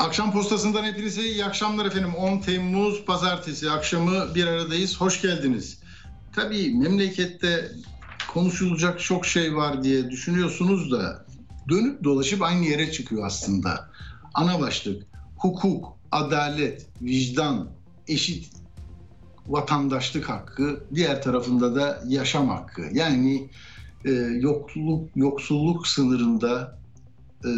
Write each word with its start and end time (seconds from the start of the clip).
Akşam 0.00 0.32
postasından 0.32 0.84
hepinize 0.84 1.22
iyi 1.22 1.44
akşamlar 1.44 1.86
efendim. 1.86 2.14
10 2.14 2.38
Temmuz 2.38 3.04
pazartesi 3.04 3.70
akşamı 3.70 4.34
bir 4.34 4.46
aradayız. 4.46 5.00
Hoş 5.00 5.22
geldiniz. 5.22 5.80
Tabii 6.32 6.74
memlekette 6.74 7.72
konuşulacak 8.28 9.00
çok 9.00 9.26
şey 9.26 9.56
var 9.56 9.84
diye 9.84 10.10
düşünüyorsunuz 10.10 10.92
da 10.92 11.26
dönüp 11.68 12.04
dolaşıp 12.04 12.42
aynı 12.42 12.64
yere 12.64 12.92
çıkıyor 12.92 13.26
aslında. 13.26 13.90
Ana 14.34 14.60
başlık 14.60 15.06
hukuk, 15.36 15.98
adalet, 16.12 16.86
vicdan, 17.02 17.68
eşit 18.08 18.52
vatandaşlık 19.46 20.28
hakkı, 20.28 20.84
diğer 20.94 21.22
tarafında 21.22 21.74
da 21.74 22.02
yaşam 22.06 22.48
hakkı. 22.48 22.82
Yani 22.92 23.50
e, 24.04 24.10
yokluk, 24.40 25.16
yoksulluk 25.16 25.86
sınırında 25.86 26.79
e, 27.44 27.50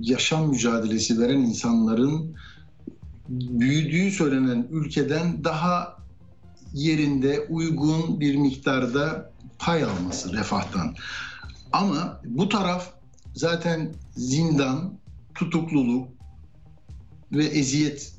yaşam 0.00 0.48
mücadelesi 0.48 1.20
veren 1.20 1.38
insanların 1.38 2.36
büyüdüğü 3.28 4.10
söylenen 4.10 4.66
ülkeden 4.70 5.44
daha 5.44 5.96
yerinde 6.74 7.40
uygun 7.40 8.20
bir 8.20 8.36
miktarda 8.36 9.32
pay 9.58 9.84
alması 9.84 10.32
refahtan. 10.32 10.94
Ama 11.72 12.20
bu 12.24 12.48
taraf 12.48 12.92
zaten 13.34 13.94
zindan, 14.16 14.98
tutukluluk 15.34 16.08
ve 17.32 17.44
eziyet 17.44 18.12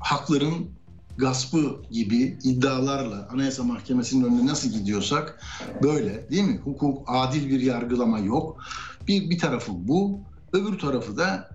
hakların 0.00 0.70
gaspı 1.18 1.82
gibi 1.90 2.38
iddialarla 2.44 3.28
Anayasa 3.32 3.62
Mahkemesi'nin 3.64 4.24
önüne 4.24 4.46
nasıl 4.46 4.70
gidiyorsak 4.70 5.40
böyle 5.82 6.30
değil 6.30 6.44
mi? 6.44 6.60
Hukuk, 6.64 7.04
adil 7.06 7.50
bir 7.50 7.60
yargılama 7.60 8.18
yok. 8.18 8.64
Bir, 9.08 9.30
bir 9.30 9.38
tarafı 9.38 9.72
bu. 9.88 10.20
Öbür 10.54 10.78
tarafı 10.78 11.16
da 11.16 11.50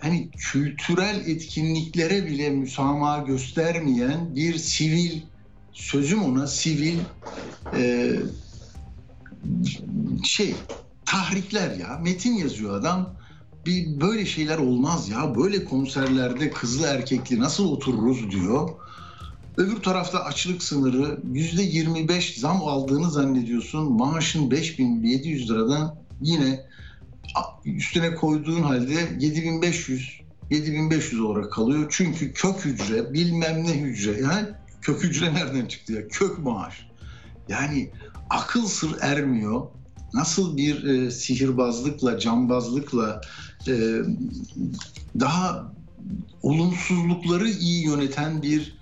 hani 0.00 0.30
kültürel 0.30 1.22
etkinliklere 1.26 2.26
bile 2.26 2.50
müsamaha 2.50 3.18
göstermeyen 3.18 4.36
bir 4.36 4.54
sivil 4.58 5.20
sözüm 5.72 6.22
ona 6.22 6.46
sivil 6.46 6.98
e, 7.76 8.12
şey 10.24 10.54
tahrikler 11.06 11.76
ya 11.76 11.98
metin 12.02 12.32
yazıyor 12.32 12.78
adam 12.78 13.14
bir 13.66 14.00
böyle 14.00 14.26
şeyler 14.26 14.58
olmaz 14.58 15.08
ya 15.08 15.36
böyle 15.36 15.64
konserlerde 15.64 16.50
kızlı 16.50 16.86
erkekli 16.86 17.40
nasıl 17.40 17.72
otururuz 17.72 18.30
diyor. 18.30 18.70
Öbür 19.56 19.76
tarafta 19.76 20.24
açlık 20.24 20.62
sınırı 20.62 21.20
yüzde 21.32 21.62
25 21.62 22.40
zam 22.40 22.62
aldığını 22.62 23.10
zannediyorsun. 23.10 23.92
Maaşın 23.92 24.50
5700 24.50 25.50
liradan 25.50 25.96
yine 26.20 26.73
üstüne 27.64 28.14
koyduğun 28.14 28.62
halde 28.62 29.16
7500 29.20 30.20
7500 30.50 31.20
olarak 31.20 31.52
kalıyor. 31.52 31.86
Çünkü 31.90 32.32
kök 32.32 32.64
hücre 32.64 33.12
bilmem 33.12 33.64
ne 33.64 33.80
hücre 33.80 34.20
yani 34.20 34.48
kök 34.82 35.04
hücre 35.04 35.34
nereden 35.34 35.66
çıktı 35.66 35.92
ya 35.92 36.08
kök 36.08 36.38
maaş. 36.38 36.86
Yani 37.48 37.90
akıl 38.30 38.66
sır 38.66 38.96
ermiyor. 39.00 39.66
Nasıl 40.14 40.56
bir 40.56 40.84
e, 40.84 41.10
sihirbazlıkla, 41.10 42.18
cambazlıkla 42.18 43.20
e, 43.68 43.72
daha 45.20 45.72
olumsuzlukları 46.42 47.48
iyi 47.48 47.84
yöneten 47.84 48.42
bir 48.42 48.76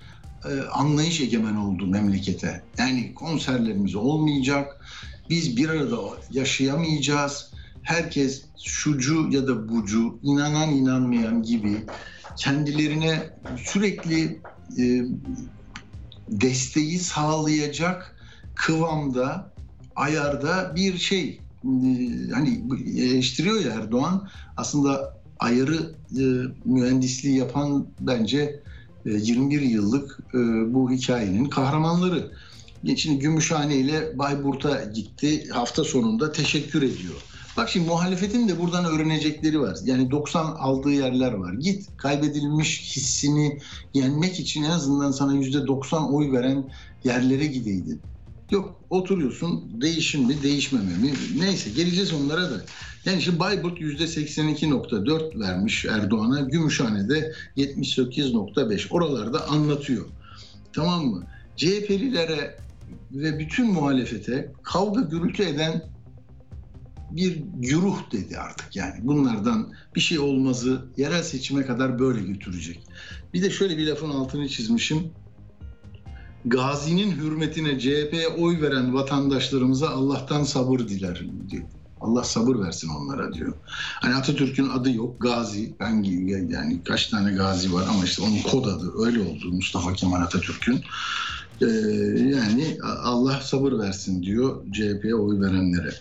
e, 0.44 0.60
anlayış 0.62 1.20
egemen 1.20 1.56
oldu 1.56 1.86
memlekete. 1.86 2.62
Yani 2.78 3.14
konserlerimiz 3.14 3.94
olmayacak, 3.94 4.86
biz 5.30 5.56
bir 5.56 5.68
arada 5.68 5.96
yaşayamayacağız 6.30 7.52
herkes 7.82 8.44
şucu 8.64 9.28
ya 9.30 9.48
da 9.48 9.68
bucu, 9.68 10.18
inanan 10.22 10.70
inanmayan 10.70 11.42
gibi 11.42 11.84
kendilerine 12.36 13.30
sürekli 13.64 14.40
e, 14.78 15.02
desteği 16.28 16.98
sağlayacak 16.98 18.16
kıvamda, 18.54 19.52
ayarda 19.96 20.72
bir 20.76 20.98
şey 20.98 21.40
e, 21.64 21.68
hani 22.34 22.64
eleştiriyor 22.96 23.60
ya 23.60 23.72
Erdoğan 23.72 24.28
aslında 24.56 25.16
ayarı 25.38 25.94
e, 26.18 26.22
mühendisliği 26.64 27.36
yapan 27.36 27.86
bence 28.00 28.62
e, 29.06 29.10
21 29.10 29.60
yıllık 29.60 30.18
e, 30.34 30.38
bu 30.74 30.90
hikayenin 30.90 31.44
kahramanları. 31.44 32.30
Şimdi 32.96 33.18
Gümüşhane 33.18 33.76
ile 33.76 34.18
Bayburt'a 34.18 34.84
gitti. 34.84 35.48
Hafta 35.48 35.84
sonunda 35.84 36.32
teşekkür 36.32 36.82
ediyor. 36.82 37.31
Bak 37.56 37.68
şimdi 37.68 37.88
muhalefetin 37.88 38.48
de 38.48 38.58
buradan 38.58 38.84
öğrenecekleri 38.84 39.60
var. 39.60 39.76
Yani 39.84 40.10
90 40.10 40.44
aldığı 40.44 40.90
yerler 40.90 41.32
var. 41.32 41.52
Git 41.52 41.96
kaybedilmiş 41.96 42.96
hissini 42.96 43.58
yenmek 43.94 44.40
için 44.40 44.62
en 44.62 44.70
azından 44.70 45.10
sana 45.10 45.34
%90 45.34 46.12
oy 46.12 46.32
veren 46.32 46.64
yerlere 47.04 47.46
gideydin. 47.46 48.00
Yok 48.50 48.80
oturuyorsun 48.90 49.80
değişim 49.80 50.26
mi 50.26 50.42
değişmeme 50.42 50.96
mi 50.96 51.12
neyse 51.38 51.70
geleceğiz 51.70 52.12
onlara 52.12 52.50
da. 52.50 52.64
Yani 53.04 53.22
şimdi 53.22 53.38
Bayburt 53.38 53.80
%82.4 53.80 55.40
vermiş 55.40 55.84
Erdoğan'a 55.84 56.40
Gümüşhane'de 56.40 57.32
78.5 57.56 58.88
oralarda 58.90 59.48
anlatıyor. 59.48 60.06
Tamam 60.72 61.06
mı? 61.06 61.26
CHP'lilere 61.56 62.56
ve 63.12 63.38
bütün 63.38 63.72
muhalefete 63.72 64.52
kavga 64.62 65.00
gürültü 65.00 65.42
eden 65.42 65.82
bir 67.16 67.42
güruh 67.54 68.12
dedi 68.12 68.38
artık 68.38 68.76
yani. 68.76 68.94
Bunlardan 69.02 69.72
bir 69.96 70.00
şey 70.00 70.18
olmazı 70.18 70.84
yerel 70.96 71.22
seçime 71.22 71.66
kadar 71.66 71.98
böyle 71.98 72.20
götürecek. 72.20 72.80
Bir 73.34 73.42
de 73.42 73.50
şöyle 73.50 73.78
bir 73.78 73.86
lafın 73.86 74.10
altını 74.10 74.48
çizmişim. 74.48 75.12
Gazi'nin 76.44 77.10
hürmetine 77.12 77.78
CHP'ye 77.78 78.28
oy 78.28 78.60
veren 78.60 78.94
vatandaşlarımıza 78.94 79.90
Allah'tan 79.90 80.44
sabır 80.44 80.78
diler 80.78 81.24
diyor. 81.50 81.64
Allah 82.00 82.24
sabır 82.24 82.58
versin 82.58 82.88
onlara 82.88 83.32
diyor. 83.32 83.54
Hani 84.00 84.14
Atatürk'ün 84.14 84.68
adı 84.68 84.90
yok. 84.90 85.20
Gazi. 85.20 85.74
Ben 85.80 86.02
yani 86.48 86.84
kaç 86.84 87.06
tane 87.06 87.32
gazi 87.32 87.72
var 87.72 87.86
ama 87.90 88.04
işte 88.04 88.22
onun 88.22 88.42
kod 88.42 88.64
adı 88.64 88.92
öyle 89.06 89.20
oldu 89.20 89.52
Mustafa 89.52 89.92
Kemal 89.92 90.22
Atatürk'ün. 90.22 90.80
Ee, 91.60 91.66
yani 92.18 92.78
Allah 92.82 93.40
sabır 93.40 93.78
versin 93.78 94.22
diyor 94.22 94.64
CHP'ye 94.72 95.14
oy 95.14 95.40
verenlere. 95.40 95.94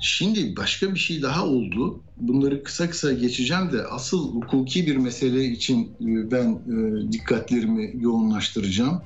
Şimdi 0.00 0.56
başka 0.56 0.94
bir 0.94 0.98
şey 0.98 1.22
daha 1.22 1.46
oldu. 1.46 2.00
Bunları 2.16 2.62
kısa 2.64 2.90
kısa 2.90 3.12
geçeceğim 3.12 3.72
de 3.72 3.82
asıl 3.84 4.34
hukuki 4.34 4.86
bir 4.86 4.96
mesele 4.96 5.44
için 5.44 5.84
e, 6.00 6.30
ben 6.30 6.48
e, 6.50 7.12
dikkatlerimi 7.12 7.92
yoğunlaştıracağım. 7.98 9.02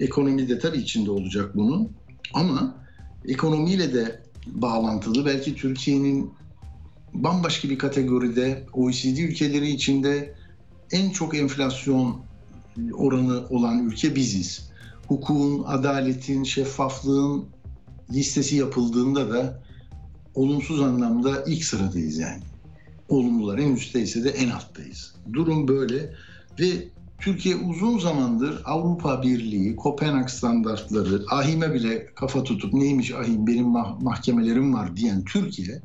Ekonomi 0.00 0.48
de 0.48 0.58
tabii 0.58 0.78
içinde 0.78 1.10
olacak 1.10 1.56
bunun. 1.56 1.88
Ama 2.34 2.76
ekonomiyle 3.28 3.94
de 3.94 4.22
bağlantılı. 4.46 5.26
Belki 5.26 5.54
Türkiye'nin 5.54 6.30
bambaşka 7.14 7.70
bir 7.70 7.78
kategoride 7.78 8.66
OECD 8.72 9.18
ülkeleri 9.18 9.70
içinde 9.70 10.34
en 10.92 11.10
çok 11.10 11.36
enflasyon 11.36 12.22
oranı 12.92 13.46
olan 13.48 13.86
ülke 13.86 14.14
biziz. 14.14 14.70
Hukukun, 15.08 15.62
adaletin, 15.66 16.44
şeffaflığın 16.44 17.44
listesi 18.12 18.56
yapıldığında 18.56 19.30
da 19.30 19.63
olumsuz 20.34 20.80
anlamda 20.80 21.44
ilk 21.46 21.64
sıradayız 21.64 22.18
yani. 22.18 22.42
Olumlular 23.08 23.58
en 23.58 23.74
üstteyse 23.74 24.24
de 24.24 24.30
en 24.30 24.50
alttayız. 24.50 25.14
Durum 25.32 25.68
böyle 25.68 26.14
ve 26.60 26.88
Türkiye 27.20 27.56
uzun 27.56 27.98
zamandır 27.98 28.62
Avrupa 28.64 29.22
Birliği, 29.22 29.76
Kopenhag 29.76 30.28
standartları, 30.28 31.24
ahime 31.30 31.74
bile 31.74 32.06
kafa 32.14 32.42
tutup 32.44 32.72
neymiş 32.72 33.12
ahim 33.12 33.46
benim 33.46 33.66
mah- 33.66 34.02
mahkemelerim 34.02 34.74
var 34.74 34.96
diyen 34.96 35.24
Türkiye 35.24 35.82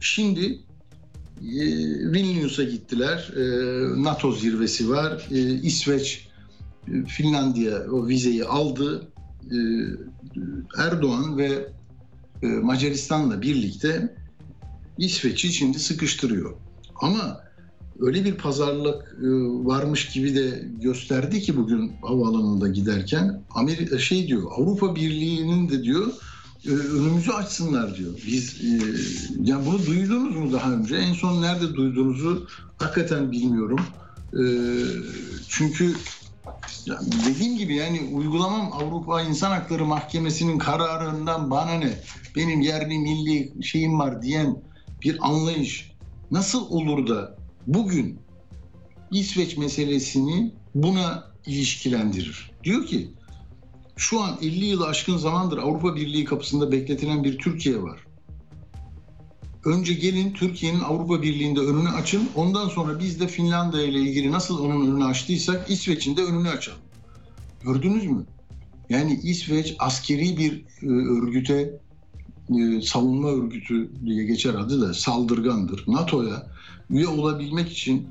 şimdi 0.00 0.58
e, 1.40 1.60
Vilnius'a 2.12 2.64
gittiler. 2.64 3.32
E, 3.36 3.42
NATO 4.02 4.32
zirvesi 4.32 4.90
var. 4.90 5.26
E, 5.30 5.38
İsveç, 5.54 6.28
Finlandiya 7.06 7.90
o 7.92 8.08
vizeyi 8.08 8.44
aldı. 8.44 9.08
Erdoğan 10.78 11.38
ve 11.38 11.68
Macaristan'la 12.46 13.42
birlikte 13.42 14.16
İsveç'i 14.98 15.52
şimdi 15.52 15.78
sıkıştırıyor. 15.78 16.52
Ama 16.94 17.40
öyle 18.00 18.24
bir 18.24 18.34
pazarlık 18.34 19.16
e, 19.18 19.26
varmış 19.64 20.08
gibi 20.08 20.34
de 20.34 20.68
gösterdi 20.80 21.40
ki 21.40 21.56
bugün 21.56 21.92
havaalanında 22.02 22.68
giderken 22.68 23.42
Amerika 23.50 23.98
şey 23.98 24.28
diyor 24.28 24.42
Avrupa 24.56 24.96
Birliği'nin 24.96 25.68
de 25.68 25.82
diyor 25.82 26.12
e, 26.66 26.70
önümüzü 26.70 27.30
açsınlar 27.30 27.96
diyor. 27.96 28.12
Biz 28.26 28.60
e, 28.64 28.80
yani 29.44 29.66
bunu 29.66 29.86
duydunuz 29.86 30.36
mu 30.36 30.52
daha 30.52 30.72
önce? 30.72 30.96
En 30.96 31.12
son 31.12 31.42
nerede 31.42 31.74
duyduğunuzu 31.74 32.46
hakikaten 32.78 33.32
bilmiyorum. 33.32 33.80
E, 34.32 34.42
çünkü 35.48 35.94
ya 36.86 37.00
dediğim 37.28 37.58
gibi 37.58 37.74
yani 37.74 38.00
uygulamam 38.12 38.72
Avrupa 38.72 39.22
İnsan 39.22 39.50
Hakları 39.50 39.84
Mahkemesi'nin 39.84 40.58
kararından 40.58 41.50
bana 41.50 41.72
ne? 41.72 41.98
Benim 42.36 42.60
yerli 42.60 42.98
milli 42.98 43.64
şeyim 43.64 43.98
var 43.98 44.22
diyen 44.22 44.62
bir 45.02 45.26
anlayış 45.28 45.92
nasıl 46.30 46.70
olur 46.70 47.06
da 47.06 47.36
bugün 47.66 48.18
İsveç 49.10 49.56
meselesini 49.56 50.52
buna 50.74 51.24
ilişkilendirir. 51.46 52.50
Diyor 52.64 52.86
ki 52.86 53.10
şu 53.96 54.22
an 54.22 54.38
50 54.42 54.64
yılı 54.64 54.86
aşkın 54.86 55.16
zamandır 55.16 55.58
Avrupa 55.58 55.96
Birliği 55.96 56.24
kapısında 56.24 56.72
bekletilen 56.72 57.24
bir 57.24 57.38
Türkiye 57.38 57.82
var. 57.82 58.00
Önce 59.64 59.94
gelin 59.94 60.32
Türkiye'nin 60.32 60.80
Avrupa 60.80 61.22
Birliği'nde 61.22 61.60
önünü 61.60 61.88
açın. 61.88 62.28
Ondan 62.34 62.68
sonra 62.68 62.98
biz 62.98 63.20
de 63.20 63.28
Finlandiya 63.28 63.82
ile 63.82 63.98
ilgili 63.98 64.32
nasıl 64.32 64.58
onun 64.64 64.86
önünü 64.86 65.04
açtıysak 65.04 65.70
İsveç'in 65.70 66.16
de 66.16 66.22
önünü 66.24 66.48
açalım. 66.48 66.78
Gördünüz 67.64 68.06
mü? 68.06 68.24
Yani 68.88 69.20
İsveç 69.22 69.76
askeri 69.78 70.38
bir 70.38 70.64
e, 70.82 70.86
örgüte 70.86 71.80
e, 72.58 72.80
savunma 72.80 73.28
örgütü 73.28 73.90
diye 74.04 74.24
geçer 74.24 74.54
adı 74.54 74.80
da 74.80 74.94
saldırgandır. 74.94 75.84
NATO'ya 75.86 76.46
üye 76.90 77.08
olabilmek 77.08 77.72
için 77.72 78.08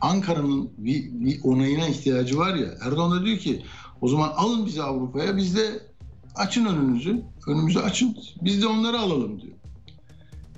Ankara'nın 0.00 0.70
bir, 0.78 1.10
bir 1.12 1.40
onayına 1.44 1.88
ihtiyacı 1.88 2.38
var 2.38 2.54
ya. 2.54 2.68
Erdoğan 2.80 3.12
da 3.12 3.24
diyor 3.24 3.38
ki 3.38 3.62
o 4.00 4.08
zaman 4.08 4.32
alın 4.36 4.66
bizi 4.66 4.82
Avrupa'ya 4.82 5.36
biz 5.36 5.56
de 5.56 5.82
açın 6.34 6.64
önünüzü. 6.66 7.22
Önümüzü 7.46 7.78
açın. 7.78 8.16
Biz 8.42 8.62
de 8.62 8.66
onları 8.66 8.98
alalım 8.98 9.40
diyor. 9.40 9.57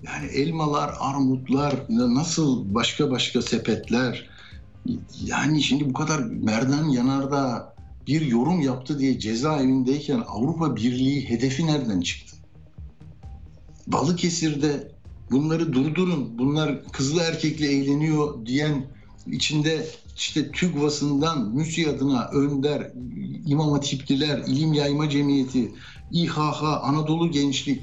Yani 0.03 0.27
elmalar, 0.27 0.95
armutlar, 1.01 1.75
nasıl 1.89 2.75
başka 2.75 3.11
başka 3.11 3.43
sepetler. 3.43 4.31
Yani 5.25 5.63
şimdi 5.63 5.89
bu 5.89 5.93
kadar 5.93 6.21
Merdan 6.21 6.89
Yanardağ 6.89 7.75
bir 8.07 8.21
yorum 8.21 8.61
yaptı 8.61 8.99
diye 8.99 9.19
cezaevindeyken 9.19 10.23
Avrupa 10.29 10.77
Birliği 10.77 11.29
hedefi 11.29 11.67
nereden 11.67 12.01
çıktı? 12.01 12.37
Balıkesir'de 13.87 14.93
bunları 15.31 15.73
durdurun, 15.73 16.39
bunlar 16.39 16.85
kızlı 16.93 17.23
erkekle 17.23 17.67
eğleniyor 17.67 18.47
diyen 18.47 18.85
içinde 19.27 19.87
işte 20.17 20.51
TÜGVA'sından 20.51 21.55
MÜSİAD'ına 21.55 22.29
Önder, 22.29 22.93
İmam 23.47 23.73
Hatipliler, 23.73 24.39
İlim 24.39 24.73
Yayma 24.73 25.09
Cemiyeti, 25.09 25.73
İHH, 26.13 26.63
Anadolu 26.63 27.31
Gençlik 27.31 27.83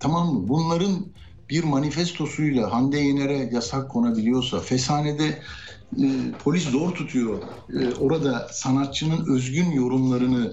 tamam 0.00 0.34
mı? 0.34 0.48
Bunların 0.48 1.06
bir 1.50 1.64
manifestosuyla 1.64 2.72
Hande 2.72 2.98
Yener'e 2.98 3.50
yasak 3.52 3.90
konabiliyorsa, 3.90 4.60
Fesane'de 4.60 5.42
e, 6.02 6.06
polis 6.44 6.68
zor 6.68 6.94
tutuyor. 6.94 7.42
E, 7.72 7.94
orada 7.94 8.48
sanatçının 8.52 9.34
özgün 9.34 9.70
yorumlarını 9.70 10.52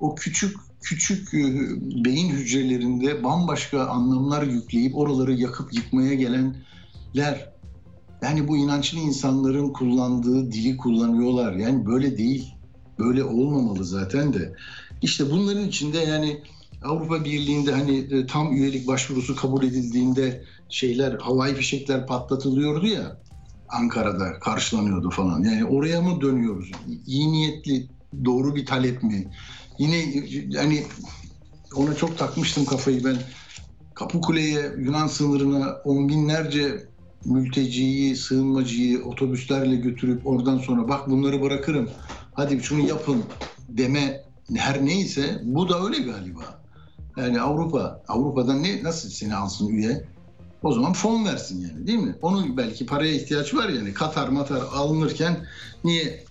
o 0.00 0.14
küçük 0.14 0.56
küçük 0.82 1.34
e, 1.34 1.44
beyin 2.04 2.30
hücrelerinde 2.30 3.24
bambaşka 3.24 3.86
anlamlar 3.86 4.42
yükleyip 4.42 4.96
oraları 4.96 5.32
yakıp 5.32 5.74
yıkmaya 5.74 6.14
gelenler 6.14 7.52
yani 8.22 8.48
bu 8.48 8.56
inançlı 8.56 8.98
insanların 8.98 9.72
kullandığı 9.72 10.52
dili 10.52 10.76
kullanıyorlar. 10.76 11.52
Yani 11.52 11.86
böyle 11.86 12.18
değil. 12.18 12.54
Böyle 12.98 13.24
olmamalı 13.24 13.84
zaten 13.84 14.32
de. 14.32 14.54
İşte 15.02 15.30
bunların 15.30 15.68
içinde 15.68 15.98
yani 15.98 16.42
Avrupa 16.84 17.24
Birliği'nde 17.24 17.72
hani 17.72 17.98
e, 17.98 18.26
tam 18.26 18.56
üyelik 18.56 18.86
başvurusu 18.86 19.36
kabul 19.36 19.62
edildiğinde 19.62 20.44
şeyler 20.68 21.12
havai 21.12 21.54
fişekler 21.54 22.06
patlatılıyordu 22.06 22.86
ya 22.86 23.22
Ankara'da 23.68 24.38
karşılanıyordu 24.38 25.10
falan. 25.10 25.42
Yani 25.42 25.64
oraya 25.64 26.00
mı 26.00 26.20
dönüyoruz? 26.20 26.70
İyi 27.06 27.32
niyetli 27.32 27.88
doğru 28.24 28.56
bir 28.56 28.66
talep 28.66 29.02
mi? 29.02 29.32
Yine 29.78 29.96
yani 30.48 30.84
ona 31.76 31.94
çok 31.94 32.18
takmıştım 32.18 32.64
kafayı 32.64 33.04
ben. 33.04 33.16
Kapıkule'ye 33.94 34.72
Yunan 34.78 35.06
sınırına 35.06 35.76
on 35.84 36.08
binlerce 36.08 36.88
mülteciyi, 37.24 38.16
sığınmacıyı 38.16 39.04
otobüslerle 39.04 39.76
götürüp 39.76 40.26
oradan 40.26 40.58
sonra 40.58 40.88
bak 40.88 41.10
bunları 41.10 41.42
bırakırım. 41.42 41.90
Hadi 42.34 42.62
şunu 42.62 42.88
yapın 42.88 43.24
deme 43.68 44.20
her 44.56 44.86
neyse 44.86 45.40
bu 45.44 45.68
da 45.68 45.84
öyle 45.84 45.98
galiba. 45.98 46.61
Yani 47.16 47.40
Avrupa, 47.40 48.02
Avrupa'dan 48.08 48.62
ne 48.62 48.82
nasıl 48.82 49.08
seni 49.08 49.34
alsın 49.34 49.68
üye? 49.68 50.04
O 50.62 50.72
zaman 50.72 50.92
fon 50.92 51.24
versin 51.24 51.60
yani 51.60 51.86
değil 51.86 51.98
mi? 51.98 52.16
Onun 52.22 52.56
belki 52.56 52.86
paraya 52.86 53.14
ihtiyaç 53.14 53.54
var 53.54 53.68
yani. 53.68 53.94
Katar 53.94 54.28
matar 54.28 54.62
alınırken 54.72 55.46
niye 55.84 56.24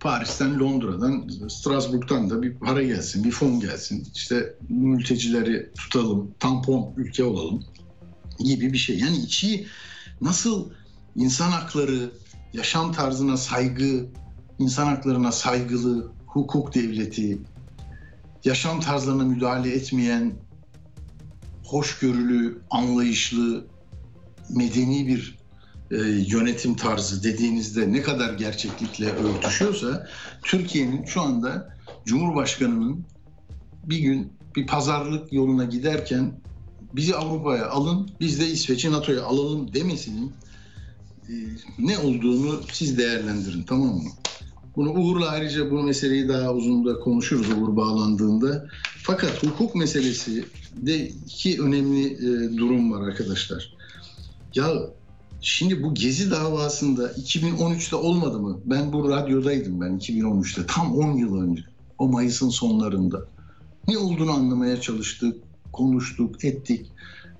Paris'ten, 0.00 0.60
Londra'dan, 0.60 1.28
Strasbourg'dan 1.48 2.30
da 2.30 2.42
bir 2.42 2.54
para 2.54 2.82
gelsin, 2.82 3.24
bir 3.24 3.30
fon 3.30 3.60
gelsin. 3.60 4.08
İşte 4.14 4.54
mültecileri 4.68 5.70
tutalım, 5.78 6.34
tampon 6.38 6.94
ülke 6.96 7.24
olalım 7.24 7.64
gibi 8.38 8.72
bir 8.72 8.78
şey. 8.78 8.98
Yani 8.98 9.16
içi 9.16 9.66
nasıl 10.20 10.70
insan 11.16 11.50
hakları, 11.50 12.10
yaşam 12.52 12.92
tarzına 12.92 13.36
saygı, 13.36 14.06
insan 14.58 14.86
haklarına 14.86 15.32
saygılı, 15.32 16.12
hukuk 16.26 16.74
devleti, 16.74 17.38
yaşam 18.44 18.80
tarzlarına 18.80 19.24
müdahale 19.24 19.74
etmeyen, 19.74 20.32
hoşgörülü, 21.64 22.62
anlayışlı, 22.70 23.66
medeni 24.50 25.06
bir 25.06 25.38
e, 25.90 25.96
yönetim 26.26 26.74
tarzı 26.74 27.22
dediğinizde 27.22 27.92
ne 27.92 28.02
kadar 28.02 28.34
gerçeklikle 28.34 29.12
örtüşüyorsa 29.12 30.06
Türkiye'nin 30.42 31.04
şu 31.04 31.20
anda 31.20 31.76
Cumhurbaşkanı'nın 32.04 33.04
bir 33.84 33.98
gün 33.98 34.32
bir 34.56 34.66
pazarlık 34.66 35.32
yoluna 35.32 35.64
giderken 35.64 36.40
bizi 36.92 37.16
Avrupa'ya 37.16 37.70
alın, 37.70 38.10
biz 38.20 38.40
de 38.40 38.46
İsveç'i 38.46 38.92
NATO'ya 38.92 39.24
alalım 39.24 39.74
demesinin 39.74 40.32
e, 41.28 41.34
ne 41.78 41.98
olduğunu 41.98 42.60
siz 42.72 42.98
değerlendirin 42.98 43.62
tamam 43.62 43.94
mı? 43.94 44.10
Bunu 44.76 44.90
Uğur'la 44.90 45.28
ayrıca 45.28 45.70
bu 45.70 45.82
meseleyi 45.82 46.28
daha 46.28 46.54
uzun 46.54 46.86
da 46.86 47.00
konuşuruz 47.00 47.50
Uğur 47.50 47.76
bağlandığında. 47.76 48.68
Fakat 49.02 49.42
hukuk 49.42 49.74
meselesi 49.74 50.44
de 50.76 51.08
iki 51.08 51.62
önemli 51.62 52.06
e, 52.06 52.56
durum 52.56 52.92
var 52.92 53.08
arkadaşlar. 53.08 53.76
Ya 54.54 54.70
şimdi 55.40 55.82
bu 55.82 55.94
Gezi 55.94 56.30
davasında 56.30 57.12
2013'te 57.12 57.96
olmadı 57.96 58.38
mı? 58.38 58.60
Ben 58.64 58.92
bu 58.92 59.10
radyodaydım 59.10 59.80
ben 59.80 59.98
2013'te 59.98 60.66
tam 60.66 60.94
10 60.94 61.16
yıl 61.16 61.42
önce. 61.42 61.62
O 61.98 62.08
Mayıs'ın 62.08 62.48
sonlarında. 62.48 63.26
Ne 63.88 63.98
olduğunu 63.98 64.32
anlamaya 64.32 64.80
çalıştık, 64.80 65.36
konuştuk, 65.72 66.44
ettik. 66.44 66.86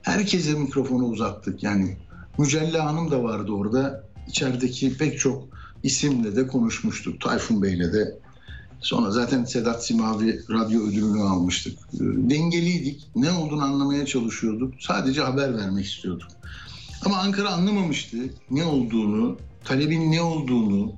Herkese 0.02 0.54
mikrofonu 0.54 1.04
uzattık. 1.04 1.62
Yani 1.62 1.96
Mücella 2.38 2.84
Hanım 2.84 3.10
da 3.10 3.22
vardı 3.22 3.52
orada. 3.52 4.04
İçerideki 4.28 4.96
pek 4.96 5.18
çok 5.18 5.48
isimle 5.82 6.36
de 6.36 6.46
konuşmuştuk. 6.46 7.20
Tayfun 7.20 7.62
Bey'le 7.62 7.92
de. 7.92 8.18
Sonra 8.80 9.10
zaten 9.10 9.44
Sedat 9.44 9.86
Simavi 9.86 10.40
radyo 10.50 10.80
ödülünü 10.80 11.22
almıştık. 11.22 11.78
Dengeliydik. 12.00 13.08
Ne 13.16 13.32
olduğunu 13.32 13.62
anlamaya 13.62 14.06
çalışıyorduk. 14.06 14.74
Sadece 14.80 15.20
haber 15.20 15.56
vermek 15.56 15.86
istiyorduk. 15.86 16.28
Ama 17.04 17.16
Ankara 17.16 17.50
anlamamıştı 17.50 18.16
ne 18.50 18.64
olduğunu, 18.64 19.38
talebin 19.64 20.12
ne 20.12 20.22
olduğunu. 20.22 20.92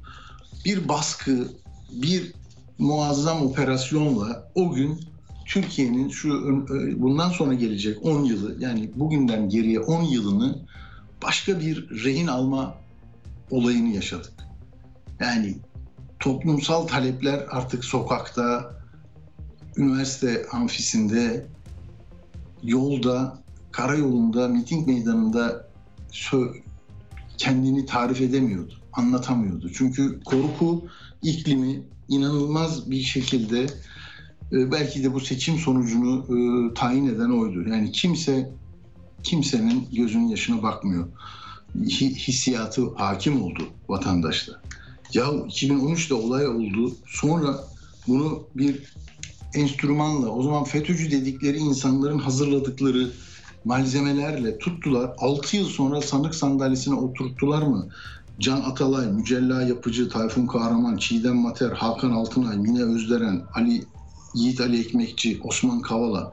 Bir 0.64 0.88
baskı, 0.88 1.48
bir 1.92 2.32
muazzam 2.78 3.42
operasyonla 3.42 4.50
o 4.54 4.72
gün 4.72 5.00
Türkiye'nin 5.46 6.08
şu 6.08 6.28
e, 6.28 7.02
bundan 7.02 7.30
sonra 7.30 7.54
gelecek 7.54 8.06
10 8.06 8.24
yılı 8.24 8.56
yani 8.58 8.90
bugünden 8.94 9.48
geriye 9.48 9.80
10 9.80 10.02
yılını 10.02 10.58
başka 11.22 11.60
bir 11.60 12.04
rehin 12.04 12.26
alma 12.26 12.74
olayını 13.50 13.94
yaşadık. 13.94 14.32
Yani 15.20 15.56
toplumsal 16.20 16.86
talepler 16.86 17.46
artık 17.50 17.84
sokakta, 17.84 18.76
üniversite 19.76 20.46
amfisinde, 20.52 21.46
yolda, 22.62 23.42
karayolunda, 23.72 24.48
miting 24.48 24.86
meydanında 24.86 25.68
kendini 27.38 27.86
tarif 27.86 28.20
edemiyordu, 28.20 28.74
anlatamıyordu. 28.92 29.70
Çünkü 29.74 30.20
korku 30.24 30.84
iklimi 31.22 31.82
inanılmaz 32.08 32.90
bir 32.90 33.00
şekilde 33.00 33.66
e, 34.52 34.72
belki 34.72 35.04
de 35.04 35.14
bu 35.14 35.20
seçim 35.20 35.58
sonucunu 35.58 36.24
e, 36.24 36.74
tayin 36.74 37.06
eden 37.06 37.30
oydu. 37.30 37.68
Yani 37.68 37.92
kimse 37.92 38.52
kimsenin 39.22 39.88
gözünün 39.92 40.28
yaşına 40.28 40.62
bakmıyor. 40.62 41.08
hissiyatı 41.84 42.94
hakim 42.94 43.42
oldu 43.42 43.68
vatandaşta. 43.88 44.61
Ya 45.14 45.24
2013'te 45.24 46.14
olay 46.14 46.48
oldu. 46.48 46.94
Sonra 47.06 47.64
bunu 48.08 48.42
bir 48.54 48.94
enstrümanla 49.54 50.28
o 50.28 50.42
zaman 50.42 50.64
FETÖ'cü 50.64 51.10
dedikleri 51.10 51.58
insanların 51.58 52.18
hazırladıkları 52.18 53.10
malzemelerle 53.64 54.58
tuttular. 54.58 55.10
6 55.18 55.56
yıl 55.56 55.68
sonra 55.68 56.02
sanık 56.02 56.34
sandalyesine 56.34 56.94
oturttular 56.94 57.62
mı? 57.62 57.88
Can 58.40 58.60
Atalay, 58.60 59.06
Mücella 59.06 59.62
Yapıcı, 59.62 60.08
Tayfun 60.08 60.46
Kahraman, 60.46 60.96
Çiğdem 60.96 61.36
Mater, 61.36 61.70
Hakan 61.70 62.10
Altınay, 62.10 62.56
Mine 62.56 62.82
Özderen, 62.82 63.42
Ali 63.54 63.84
Yiğit 64.34 64.60
Ali 64.60 64.80
Ekmekçi, 64.80 65.40
Osman 65.44 65.80
Kavala. 65.80 66.32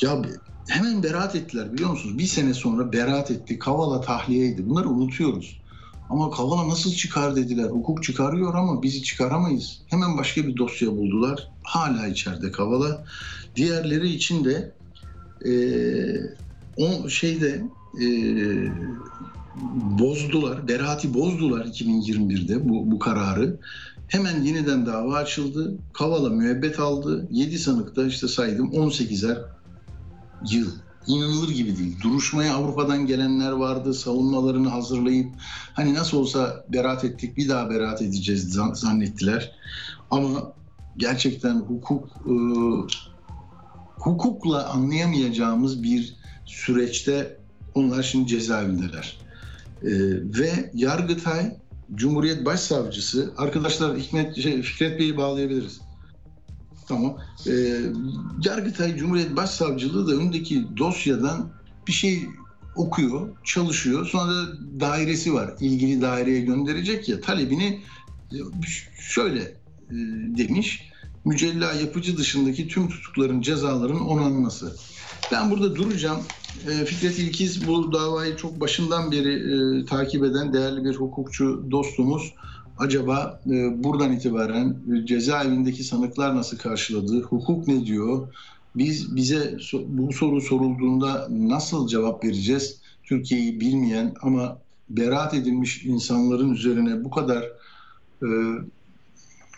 Ya 0.00 0.22
hemen 0.68 1.02
beraat 1.02 1.36
ettiler 1.36 1.72
biliyor 1.72 1.90
musunuz? 1.90 2.18
Bir 2.18 2.26
sene 2.26 2.54
sonra 2.54 2.92
beraat 2.92 3.30
etti. 3.30 3.58
Kavala 3.58 4.00
tahliyeydi. 4.00 4.68
Bunları 4.68 4.88
unutuyoruz. 4.88 5.61
Ama 6.12 6.30
Kavala 6.30 6.68
nasıl 6.68 6.92
çıkar 6.92 7.36
dediler. 7.36 7.64
Hukuk 7.64 8.02
çıkarıyor 8.02 8.54
ama 8.54 8.82
bizi 8.82 9.02
çıkaramayız. 9.02 9.78
Hemen 9.86 10.18
başka 10.18 10.46
bir 10.46 10.56
dosya 10.56 10.96
buldular. 10.96 11.48
Hala 11.62 12.06
içeride 12.06 12.52
Kavala. 12.52 13.04
Diğerleri 13.56 14.08
için 14.08 14.44
de 14.44 14.72
e, 15.44 15.52
o 16.76 17.08
şeyde 17.08 17.62
e, 18.00 18.06
bozdular. 19.98 20.68
Beraati 20.68 21.14
bozdular 21.14 21.64
2021'de 21.64 22.68
bu, 22.68 22.90
bu 22.90 22.98
kararı. 22.98 23.56
Hemen 24.08 24.42
yeniden 24.42 24.86
dava 24.86 25.16
açıldı. 25.16 25.74
Kavala 25.92 26.30
müebbet 26.30 26.80
aldı. 26.80 27.28
7 27.30 27.58
sanıkta 27.58 28.06
işte 28.06 28.28
saydım 28.28 28.70
18'er 28.72 29.38
yıl. 30.50 30.70
İnanılır 31.06 31.48
gibi 31.48 31.78
değil. 31.78 32.00
Duruşmaya 32.02 32.54
Avrupa'dan 32.54 33.06
gelenler 33.06 33.52
vardı. 33.52 33.94
Savunmalarını 33.94 34.68
hazırlayıp 34.68 35.28
hani 35.72 35.94
nasıl 35.94 36.18
olsa 36.18 36.64
beraat 36.68 37.04
ettik 37.04 37.36
bir 37.36 37.48
daha 37.48 37.70
beraat 37.70 38.02
edeceğiz 38.02 38.52
zannettiler. 38.74 39.52
Ama 40.10 40.52
gerçekten 40.96 41.56
hukuk 41.56 42.08
e, 42.26 42.34
hukukla 43.96 44.66
anlayamayacağımız 44.68 45.82
bir 45.82 46.16
süreçte 46.46 47.38
onlar 47.74 48.02
şimdi 48.02 48.26
cezaevindeler. 48.26 49.18
E, 49.82 49.90
ve 50.38 50.70
Yargıtay 50.74 51.56
Cumhuriyet 51.94 52.44
Başsavcısı 52.44 53.32
arkadaşlar 53.36 53.98
Hikmet 53.98 54.36
şey, 54.36 54.62
Fikret 54.62 54.98
Bey'i 54.98 55.16
bağlayabiliriz. 55.16 55.80
Tamam. 56.92 57.16
E, 57.46 57.52
Yargıtay 58.44 58.96
Cumhuriyet 58.96 59.36
Başsavcılığı 59.36 60.08
da 60.08 60.12
önündeki 60.12 60.64
dosyadan 60.76 61.48
bir 61.86 61.92
şey 61.92 62.26
okuyor, 62.76 63.28
çalışıyor. 63.44 64.06
Sonra 64.06 64.32
da 64.32 64.46
dairesi 64.80 65.34
var. 65.34 65.54
İlgili 65.60 66.02
daireye 66.02 66.40
gönderecek 66.40 67.08
ya 67.08 67.20
talebini 67.20 67.80
şöyle 69.00 69.40
e, 69.40 69.96
demiş. 70.38 70.88
Mücella 71.24 71.72
yapıcı 71.72 72.16
dışındaki 72.16 72.68
tüm 72.68 72.88
tutukların 72.88 73.40
cezaların 73.40 74.00
onanması. 74.00 74.76
Ben 75.32 75.50
burada 75.50 75.76
duracağım. 75.76 76.20
E, 76.68 76.84
Fikret 76.84 77.18
İlkiz 77.18 77.66
bu 77.66 77.92
davayı 77.92 78.36
çok 78.36 78.60
başından 78.60 79.12
beri 79.12 79.34
e, 79.34 79.84
takip 79.84 80.24
eden 80.24 80.52
değerli 80.52 80.84
bir 80.84 80.94
hukukçu 80.94 81.66
dostumuz 81.70 82.34
acaba 82.78 83.40
e, 83.46 83.84
buradan 83.84 84.12
itibaren 84.12 84.76
cezaevindeki 85.04 85.84
sanıklar 85.84 86.36
nasıl 86.36 86.58
karşıladı? 86.58 87.22
Hukuk 87.22 87.68
ne 87.68 87.86
diyor? 87.86 88.34
Biz 88.76 89.16
bize 89.16 89.58
bu 89.86 90.12
soru 90.12 90.40
sorulduğunda 90.40 91.26
nasıl 91.30 91.88
cevap 91.88 92.24
vereceğiz? 92.24 92.80
Türkiye'yi 93.02 93.60
bilmeyen 93.60 94.14
ama 94.22 94.58
beraat 94.88 95.34
edilmiş 95.34 95.84
insanların 95.84 96.52
üzerine 96.54 97.04
bu 97.04 97.10
kadar 97.10 97.42
e, 98.22 98.28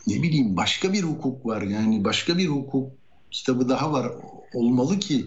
ne 0.07 0.23
bileyim 0.23 0.57
başka 0.57 0.93
bir 0.93 1.03
hukuk 1.03 1.47
var 1.47 1.63
yani 1.63 2.05
başka 2.05 2.39
bir 2.39 2.47
hukuk 2.47 2.93
kitabı 3.31 3.69
daha 3.69 3.93
var 3.93 4.13
olmalı 4.55 4.99
ki 4.99 5.27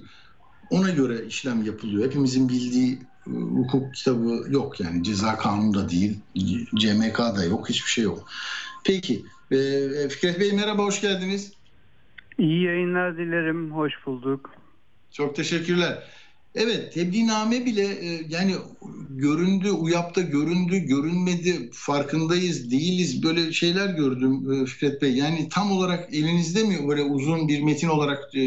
ona 0.69 0.89
göre 0.89 1.25
işlem 1.25 1.63
yapılıyor. 1.63 2.05
Hepimizin 2.05 2.49
bildiği 2.49 2.99
hukuk 3.33 3.93
kitabı 3.93 4.45
yok 4.49 4.79
yani 4.79 5.03
ceza 5.03 5.37
kanunu 5.37 5.89
değil, 5.89 6.19
CMK'da 6.75 7.43
yok, 7.43 7.69
hiçbir 7.69 7.89
şey 7.89 8.03
yok. 8.03 8.27
Peki, 8.83 9.25
e, 9.51 9.57
Fikret 10.09 10.39
Bey 10.39 10.51
merhaba, 10.51 10.83
hoş 10.83 11.01
geldiniz. 11.01 11.51
İyi 12.37 12.63
yayınlar 12.63 13.17
dilerim, 13.17 13.71
hoş 13.71 13.93
bulduk. 14.05 14.49
Çok 15.11 15.35
teşekkürler. 15.35 16.03
Evet, 16.55 16.93
tebliğname 16.93 17.65
bile 17.65 17.85
e, 17.85 18.21
yani 18.29 18.55
göründü, 19.09 19.71
UYAP'ta 19.71 20.21
göründü, 20.21 20.77
görünmedi, 20.77 21.69
farkındayız, 21.73 22.71
değiliz 22.71 23.23
böyle 23.23 23.51
şeyler 23.51 23.89
gördüm 23.89 24.51
e, 24.51 24.65
Fikret 24.65 25.01
Bey. 25.01 25.13
Yani 25.13 25.49
tam 25.49 25.71
olarak 25.71 26.13
elinizde 26.13 26.63
mi 26.63 26.87
böyle 26.87 27.03
uzun 27.03 27.47
bir 27.47 27.61
metin 27.61 27.87
olarak 27.87 28.35
e, 28.35 28.43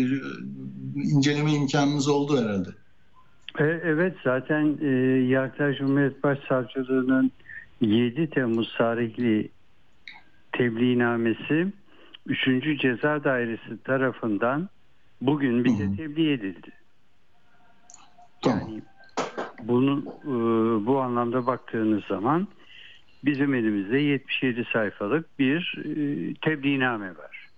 inceleme 0.94 1.52
imkanınız 1.52 2.08
oldu 2.08 2.42
herhalde? 2.42 2.68
E, 3.60 3.64
evet 3.64 4.16
zaten 4.24 4.78
e, 4.82 4.88
Yargıtay 5.28 5.74
Cumhuriyet 5.74 6.22
Başsavcılığı'nın 6.22 7.32
7 7.80 8.30
Temmuz 8.30 8.74
tarihli 8.78 9.48
tebliğnamesi 10.52 11.66
3. 12.26 12.80
Ceza 12.80 13.24
Dairesi 13.24 13.82
tarafından 13.84 14.68
bugün 15.20 15.64
bize 15.64 15.96
tebliğ 15.96 16.32
edildi. 16.32 16.70
Yani 18.46 18.82
bunu 19.62 20.04
e, 20.24 20.30
bu 20.86 21.00
anlamda 21.00 21.46
baktığınız 21.46 22.04
zaman 22.04 22.48
bizim 23.24 23.54
elimizde 23.54 23.98
77 23.98 24.66
sayfalık 24.72 25.38
bir 25.38 25.78
e, 25.78 26.34
tebliğname 26.34 27.08
var. 27.08 27.48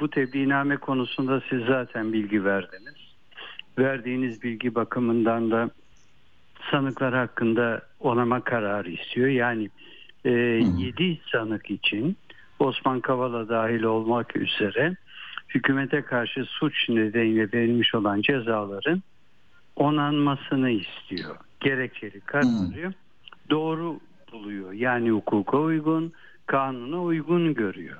Bu 0.00 0.10
tebliğname 0.10 0.76
konusunda 0.76 1.42
siz 1.50 1.60
zaten 1.66 2.12
bilgi 2.12 2.44
verdiniz 2.44 3.01
verdiğiniz 3.78 4.42
bilgi 4.42 4.74
bakımından 4.74 5.50
da 5.50 5.70
sanıklar 6.70 7.14
hakkında 7.14 7.82
onama 8.00 8.40
kararı 8.40 8.90
istiyor. 8.90 9.28
Yani 9.28 9.70
e, 10.24 10.30
7 10.30 11.20
sanık 11.32 11.70
için 11.70 12.16
Osman 12.58 13.00
Kavala 13.00 13.48
dahil 13.48 13.82
olmak 13.82 14.36
üzere 14.36 14.96
hükümete 15.54 16.02
karşı 16.02 16.44
suç 16.44 16.88
nedeniyle 16.88 17.52
verilmiş 17.52 17.94
olan 17.94 18.20
cezaların 18.20 19.02
onanmasını 19.76 20.70
istiyor. 20.70 21.36
Gerekçeli 21.60 22.20
kararı 22.20 22.92
doğru 23.50 24.00
buluyor. 24.32 24.72
Yani 24.72 25.10
hukuka 25.10 25.58
uygun, 25.58 26.12
kanuna 26.46 27.02
uygun 27.02 27.54
görüyor. 27.54 27.98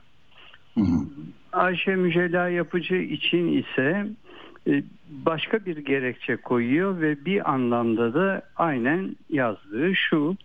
Ayşe 1.52 1.96
Mücella 1.96 2.48
Yapıcı 2.48 2.94
için 2.94 3.62
ise 3.62 4.06
başka 5.10 5.66
bir 5.66 5.76
gerekçe 5.76 6.36
koyuyor 6.36 7.00
ve 7.00 7.24
bir 7.24 7.50
anlamda 7.52 8.14
da 8.14 8.42
aynen 8.56 9.16
yazdığı 9.30 9.94
şu 9.94 10.36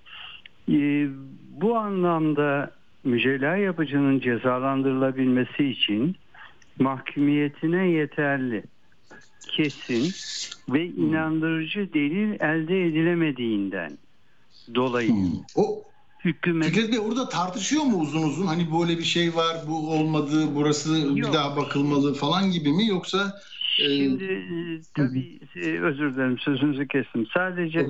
e, 0.69 1.07
bu 1.61 1.77
anlamda 1.77 2.71
mücella 3.03 3.55
yapıcının 3.55 4.19
cezalandırılabilmesi 4.19 5.65
için 5.65 6.15
mahkumiyetine 6.79 7.87
yeterli 7.87 8.63
kesin 9.47 10.13
ve 10.69 10.85
inandırıcı 10.85 11.93
delil 11.93 12.31
elde 12.39 12.85
edilemediğinden 12.85 13.97
dolayı 14.75 15.09
hmm. 15.09 15.31
o 15.55 15.83
hükümet 16.25 16.69
Fikret 16.69 16.91
Bey 16.91 16.99
orada 16.99 17.29
tartışıyor 17.29 17.83
mu 17.83 17.97
uzun 17.97 18.23
uzun 18.23 18.47
hani 18.47 18.67
böyle 18.79 18.97
bir 18.97 19.03
şey 19.03 19.35
var 19.35 19.57
bu 19.67 19.91
olmadı 19.91 20.47
burası 20.55 20.97
Yok. 20.97 21.15
bir 21.15 21.33
daha 21.33 21.55
bakılmalı 21.55 22.13
falan 22.13 22.51
gibi 22.51 22.73
mi 22.73 22.87
yoksa 22.87 23.41
Şimdi 23.77 24.33
e, 24.33 24.81
tabii 24.95 25.39
e, 25.55 25.79
özür 25.79 26.15
dilerim 26.15 26.39
sözünüzü 26.39 26.87
kestim. 26.87 27.27
Sadece 27.33 27.87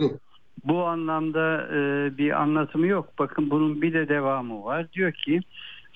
bu 0.63 0.83
anlamda 0.83 1.67
e, 1.73 1.77
bir 2.17 2.41
anlatımı 2.41 2.87
yok. 2.87 3.13
Bakın 3.19 3.49
bunun 3.49 3.81
bir 3.81 3.93
de 3.93 4.09
devamı 4.09 4.63
var. 4.63 4.91
Diyor 4.93 5.11
ki 5.11 5.39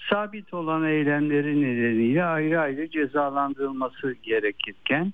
sabit 0.09 0.53
olan 0.53 0.83
eylemleri 0.83 1.61
nedeniyle 1.61 2.23
ayrı 2.23 2.59
ayrı 2.59 2.89
cezalandırılması 2.89 4.15
gerekirken 4.23 5.13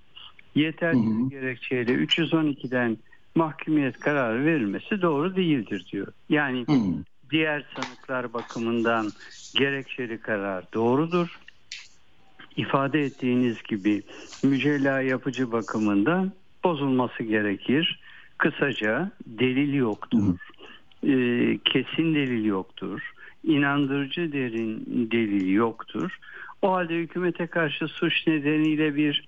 yeterli 0.56 1.06
hı 1.06 1.30
gerekçeyle 1.30 1.94
312'den 1.94 2.98
mahkumiyet 3.36 4.00
kararı 4.00 4.46
verilmesi 4.46 5.02
doğru 5.02 5.36
değildir 5.36 5.86
diyor. 5.92 6.08
Yani 6.30 6.66
hı 6.68 7.04
diğer 7.30 7.66
sanıklar 7.76 8.34
bakımından 8.34 9.10
gerekçeli 9.56 10.18
karar 10.18 10.64
doğrudur 10.74 11.40
ifade 12.58 13.06
ettiğiniz 13.06 13.64
gibi 13.64 14.02
mücella 14.44 15.02
yapıcı 15.02 15.52
bakımından 15.52 16.32
bozulması 16.64 17.24
gerekir. 17.24 18.00
Kısaca 18.38 19.12
delil 19.26 19.74
yoktur. 19.74 20.40
E, 21.04 21.14
kesin 21.66 22.16
delil 22.16 22.46
yoktur. 22.46 23.02
İnandırıcı 23.44 24.32
derin 24.32 24.86
delil 25.12 25.50
yoktur. 25.54 26.18
O 26.62 26.72
halde 26.72 26.96
hükümete 26.96 27.48
karşı 27.48 27.88
suç 27.88 28.28
nedeniyle 28.28 28.96
bir 28.96 29.28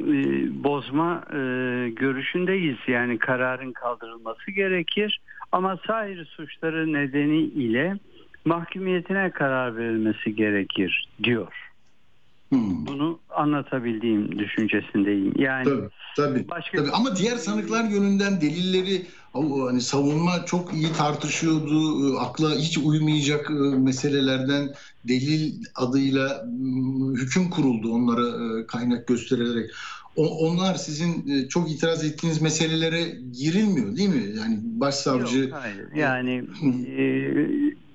e, 0.00 0.14
bozma 0.64 1.24
e, 1.32 1.38
görüşündeyiz. 1.90 2.76
Yani 2.86 3.18
kararın 3.18 3.72
kaldırılması 3.72 4.50
gerekir. 4.50 5.20
Ama 5.52 5.78
sair 5.86 6.24
suçları 6.24 6.92
nedeniyle 6.92 7.96
mahkumiyetine 8.44 9.30
karar 9.30 9.76
verilmesi 9.76 10.34
gerekir 10.34 11.08
diyor. 11.22 11.73
Hmm. 12.54 12.86
Bunu 12.86 13.18
anlatabildiğim 13.30 14.38
düşüncesindeyim. 14.38 15.34
Yani 15.38 15.64
tabii, 15.64 15.88
tabii, 16.16 16.48
başka 16.48 16.78
tabii. 16.78 16.90
ama 16.90 17.16
diğer 17.16 17.36
sanıklar 17.36 17.84
yönünden 17.84 18.40
delilleri 18.40 19.06
hani 19.68 19.80
savunma 19.80 20.44
çok 20.46 20.74
iyi 20.74 20.92
tartışıyordu. 20.92 22.08
Iı, 22.08 22.18
akla 22.18 22.54
hiç 22.54 22.78
uymayacak 22.78 23.50
ıı, 23.50 23.78
meselelerden 23.78 24.68
delil 25.08 25.64
adıyla 25.74 26.46
hüküm 27.14 27.50
kuruldu 27.50 27.92
onlara 27.92 28.22
ıı, 28.22 28.66
kaynak 28.66 29.06
gösterilerek. 29.06 29.70
Onlar 30.16 30.74
sizin 30.74 31.48
çok 31.48 31.70
itiraz 31.70 32.04
ettiğiniz 32.04 32.42
meselelere 32.42 33.02
girilmiyor 33.40 33.96
değil 33.96 34.08
mi? 34.08 34.38
Yani 34.38 34.58
başsavcı... 34.62 35.38
Yok, 35.38 35.52
hayır. 35.52 35.92
Yani 35.96 36.44
e, 36.96 37.04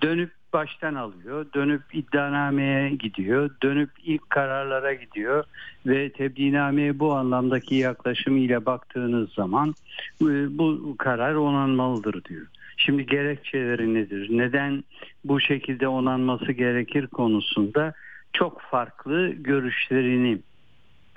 dönüp 0.01 0.38
baştan 0.53 0.95
alıyor, 0.95 1.45
dönüp 1.55 1.81
iddianameye 1.93 2.89
gidiyor, 2.89 3.49
dönüp 3.63 3.89
ilk 4.03 4.29
kararlara 4.29 4.93
gidiyor 4.93 5.43
ve 5.85 6.09
tebliğnameye 6.11 6.99
bu 6.99 7.13
anlamdaki 7.13 7.75
yaklaşımıyla 7.75 8.65
baktığınız 8.65 9.33
zaman 9.33 9.75
e, 10.21 10.57
bu 10.57 10.95
karar 10.97 11.35
onanmalıdır 11.35 12.23
diyor. 12.23 12.47
Şimdi 12.77 13.05
gerekçeleri 13.05 13.93
nedir? 13.93 14.27
Neden 14.29 14.83
bu 15.25 15.39
şekilde 15.39 15.87
onanması 15.87 16.51
gerekir 16.51 17.07
konusunda 17.07 17.93
çok 18.33 18.61
farklı 18.61 19.27
görüşlerini 19.29 20.39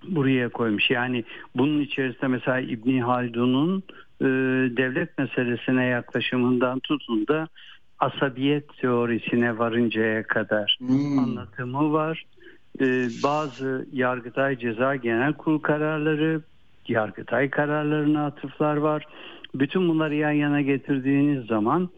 buraya 0.08 0.48
koymuş. 0.48 0.90
Yani 0.90 1.24
bunun 1.56 1.80
içerisinde 1.80 2.26
mesela 2.26 2.60
İbni 2.60 3.02
Haldun'un 3.02 3.82
e, 4.20 4.26
devlet 4.76 5.18
meselesine 5.18 5.84
yaklaşımından 5.84 6.80
tutun 6.80 7.26
da 7.26 7.48
asabiyet 8.02 8.76
teorisine 8.78 9.58
varıncaya 9.58 10.22
kadar 10.22 10.78
hmm. 10.80 11.18
anlatımı 11.18 11.92
var. 11.92 12.24
Ee, 12.80 13.08
bazı 13.22 13.86
Yargıtay 13.92 14.58
Ceza 14.58 14.96
Genel 14.96 15.32
Kurul 15.32 15.58
kararları, 15.58 16.42
Yargıtay 16.88 17.50
kararlarına 17.50 18.26
atıflar 18.26 18.76
var. 18.76 19.06
Bütün 19.54 19.88
bunları 19.88 20.14
yan 20.14 20.30
yana 20.30 20.60
getirdiğiniz 20.60 21.46
zaman 21.46 21.88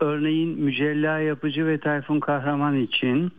örneğin 0.00 0.60
Mücella 0.60 1.18
Yapıcı 1.18 1.66
ve 1.66 1.78
Tayfun 1.78 2.20
Kahraman 2.20 2.76
için 2.76 3.32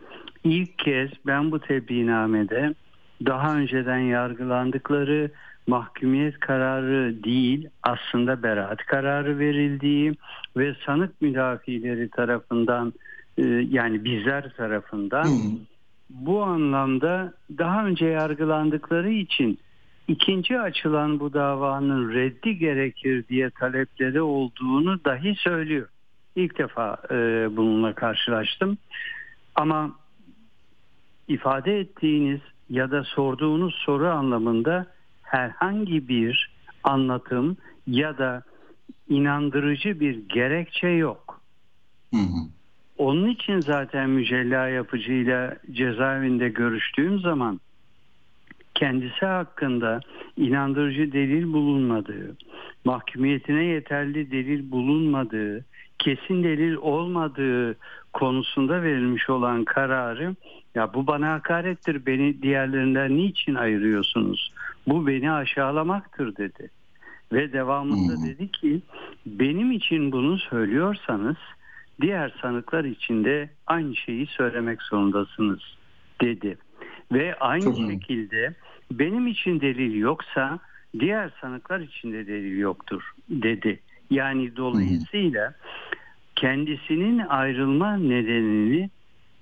ilk 0.44 0.78
kez 0.78 1.10
ben 1.26 1.50
bu 1.50 1.60
tebliğnamede 1.60 2.74
daha 3.26 3.56
önceden 3.56 3.98
yargılandıkları 3.98 5.30
mahkumiyet 5.66 6.40
kararı 6.40 7.24
değil 7.24 7.68
aslında 7.82 8.42
beraat 8.42 8.86
kararı 8.86 9.38
verildiği 9.38 10.14
ve 10.56 10.74
sanık 10.86 11.22
müdafileri 11.22 12.10
tarafından 12.10 12.92
e, 13.38 13.42
yani 13.70 14.04
bizler 14.04 14.52
tarafından 14.56 15.24
hmm. 15.24 15.58
bu 16.10 16.42
anlamda 16.42 17.34
daha 17.58 17.86
önce 17.86 18.06
yargılandıkları 18.06 19.10
için 19.10 19.58
ikinci 20.08 20.60
açılan 20.60 21.20
bu 21.20 21.32
davanın 21.32 22.14
reddi 22.14 22.58
gerekir 22.58 23.24
diye 23.28 23.50
talepleri 23.50 24.22
olduğunu 24.22 25.04
dahi 25.04 25.34
söylüyor. 25.36 25.88
İlk 26.36 26.58
defa 26.58 26.98
e, 27.10 27.16
bununla 27.56 27.94
karşılaştım. 27.94 28.78
Ama 29.54 29.90
ifade 31.28 31.80
ettiğiniz 31.80 32.40
ya 32.70 32.90
da 32.90 33.04
sorduğunuz 33.04 33.74
soru 33.74 34.08
anlamında 34.08 34.86
herhangi 35.22 36.08
bir 36.08 36.50
anlatım 36.84 37.56
ya 37.86 38.18
da 38.18 38.42
inandırıcı 39.08 40.00
bir 40.00 40.28
gerekçe 40.28 40.88
yok. 40.88 41.40
Hı 42.14 42.20
hı. 42.20 42.48
Onun 42.98 43.28
için 43.28 43.60
zaten 43.60 44.10
mücella 44.10 44.68
yapıcıyla 44.68 45.56
cezaevinde 45.72 46.48
görüştüğüm 46.48 47.20
zaman 47.20 47.60
kendisi 48.74 49.26
hakkında 49.26 50.00
inandırıcı 50.36 51.12
delil 51.12 51.52
bulunmadığı, 51.52 52.36
mahkumiyetine 52.84 53.64
yeterli 53.64 54.30
delil 54.30 54.70
bulunmadığı, 54.70 55.64
kesin 55.98 56.44
delil 56.44 56.74
olmadığı 56.74 57.76
konusunda 58.14 58.82
verilmiş 58.82 59.30
olan 59.30 59.64
kararı 59.64 60.34
ya 60.74 60.94
bu 60.94 61.06
bana 61.06 61.32
hakarettir 61.32 62.06
beni 62.06 62.42
diğerlerinden 62.42 63.16
niçin 63.16 63.54
ayırıyorsunuz? 63.54 64.52
Bu 64.86 65.06
beni 65.06 65.32
aşağılamaktır 65.32 66.36
dedi. 66.36 66.70
Ve 67.32 67.52
devamında 67.52 68.16
hmm. 68.16 68.26
dedi 68.26 68.50
ki 68.50 68.82
benim 69.26 69.72
için 69.72 70.12
bunu 70.12 70.38
söylüyorsanız 70.38 71.36
diğer 72.00 72.34
sanıklar 72.42 72.84
için 72.84 73.24
de 73.24 73.50
aynı 73.66 73.96
şeyi 73.96 74.26
söylemek 74.26 74.82
zorundasınız 74.82 75.60
dedi. 76.20 76.58
Ve 77.12 77.34
aynı 77.38 77.64
Çok 77.64 77.76
şekilde 77.76 78.48
mi? 78.48 78.54
benim 78.90 79.26
için 79.26 79.60
delil 79.60 79.94
yoksa 79.94 80.58
diğer 81.00 81.30
sanıklar 81.40 81.80
için 81.80 82.12
de 82.12 82.26
delil 82.26 82.58
yoktur 82.58 83.12
dedi. 83.28 83.80
Yani 84.10 84.56
dolayısıyla 84.56 85.54
kendisinin 86.36 87.18
ayrılma 87.18 87.96
nedenini 87.96 88.90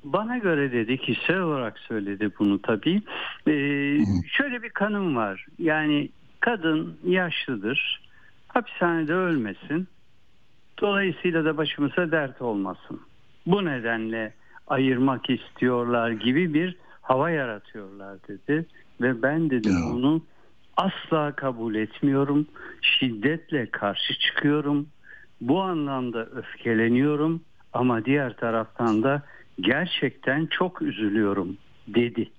bana 0.04 0.38
göre 0.38 0.72
dedi 0.72 0.98
kişisel 0.98 1.38
olarak 1.38 1.78
söyledi 1.78 2.30
bunu 2.38 2.62
tabii. 2.62 3.02
Ee, 3.46 3.98
şöyle 4.26 4.62
bir 4.62 4.70
kanım 4.70 5.16
var. 5.16 5.46
Yani 5.58 6.08
kadın 6.40 6.98
yaşlıdır. 7.04 8.02
Hapishanede 8.48 9.14
ölmesin. 9.14 9.88
Dolayısıyla 10.80 11.44
da 11.44 11.56
başımıza 11.56 12.10
dert 12.10 12.42
olmasın. 12.42 13.00
Bu 13.46 13.64
nedenle 13.64 14.32
ayırmak 14.66 15.30
istiyorlar 15.30 16.10
gibi 16.10 16.54
bir 16.54 16.76
hava 17.02 17.30
yaratıyorlar 17.30 18.16
dedi. 18.28 18.66
Ve 19.00 19.22
ben 19.22 19.50
dedim 19.50 19.72
ya. 19.72 19.92
bunu 19.92 20.22
asla 20.76 21.32
kabul 21.32 21.74
etmiyorum. 21.74 22.46
Şiddetle 22.82 23.66
karşı 23.66 24.18
çıkıyorum. 24.18 24.88
Bu 25.42 25.62
anlamda 25.62 26.26
öfkeleniyorum 26.26 27.40
ama 27.72 28.04
diğer 28.04 28.36
taraftan 28.36 29.02
da 29.02 29.22
gerçekten 29.60 30.46
çok 30.46 30.82
üzülüyorum 30.82 31.56
dedi. 31.88 32.30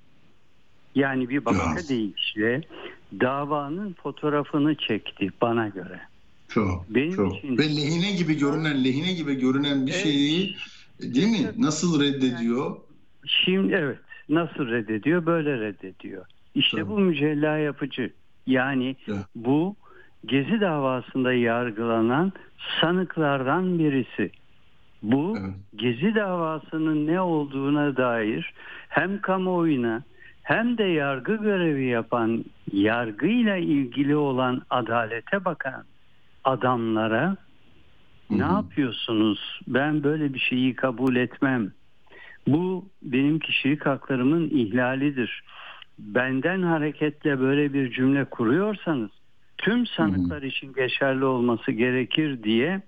Yani 0.96 1.30
bir 1.30 1.46
başka 1.46 1.88
deyişle 1.90 2.62
davanın 3.20 3.94
fotoğrafını 3.94 4.76
çekti 4.76 5.30
bana 5.42 5.68
göre. 5.68 6.00
Çok, 6.48 6.86
Benim 6.90 7.16
çok. 7.16 7.38
Için... 7.38 7.58
Ve 7.58 7.64
lehine 7.64 8.12
gibi 8.12 8.38
görünen, 8.38 8.84
lehine 8.84 9.14
gibi 9.14 9.36
görünen 9.36 9.88
bir 9.88 9.92
evet. 9.92 10.04
şeyi 10.04 10.56
değil 11.00 11.28
mi? 11.28 11.52
Nasıl 11.58 12.02
reddediyor? 12.02 12.76
Şimdi 13.26 13.74
evet, 13.74 14.00
nasıl 14.30 14.68
reddediyor? 14.68 15.26
Böyle 15.26 15.60
reddediyor. 15.60 16.26
İşte 16.56 16.78
Tabii. 16.78 16.90
bu 16.90 17.00
mücella 17.00 17.58
yapıcı. 17.58 18.14
Yani 18.48 18.96
ya. 19.08 19.16
bu 19.36 19.76
Gezi 20.26 20.62
davasında 20.62 21.34
yargılanan 21.34 22.32
sanıklardan 22.82 23.80
birisi. 23.80 24.32
Bu 25.04 25.38
evet. 25.40 25.54
Gezi 25.76 26.16
davasının 26.16 27.08
ne 27.08 27.22
olduğuna 27.22 27.98
dair 27.98 28.54
hem 28.90 29.22
kamuoyuna 29.22 30.04
hem 30.44 30.78
de 30.78 30.84
yargı 30.84 31.36
görevi 31.36 31.86
yapan 31.86 32.46
yargıyla 32.72 33.58
ilgili 33.58 34.16
olan 34.16 34.62
adalete 34.70 35.46
bakan 35.46 35.84
adamlara 36.44 37.28
Hı-hı. 37.28 38.40
ne 38.40 38.44
yapıyorsunuz? 38.44 39.62
Ben 39.68 40.04
böyle 40.04 40.34
bir 40.34 40.40
şeyi 40.40 40.76
kabul 40.76 41.16
etmem. 41.16 41.72
Bu 42.48 42.86
benim 43.02 43.40
kişilik 43.40 43.86
haklarımın 43.86 44.50
ihlalidir. 44.50 45.44
Benden 46.00 46.62
hareketle 46.62 47.40
böyle 47.40 47.74
bir 47.74 47.92
cümle 47.92 48.26
kuruyorsanız 48.26 49.10
tüm 49.64 49.88
sanıklar 49.88 50.40
Hı-hı. 50.40 50.48
için 50.48 50.74
geçerli 50.74 51.26
olması 51.26 51.72
gerekir 51.72 52.44
diye 52.44 52.82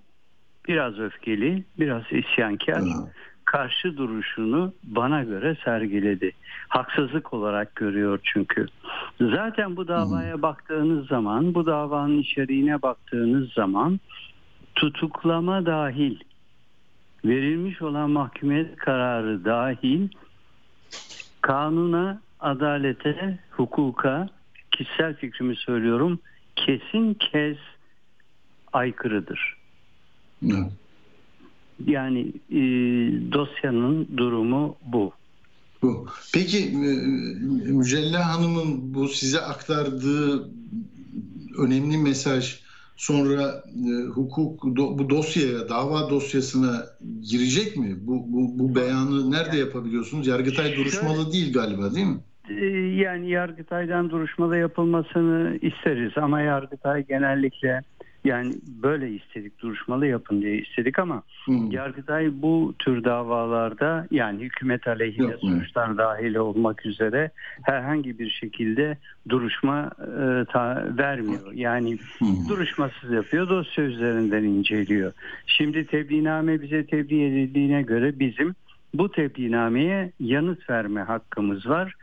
biraz 0.68 0.98
öfkeli, 0.98 1.64
biraz 1.78 2.02
isyankar 2.10 2.82
Hı. 2.82 3.08
karşı 3.44 3.96
duruşunu 3.96 4.72
bana 4.82 5.22
göre 5.22 5.56
sergiledi. 5.64 6.32
Haksızlık 6.68 7.34
olarak 7.34 7.74
görüyor 7.76 8.20
çünkü. 8.24 8.66
Zaten 9.20 9.76
bu 9.76 9.88
davaya 9.88 10.34
Hı. 10.34 10.42
baktığınız 10.42 11.06
zaman, 11.06 11.54
bu 11.54 11.66
davanın 11.66 12.18
içeriğine 12.18 12.82
baktığınız 12.82 13.52
zaman 13.52 14.00
tutuklama 14.74 15.66
dahil, 15.66 16.18
verilmiş 17.24 17.82
olan 17.82 18.10
mahkumiyet 18.10 18.76
kararı 18.76 19.44
dahil 19.44 20.08
kanuna, 21.40 22.20
adalete, 22.40 23.38
hukuka, 23.50 24.28
kişisel 24.70 25.14
fikrimi 25.14 25.56
söylüyorum, 25.56 26.18
kesin 26.56 27.14
kez 27.14 27.56
aykırıdır. 28.72 29.56
Evet. 30.44 30.72
Yani 31.86 32.32
e, 32.50 32.60
dosyanın 33.32 34.08
durumu 34.16 34.76
bu. 34.86 35.12
Bu. 35.82 36.06
Peki 36.34 36.58
e, 36.58 36.72
Mücella 37.72 38.34
Hanım'ın 38.34 38.94
bu 38.94 39.08
size 39.08 39.40
aktardığı 39.40 40.50
önemli 41.58 41.98
mesaj 41.98 42.60
sonra 42.96 43.64
e, 43.88 44.06
hukuk 44.06 44.76
do, 44.76 44.98
bu 44.98 45.10
dosyaya, 45.10 45.68
dava 45.68 46.10
dosyasına 46.10 46.86
girecek 47.30 47.76
mi? 47.76 47.96
Bu, 48.00 48.24
bu, 48.28 48.58
bu 48.58 48.74
beyanı 48.74 49.30
nerede 49.30 49.56
yapabiliyorsunuz? 49.56 50.26
Yargıtay 50.26 50.76
duruşmalı 50.76 51.32
değil 51.32 51.52
galiba 51.52 51.94
değil 51.94 52.06
mi? 52.06 52.20
Ee, 52.50 52.64
yani 52.76 53.30
Yargıtay'dan 53.30 54.10
duruşmada 54.10 54.56
yapılmasını 54.56 55.58
isteriz 55.62 56.18
ama 56.18 56.40
Yargıtay 56.40 57.06
genellikle 57.06 57.82
yani 58.26 58.54
böyle 58.82 59.10
istedik 59.10 59.58
duruşmalı 59.58 60.06
yapın 60.06 60.42
diye 60.42 60.58
istedik 60.58 60.98
ama 60.98 61.22
hmm. 61.44 61.70
Yargıtay 61.70 62.42
bu 62.42 62.74
tür 62.78 63.04
davalarda 63.04 64.06
yani 64.10 64.42
hükümet 64.42 64.86
aleyhine 64.86 65.30
Yok, 65.30 65.40
suçlar 65.40 65.98
dahil 65.98 66.34
olmak 66.34 66.86
üzere 66.86 67.30
herhangi 67.62 68.18
bir 68.18 68.30
şekilde 68.30 68.98
duruşma 69.28 69.90
e, 70.00 70.44
ta, 70.52 70.84
vermiyor. 70.98 71.52
Yani 71.52 71.98
hmm. 72.18 72.48
duruşmasız 72.48 73.10
yapıyor 73.10 73.48
dosya 73.48 73.84
üzerinden 73.84 74.44
inceliyor. 74.44 75.12
Şimdi 75.46 75.86
tebliğname 75.86 76.62
bize 76.62 76.86
tebliğ 76.86 77.24
edildiğine 77.26 77.82
göre 77.82 78.18
bizim 78.18 78.54
bu 78.94 79.10
tebliğnameye 79.10 80.12
yanıt 80.20 80.70
verme 80.70 81.00
hakkımız 81.00 81.66
var. 81.68 81.94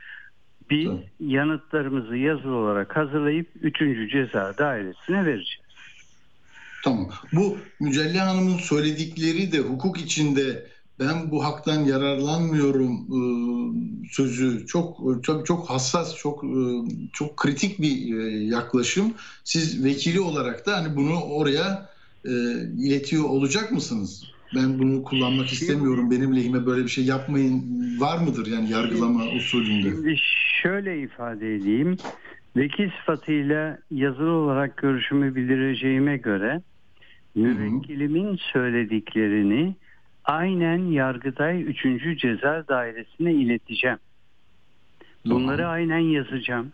Biz 0.70 0.90
yanıtlarımızı 1.20 2.18
yazılı 2.18 2.56
olarak 2.56 2.96
hazırlayıp 2.96 3.48
3. 3.62 3.78
ceza 4.12 4.54
dairesine 4.58 5.26
vereceğiz. 5.26 5.64
Tamam. 6.84 7.10
Bu 7.34 7.58
Mücella 7.80 8.28
Hanım'ın 8.28 8.58
söyledikleri 8.58 9.52
de 9.52 9.60
hukuk 9.60 10.02
içinde 10.02 10.68
ben 11.00 11.32
bu 11.32 11.44
haktan 11.44 11.84
yararlanmıyorum 11.84 12.94
e, 12.94 13.20
sözü 14.12 14.68
çok 14.68 14.98
çok 15.24 15.46
çok 15.46 15.70
hassas, 15.70 16.16
çok 16.16 16.44
e, 16.44 16.60
çok 17.14 17.38
kritik 17.38 17.82
bir 17.82 18.18
e, 18.18 18.44
yaklaşım. 18.46 19.14
Siz 19.44 19.84
vekili 19.84 20.20
olarak 20.20 20.66
da 20.66 20.78
hani 20.78 20.96
bunu 20.96 21.22
oraya 21.22 21.94
iletiyor 22.78 23.24
olacak 23.24 23.72
mısınız? 23.72 24.24
Ben 24.56 24.80
bunu 24.80 25.04
kullanmak 25.04 25.54
istemiyorum. 25.54 26.12
Benim 26.12 26.36
lehime 26.36 26.66
böyle 26.66 26.84
bir 26.84 26.90
şey 26.90 27.06
yapmayın. 27.06 27.64
Var 28.00 28.18
mıdır 28.18 28.48
yani 28.48 28.72
yargılama 28.72 29.26
usulünde? 29.26 29.90
Şimdi 29.90 30.20
şöyle 30.64 31.00
ifade 31.00 31.56
edeyim. 31.56 31.98
Vekil 32.56 32.90
sıfatıyla 32.90 33.78
yazılı 33.92 34.32
olarak 34.32 34.78
görüşümü 34.78 35.36
bildireceğime 35.36 36.18
göre 36.18 36.62
müvekkilimin 37.36 38.36
söylediklerini 38.36 39.76
aynen 40.26 40.78
Yargıtay 40.78 41.64
3. 41.64 42.20
Ceza 42.22 42.68
Dairesi'ne 42.68 43.34
ileteceğim. 43.34 43.98
Bunları 45.26 45.68
aynen 45.68 45.98
yazacağım. 45.98 46.72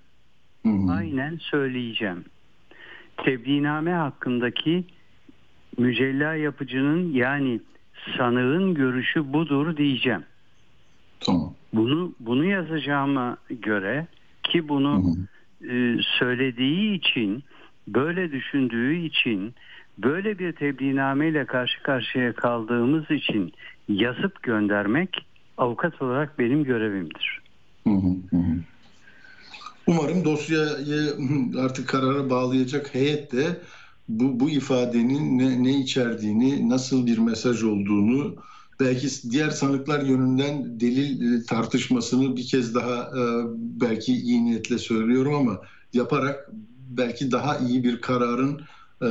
Aynen 0.89 1.37
söyleyeceğim. 1.37 2.25
Tebliğname 3.17 3.93
hakkındaki 3.93 4.83
mücella 5.77 6.35
yapıcının 6.35 7.13
yani 7.13 7.59
sanığın 8.17 8.73
görüşü 8.73 9.33
budur 9.33 9.77
diyeceğim. 9.77 10.23
Tamam. 11.19 11.53
Bunu 11.73 12.13
bunu 12.19 12.45
yazacağıma 12.45 13.37
göre 13.49 14.07
ki 14.43 14.69
bunu 14.69 15.15
e, 15.69 15.97
söylediği 16.19 16.97
için 16.97 17.43
böyle 17.87 18.31
düşündüğü 18.31 18.95
için 18.95 19.53
böyle 19.97 20.39
bir 20.39 20.51
tebliğname 20.51 21.29
ile 21.29 21.45
karşı 21.45 21.83
karşıya 21.83 22.33
kaldığımız 22.33 23.11
için 23.11 23.53
yazıp 23.87 24.43
göndermek 24.43 25.25
avukat 25.57 26.01
olarak 26.01 26.39
benim 26.39 26.63
görevimdir. 26.63 27.41
Umarım 29.87 30.25
dosyayı 30.25 31.13
artık 31.59 31.87
karara 31.87 32.29
bağlayacak 32.29 32.95
heyet 32.95 33.31
de 33.31 33.61
bu, 34.09 34.39
bu 34.39 34.49
ifadenin 34.49 35.39
ne, 35.39 35.63
ne 35.63 35.79
içerdiğini, 35.79 36.69
nasıl 36.69 37.05
bir 37.05 37.17
mesaj 37.17 37.63
olduğunu 37.63 38.35
belki 38.79 39.07
diğer 39.31 39.49
sanıklar 39.49 40.01
yönünden 40.01 40.79
delil 40.79 41.33
e, 41.33 41.43
tartışmasını 41.43 42.35
bir 42.35 42.47
kez 42.47 42.75
daha 42.75 43.01
e, 43.01 43.21
belki 43.81 44.13
iyi 44.13 44.45
niyetle 44.45 44.77
söylüyorum 44.77 45.35
ama 45.35 45.61
yaparak 45.93 46.49
belki 46.89 47.31
daha 47.31 47.57
iyi 47.57 47.83
bir 47.83 48.01
kararın 48.01 48.61
e, 49.01 49.07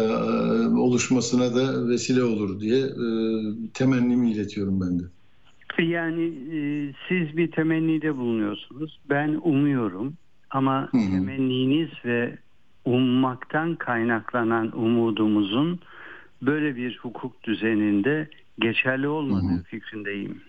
oluşmasına 0.79 1.55
da 1.57 1.89
vesile 1.89 2.23
olur 2.23 2.61
diye 2.61 2.87
temennimi 3.75 4.33
iletiyorum 4.33 4.81
ben 4.81 4.99
de. 4.99 5.05
Yani 5.83 6.33
siz 7.09 7.37
bir 7.37 7.51
temennide 7.51 8.17
bulunuyorsunuz. 8.17 9.01
Ben 9.11 9.41
umuyorum 9.43 10.15
ama 10.51 10.89
Hı-hı. 10.93 11.11
temenniniz 11.11 11.89
ve 12.05 12.39
ummaktan 12.85 13.77
kaynaklanan 13.77 14.79
umudumuzun 14.79 15.81
böyle 16.43 16.77
bir 16.77 16.99
hukuk 16.99 17.43
düzeninde 17.43 18.29
geçerli 18.59 19.09
olmadığı 19.09 19.55
Hı-hı. 19.55 19.63
fikrindeyim. 19.63 20.43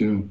Değil 0.00 0.22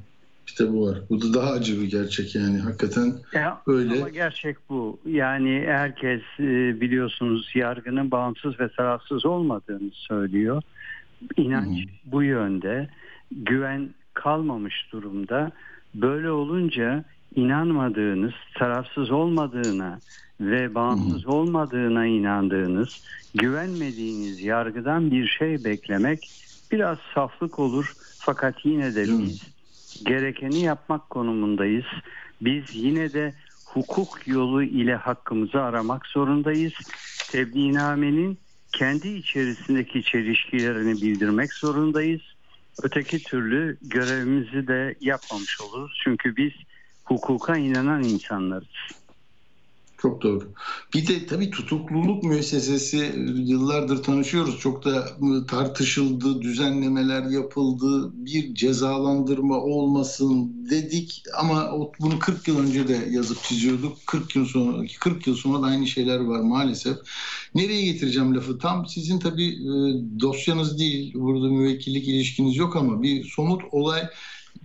İşte 0.47 0.73
bu 0.73 0.87
var. 0.87 0.97
Bu 1.09 1.21
da 1.21 1.33
daha 1.33 1.51
acı 1.51 1.81
bir 1.81 1.91
gerçek 1.91 2.35
yani 2.35 2.59
hakikaten 2.59 3.13
ya, 3.33 3.61
öyle. 3.67 3.95
Ama 3.95 4.09
gerçek 4.09 4.57
bu. 4.69 4.99
Yani 5.05 5.63
herkes 5.67 6.21
e, 6.39 6.81
biliyorsunuz 6.81 7.51
yargının 7.55 8.11
bağımsız 8.11 8.59
ve 8.59 8.69
tarafsız 8.69 9.25
olmadığını 9.25 9.91
söylüyor. 9.93 10.61
İnanç 11.37 11.77
Hı-hı. 11.77 11.91
bu 12.05 12.23
yönde. 12.23 12.89
Güven 13.31 13.89
kalmamış 14.13 14.91
durumda. 14.91 15.51
Böyle 15.95 16.31
olunca 16.31 17.03
inanmadığınız, 17.35 18.33
tarafsız 18.55 19.11
olmadığına 19.11 19.99
ve 20.41 20.75
bağımsız 20.75 21.27
olmadığına 21.27 22.05
inandığınız, 22.05 23.05
güvenmediğiniz 23.35 24.41
yargıdan 24.41 25.11
bir 25.11 25.27
şey 25.27 25.63
beklemek 25.63 26.44
biraz 26.71 26.97
saflık 27.15 27.59
olur. 27.59 27.93
Fakat 28.19 28.65
yine 28.65 28.95
de 28.95 29.03
biz 29.03 29.41
gerekeni 30.05 30.59
yapmak 30.59 31.09
konumundayız. 31.09 31.85
Biz 32.41 32.63
yine 32.73 33.13
de 33.13 33.33
hukuk 33.65 34.27
yolu 34.27 34.63
ile 34.63 34.95
hakkımızı 34.95 35.61
aramak 35.61 36.05
zorundayız. 36.05 36.73
Tebliğnamenin 37.31 38.37
kendi 38.71 39.07
içerisindeki 39.07 40.03
çelişkilerini 40.03 41.01
bildirmek 41.01 41.53
zorundayız. 41.53 42.21
Öteki 42.83 43.23
türlü 43.23 43.77
görevimizi 43.81 44.67
de 44.67 44.95
yapmamış 45.01 45.61
oluruz. 45.61 46.01
Çünkü 46.03 46.35
biz 46.35 46.53
hukuka 47.03 47.57
inanan 47.57 48.03
insanlarız. 48.03 48.67
Çok 50.05 50.21
doğru. 50.21 50.53
Bir 50.93 51.07
de 51.07 51.25
tabii 51.25 51.49
tutukluluk 51.49 52.23
müessesesi 52.23 53.15
yıllardır 53.35 54.03
tanışıyoruz. 54.03 54.59
Çok 54.59 54.85
da 54.85 55.07
tartışıldı, 55.47 56.41
düzenlemeler 56.41 57.23
yapıldı, 57.23 58.11
bir 58.13 58.55
cezalandırma 58.55 59.55
olmasın 59.57 60.53
dedik 60.69 61.23
ama 61.37 61.71
bunu 61.99 62.19
40 62.19 62.47
yıl 62.47 62.59
önce 62.59 62.87
de 62.87 63.07
yazıp 63.11 63.43
çiziyorduk. 63.43 63.97
40 64.05 64.35
yıl 64.35 64.45
sonra 64.45 64.87
40 64.99 65.27
yıl 65.27 65.35
sonra 65.35 65.61
da 65.61 65.65
aynı 65.65 65.87
şeyler 65.87 66.19
var 66.19 66.39
maalesef. 66.39 66.97
Nereye 67.55 67.85
getireceğim 67.85 68.35
lafı? 68.35 68.59
Tam 68.59 68.87
sizin 68.87 69.19
tabii 69.19 69.49
e, 69.49 69.69
dosyanız 70.19 70.79
değil. 70.79 71.13
Burada 71.13 71.47
müvekkillik 71.47 72.07
ilişkiniz 72.07 72.55
yok 72.55 72.75
ama 72.75 73.01
bir 73.01 73.23
somut 73.23 73.61
olay 73.71 74.09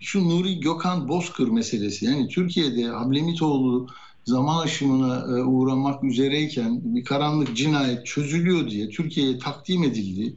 şu 0.00 0.28
Nuri 0.28 0.60
Gökhan 0.60 1.08
Bozkır 1.08 1.48
meselesi. 1.48 2.04
Yani 2.04 2.28
Türkiye'de 2.28 2.84
Hablemitoğlu 2.84 3.88
zaman 4.30 4.62
aşımına 4.64 5.38
e, 5.38 5.42
uğramak 5.42 6.04
üzereyken 6.04 6.80
bir 6.84 7.04
karanlık 7.04 7.56
cinayet 7.56 8.06
çözülüyor 8.06 8.70
diye 8.70 8.88
Türkiye'ye 8.88 9.38
takdim 9.38 9.84
edildi. 9.84 10.34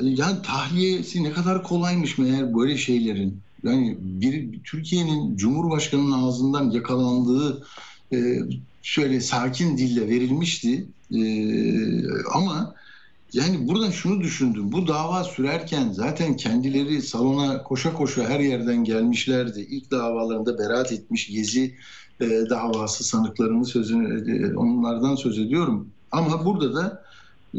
Yani 0.00 0.42
tahliyesi 0.42 1.24
ne 1.24 1.32
kadar 1.32 1.62
kolaymış 1.62 2.18
meğer 2.18 2.54
böyle 2.54 2.76
şeylerin. 2.76 3.40
Yani 3.64 3.96
bir 4.00 4.60
Türkiye'nin 4.64 5.36
Cumhurbaşkanı'nın 5.36 6.12
ağzından 6.12 6.70
yakalandığı 6.70 7.66
e, 8.12 8.38
şöyle 8.82 9.20
sakin 9.20 9.78
dille 9.78 10.08
verilmişti. 10.08 10.86
E, 11.14 11.22
ama 12.34 12.74
yani 13.32 13.68
buradan 13.68 13.90
şunu 13.90 14.20
düşündüm. 14.20 14.72
Bu 14.72 14.88
dava 14.88 15.24
sürerken 15.24 15.92
zaten 15.92 16.36
kendileri 16.36 17.02
salona 17.02 17.62
koşa 17.62 17.92
koşa 17.92 18.28
her 18.28 18.40
yerden 18.40 18.84
gelmişlerdi. 18.84 19.60
İlk 19.60 19.90
davalarında 19.90 20.58
beraat 20.58 20.92
etmiş 20.92 21.26
Gezi 21.26 21.74
e, 22.20 22.26
davası 22.50 23.04
sanıklarının 23.04 23.62
sözünü 23.62 24.36
e, 24.36 24.56
onlardan 24.56 25.14
söz 25.14 25.38
ediyorum. 25.38 25.88
Ama 26.12 26.44
burada 26.44 26.74
da 26.74 27.04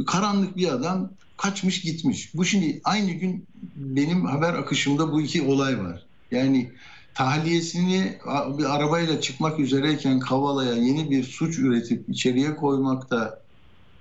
karanlık 0.07 0.57
bir 0.57 0.73
adam 0.73 1.11
kaçmış 1.37 1.81
gitmiş. 1.81 2.35
Bu 2.35 2.45
şimdi 2.45 2.81
aynı 2.83 3.11
gün 3.11 3.45
benim 3.75 4.25
haber 4.25 4.53
akışımda 4.53 5.11
bu 5.11 5.21
iki 5.21 5.41
olay 5.41 5.79
var. 5.79 6.05
Yani 6.31 6.71
tahliyesini 7.13 8.17
bir 8.57 8.75
arabayla 8.75 9.21
çıkmak 9.21 9.59
üzereyken 9.59 10.19
Kavala'ya 10.19 10.73
yeni 10.73 11.11
bir 11.11 11.23
suç 11.23 11.59
üretip 11.59 12.09
içeriye 12.09 12.55
koymak 12.55 13.09
da 13.11 13.39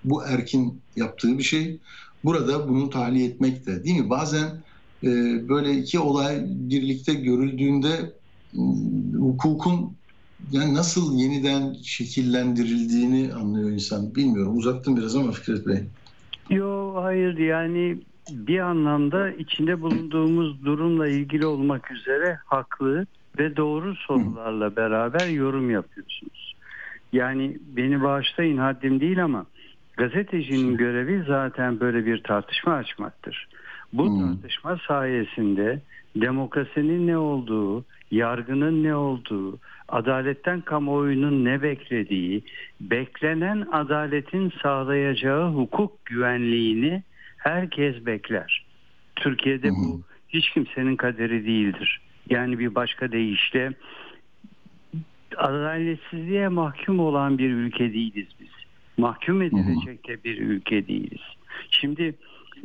bu 0.04 0.24
erkin 0.24 0.80
yaptığı 0.96 1.38
bir 1.38 1.42
şey. 1.42 1.78
Burada 2.24 2.68
bunu 2.68 2.90
tahliye 2.90 3.26
etmek 3.26 3.66
de 3.66 3.84
değil 3.84 4.00
mi? 4.00 4.10
Bazen 4.10 4.62
e, 5.02 5.08
böyle 5.48 5.76
iki 5.76 5.98
olay 5.98 6.42
birlikte 6.46 7.14
görüldüğünde 7.14 8.12
hukukun 9.18 9.96
yani 10.50 10.74
nasıl 10.74 11.18
yeniden 11.18 11.76
şekillendirildiğini 11.82 13.34
anlıyor 13.34 13.70
insan. 13.70 14.14
Bilmiyorum 14.14 14.56
uzattım 14.56 14.96
biraz 14.96 15.16
ama 15.16 15.32
Fikret 15.32 15.66
Bey. 15.66 15.82
Yok 16.50 16.96
hayır 16.96 17.38
yani 17.38 17.98
bir 18.30 18.58
anlamda 18.58 19.30
içinde 19.30 19.80
bulunduğumuz 19.80 20.64
durumla 20.64 21.08
ilgili 21.08 21.46
olmak 21.46 21.90
üzere 21.90 22.38
haklı 22.44 23.06
ve 23.38 23.56
doğru 23.56 23.94
sorularla 23.96 24.76
beraber 24.76 25.28
yorum 25.28 25.70
yapıyorsunuz. 25.70 26.54
Yani 27.12 27.56
beni 27.76 28.02
bağışlayın 28.02 28.58
haddim 28.58 29.00
değil 29.00 29.24
ama 29.24 29.46
gazetecinin 29.96 30.76
görevi 30.76 31.24
zaten 31.26 31.80
böyle 31.80 32.06
bir 32.06 32.22
tartışma 32.22 32.72
açmaktır. 32.72 33.48
Bu 33.92 34.06
hmm. 34.06 34.20
tartışma 34.20 34.78
sayesinde 34.88 35.80
demokrasinin 36.16 37.06
ne 37.06 37.18
olduğu, 37.18 37.84
yargının 38.10 38.82
ne 38.82 38.96
olduğu, 38.96 39.58
adaletten 39.92 40.60
kamuoyunun 40.60 41.44
ne 41.44 41.62
beklediği, 41.62 42.44
beklenen 42.80 43.66
adaletin 43.72 44.52
sağlayacağı 44.62 45.52
hukuk 45.52 46.06
güvenliğini 46.06 47.02
herkes 47.36 48.06
bekler. 48.06 48.64
Türkiye'de 49.16 49.70
bu 49.70 50.02
hiç 50.28 50.50
kimsenin 50.50 50.96
kaderi 50.96 51.46
değildir. 51.46 52.00
Yani 52.30 52.58
bir 52.58 52.74
başka 52.74 53.12
deyişle 53.12 53.72
adaletsizliğe 55.36 56.48
mahkum 56.48 57.00
olan 57.00 57.38
bir 57.38 57.50
ülke 57.50 57.92
değiliz 57.92 58.28
biz. 58.40 58.48
Mahkum 58.96 59.42
edilecek 59.42 60.08
de 60.08 60.24
bir 60.24 60.40
ülke 60.40 60.86
değiliz. 60.86 61.22
Şimdi 61.70 62.14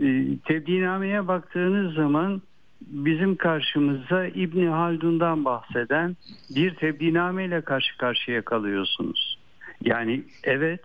e, 0.02 0.38
tebliğnameye 0.46 1.28
baktığınız 1.28 1.94
zaman 1.94 2.42
bizim 2.82 3.36
karşımıza 3.36 4.26
İbni 4.26 4.68
Haldun'dan 4.68 5.46
bahseden 5.46 6.16
bir 6.56 6.76
tebliğname 6.76 7.46
ile 7.46 7.62
karşı 7.62 7.98
karşıya 7.98 8.42
kalıyorsunuz. 8.42 9.38
Yani 9.84 10.24
evet 10.44 10.82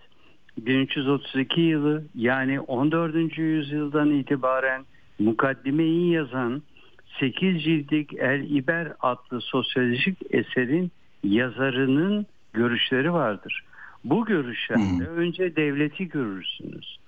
1332 0.59 1.61
yılı 1.61 2.05
yani 2.15 2.61
14. 2.61 3.39
yüzyıldan 3.39 4.11
itibaren 4.11 4.85
mukaddimeyi 5.19 6.13
yazan 6.13 6.63
8 7.21 7.63
ciltlik 7.63 8.15
El 8.15 8.51
İber 8.51 8.93
adlı 9.01 9.41
sosyolojik 9.41 10.19
eserin 10.31 10.91
yazarının 11.25 12.27
görüşleri 12.53 13.13
vardır. 13.13 13.65
Bu 14.05 14.25
görüşlerde 14.25 15.07
önce 15.07 15.57
devleti 15.57 16.09
görürsünüz. 16.09 16.99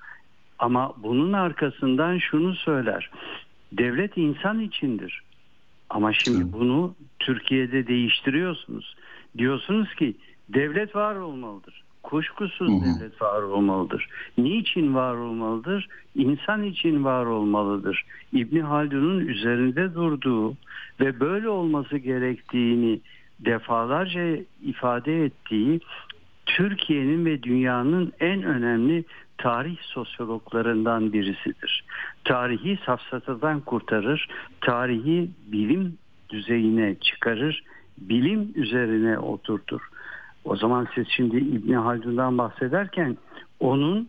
Ama 0.58 0.94
bunun 0.96 1.32
arkasından 1.32 2.18
şunu 2.18 2.54
söyler. 2.54 3.10
Devlet 3.78 4.16
insan 4.16 4.60
içindir. 4.60 5.22
Ama 5.90 6.12
şimdi 6.12 6.52
bunu 6.52 6.94
Türkiye'de 7.18 7.86
değiştiriyorsunuz. 7.86 8.96
Diyorsunuz 9.38 9.94
ki 9.94 10.14
devlet 10.48 10.96
var 10.96 11.16
olmalıdır. 11.16 11.84
Kuşkusuz 12.02 12.68
devlet 12.68 13.22
var 13.22 13.42
olmalıdır. 13.42 14.08
Niçin 14.38 14.94
var 14.94 15.14
olmalıdır? 15.14 15.88
İnsan 16.14 16.62
için 16.62 17.04
var 17.04 17.26
olmalıdır. 17.26 18.04
İbni 18.32 18.62
Haldun'un 18.62 19.20
üzerinde 19.20 19.94
durduğu 19.94 20.56
ve 21.00 21.20
böyle 21.20 21.48
olması 21.48 21.96
gerektiğini 21.96 23.00
defalarca 23.40 24.38
ifade 24.62 25.24
ettiği 25.24 25.80
Türkiye'nin 26.46 27.24
ve 27.24 27.42
dünyanın 27.42 28.12
en 28.20 28.42
önemli 28.42 29.04
tarih 29.38 29.76
sosyologlarından 29.80 31.12
birisidir. 31.12 31.84
Tarihi 32.24 32.78
safsatadan 32.86 33.60
kurtarır, 33.60 34.28
tarihi 34.60 35.30
bilim 35.46 35.98
düzeyine 36.28 36.94
çıkarır, 36.94 37.64
bilim 37.98 38.52
üzerine 38.54 39.18
oturtur. 39.18 39.80
O 40.44 40.56
zaman 40.56 40.88
siz 40.94 41.06
şimdi 41.08 41.36
İbni 41.36 41.76
Haldun'dan 41.76 42.38
bahsederken 42.38 43.16
onun 43.60 44.08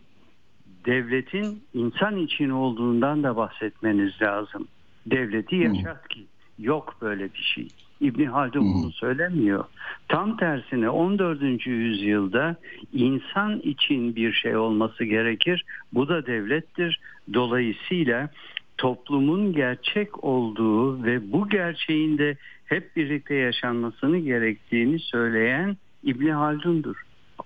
devletin 0.86 1.62
insan 1.74 2.16
için 2.16 2.50
olduğundan 2.50 3.22
da 3.22 3.36
bahsetmeniz 3.36 4.22
lazım. 4.22 4.68
Devleti 5.06 5.56
yaşat 5.56 6.08
ki 6.08 6.26
yok 6.58 6.96
böyle 7.00 7.24
bir 7.34 7.52
şey. 7.54 7.68
İbni 8.00 8.26
Haldun 8.26 8.74
bunu 8.74 8.92
söylemiyor. 8.92 9.64
Tam 10.08 10.36
tersine 10.36 10.90
14. 10.90 11.66
yüzyılda 11.66 12.56
insan 12.92 13.60
için 13.60 14.16
bir 14.16 14.32
şey 14.32 14.56
olması 14.56 15.04
gerekir. 15.04 15.64
Bu 15.92 16.08
da 16.08 16.26
devlettir. 16.26 17.00
Dolayısıyla 17.34 18.30
toplumun 18.78 19.52
gerçek 19.52 20.24
olduğu 20.24 21.04
ve 21.04 21.32
bu 21.32 21.48
gerçeğin 21.48 22.18
de 22.18 22.36
hep 22.64 22.96
birlikte 22.96 23.34
yaşanmasını 23.34 24.18
gerektiğini 24.18 24.98
söyleyen 24.98 25.76
İbni 26.02 26.32
Haldun'dur. 26.32 26.96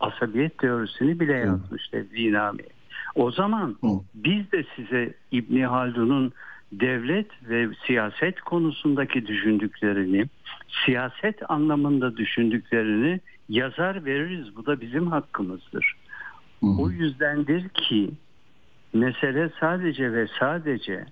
Asabiyet 0.00 0.58
teorisini 0.58 1.20
bile 1.20 1.32
yazmış 1.32 1.88
Tevziname. 1.88 2.62
O 3.14 3.30
zaman 3.30 3.76
biz 4.14 4.52
de 4.52 4.64
size 4.76 5.14
İbni 5.32 5.66
Haldun'un 5.66 6.32
devlet 6.72 7.26
ve 7.48 7.68
siyaset 7.86 8.40
konusundaki 8.40 9.26
düşündüklerini, 9.26 10.24
siyaset 10.84 11.50
anlamında 11.50 12.16
düşündüklerini 12.16 13.20
yazar 13.48 14.04
veririz. 14.04 14.56
Bu 14.56 14.66
da 14.66 14.80
bizim 14.80 15.06
hakkımızdır. 15.06 15.96
Hı. 16.60 16.66
O 16.66 16.90
yüzdendir 16.90 17.68
ki 17.68 18.10
mesele 18.92 19.50
sadece 19.60 20.12
ve 20.12 20.26
sadece 20.38 21.06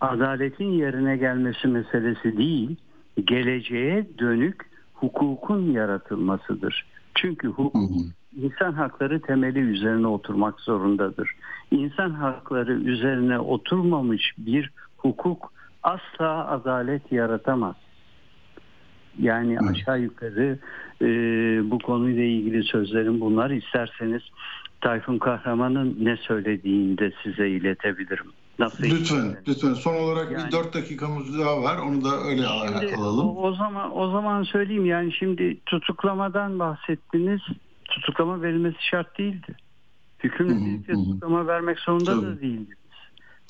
adaletin 0.00 0.72
yerine 0.72 1.16
gelmesi 1.16 1.68
meselesi 1.68 2.36
değil, 2.36 2.76
geleceğe 3.24 4.06
dönük 4.18 4.62
hukukun 4.94 5.72
yaratılmasıdır. 5.72 6.86
Çünkü 7.14 7.48
hukuk 7.48 7.92
insan 8.36 8.72
hakları 8.72 9.20
temeli 9.20 9.58
üzerine 9.58 10.06
oturmak 10.06 10.60
zorundadır. 10.60 11.30
İnsan 11.70 12.10
hakları 12.10 12.72
üzerine 12.72 13.38
oturmamış 13.38 14.32
bir 14.38 14.70
hukuk 14.96 15.52
asla 15.82 16.48
adalet 16.48 17.12
yaratamaz. 17.12 17.76
Yani 19.18 19.58
aşağı 19.70 20.00
yukarı 20.00 20.58
e, 21.02 21.06
bu 21.70 21.78
konuyla 21.78 22.24
ilgili 22.24 22.64
sözlerim 22.64 23.20
bunlar. 23.20 23.50
İsterseniz 23.50 24.22
Tayfun 24.80 25.18
Kahraman'ın 25.18 25.96
ne 26.00 26.16
söylediğini 26.16 26.98
de 26.98 27.12
size 27.22 27.48
iletebilirim. 27.48 28.32
Nasıl 28.58 28.84
lütfen, 28.84 29.16
yani? 29.16 29.36
lütfen. 29.48 29.74
Son 29.74 29.94
olarak 29.94 30.32
yani, 30.32 30.46
bir 30.46 30.52
dört 30.52 30.74
dakikamız 30.74 31.38
daha 31.38 31.62
var. 31.62 31.78
Onu 31.78 32.04
da 32.04 32.20
öyle 32.28 32.42
şimdi, 32.42 32.94
alalım. 32.94 33.28
O, 33.28 33.42
o 33.42 33.52
zaman 33.54 33.98
o 33.98 34.10
zaman 34.10 34.42
söyleyeyim 34.42 34.86
yani 34.86 35.12
şimdi 35.12 35.60
tutuklamadan 35.66 36.58
bahsettiniz. 36.58 37.40
Tutuklama 37.92 38.42
verilmesi 38.42 38.86
şart 38.90 39.18
değildi. 39.18 39.54
Hükümlü 40.24 40.66
birlikte 40.66 40.92
tutuklama 40.92 41.46
vermek 41.46 41.78
zorunda 41.78 42.14
Tabii. 42.14 42.26
da 42.26 42.40
değildiniz. 42.40 42.76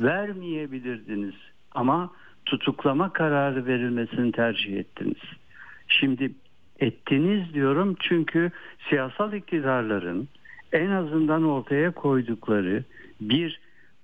Vermeyebilirdiniz 0.00 1.34
ama 1.72 2.10
tutuklama 2.46 3.12
kararı 3.12 3.66
verilmesini 3.66 4.32
tercih 4.32 4.76
ettiniz. 4.76 5.22
Şimdi 5.88 6.32
ettiniz 6.78 7.54
diyorum 7.54 7.96
çünkü 8.00 8.50
siyasal 8.88 9.32
iktidarların 9.32 10.28
en 10.72 10.90
azından 10.90 11.44
ortaya 11.44 11.90
koydukları 11.90 12.84
bir 13.20 13.60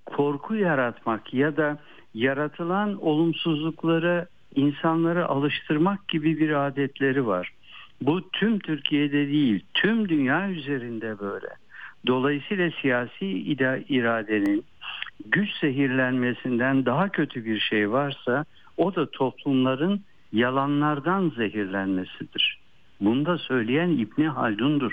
korku 0.06 0.54
yaratmak 0.54 1.34
ya 1.34 1.56
da 1.56 1.78
yaratılan 2.14 3.02
olumsuzluklara 3.04 4.26
insanları 4.54 5.28
alıştırmak 5.28 6.08
gibi 6.08 6.38
bir 6.38 6.66
adetleri 6.66 7.26
var. 7.26 7.52
Bu 8.00 8.30
tüm 8.30 8.58
Türkiye'de 8.58 9.28
değil, 9.28 9.64
tüm 9.74 10.08
dünya 10.08 10.50
üzerinde 10.50 11.18
böyle. 11.18 11.48
Dolayısıyla 12.06 12.70
siyasi 12.82 13.26
iradenin 13.88 14.64
güç 15.26 15.50
zehirlenmesinden 15.60 16.86
daha 16.86 17.08
kötü 17.08 17.44
bir 17.44 17.60
şey 17.60 17.90
varsa 17.90 18.44
o 18.76 18.94
da 18.94 19.10
toplumların 19.10 20.00
yalanlardan 20.32 21.32
zehirlenmesidir. 21.36 22.58
Bunu 23.00 23.26
da 23.26 23.38
söyleyen 23.38 23.88
İbni 23.88 24.28
Haldun'dur. 24.28 24.92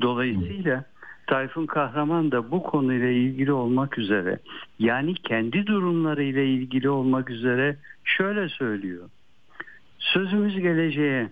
Dolayısıyla 0.00 0.84
Tayfun 1.26 1.66
Kahraman 1.66 2.32
da 2.32 2.50
bu 2.50 2.62
konuyla 2.62 3.08
ilgili 3.08 3.52
olmak 3.52 3.98
üzere 3.98 4.38
yani 4.78 5.14
kendi 5.14 5.66
durumlarıyla 5.66 6.42
ilgili 6.42 6.90
olmak 6.90 7.30
üzere 7.30 7.76
şöyle 8.04 8.48
söylüyor. 8.48 9.10
Sözümüz 9.98 10.60
geleceğe 10.60 11.28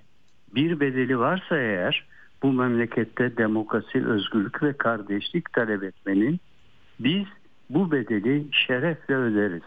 bir 0.54 0.80
bedeli 0.80 1.18
varsa 1.18 1.58
eğer 1.58 2.04
bu 2.42 2.52
memlekette 2.52 3.36
demokrasi, 3.36 4.06
özgürlük 4.06 4.62
ve 4.62 4.72
kardeşlik 4.72 5.52
talep 5.52 5.82
etmenin 5.82 6.40
biz 7.00 7.26
bu 7.70 7.90
bedeli 7.92 8.46
şerefle 8.52 9.14
öderiz. 9.14 9.62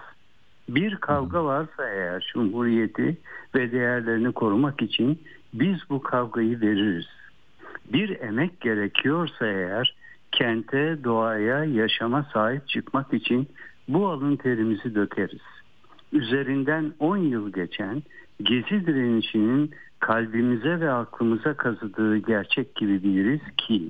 Bir 0.69 0.95
kavga 0.95 1.45
varsa 1.45 1.89
eğer 1.89 2.31
cumhuriyeti 2.33 3.17
ve 3.55 3.71
değerlerini 3.71 4.31
korumak 4.31 4.81
için 4.81 5.21
biz 5.53 5.77
bu 5.89 6.01
kavgayı 6.01 6.61
veririz. 6.61 7.07
Bir 7.93 8.19
emek 8.19 8.61
gerekiyorsa 8.61 9.47
eğer 9.47 9.95
kente, 10.31 11.03
doğaya, 11.03 11.63
yaşama 11.63 12.23
sahip 12.33 12.67
çıkmak 12.67 13.13
için 13.13 13.47
bu 13.87 14.09
alın 14.09 14.35
terimizi 14.35 14.95
dökeriz. 14.95 15.41
Üzerinden 16.13 16.93
10 16.99 17.17
yıl 17.17 17.53
geçen 17.53 18.03
Gezi 18.43 18.87
direnişinin 18.87 19.71
kalbimize 20.03 20.79
ve 20.79 20.91
aklımıza 20.91 21.53
kazıdığı 21.53 22.17
gerçek 22.17 22.75
gibi 22.75 23.03
biliriz 23.03 23.41
ki 23.57 23.89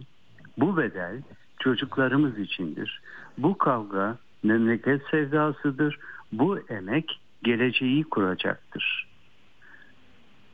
bu 0.58 0.78
bedel 0.78 1.22
çocuklarımız 1.60 2.40
içindir. 2.40 3.02
Bu 3.38 3.58
kavga 3.58 4.18
memleket 4.44 5.02
sevdasıdır. 5.12 6.00
Bu 6.32 6.60
emek 6.60 7.20
geleceği 7.44 8.04
kuracaktır. 8.04 9.08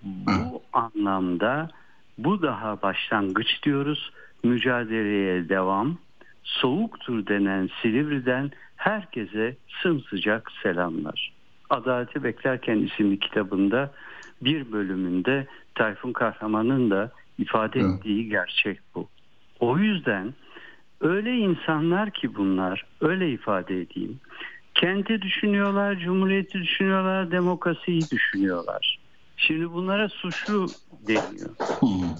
Bu 0.03 0.61
anlamda 0.73 1.69
bu 2.17 2.41
daha 2.41 2.81
başlangıç 2.81 3.63
diyoruz. 3.63 4.11
Mücadeleye 4.43 5.49
devam. 5.49 5.97
Soğuktur 6.43 7.27
denen 7.27 7.69
Silivri'den 7.81 8.51
herkese 8.75 9.55
sımsıcak 9.81 10.51
selamlar. 10.63 11.33
Adaleti 11.69 12.23
Beklerken 12.23 12.77
isimli 12.77 13.19
kitabında 13.19 13.91
bir 14.41 14.71
bölümünde 14.71 15.47
Tayfun 15.75 16.13
Kahraman'ın 16.13 16.89
da 16.89 17.11
ifade 17.37 17.79
ettiği 17.79 18.29
gerçek 18.29 18.79
bu. 18.95 19.07
O 19.59 19.77
yüzden 19.77 20.33
öyle 21.01 21.35
insanlar 21.37 22.11
ki 22.11 22.35
bunlar, 22.35 22.85
öyle 23.01 23.31
ifade 23.31 23.81
edeyim. 23.81 24.19
Kenti 24.73 25.21
düşünüyorlar, 25.21 25.95
cumhuriyeti 25.95 26.61
düşünüyorlar, 26.61 27.31
demokrasiyi 27.31 28.01
düşünüyorlar. 28.11 28.99
Şimdi 29.37 29.73
bunlara 29.73 30.09
suçlu 30.09 30.67
deniyor. 31.07 31.49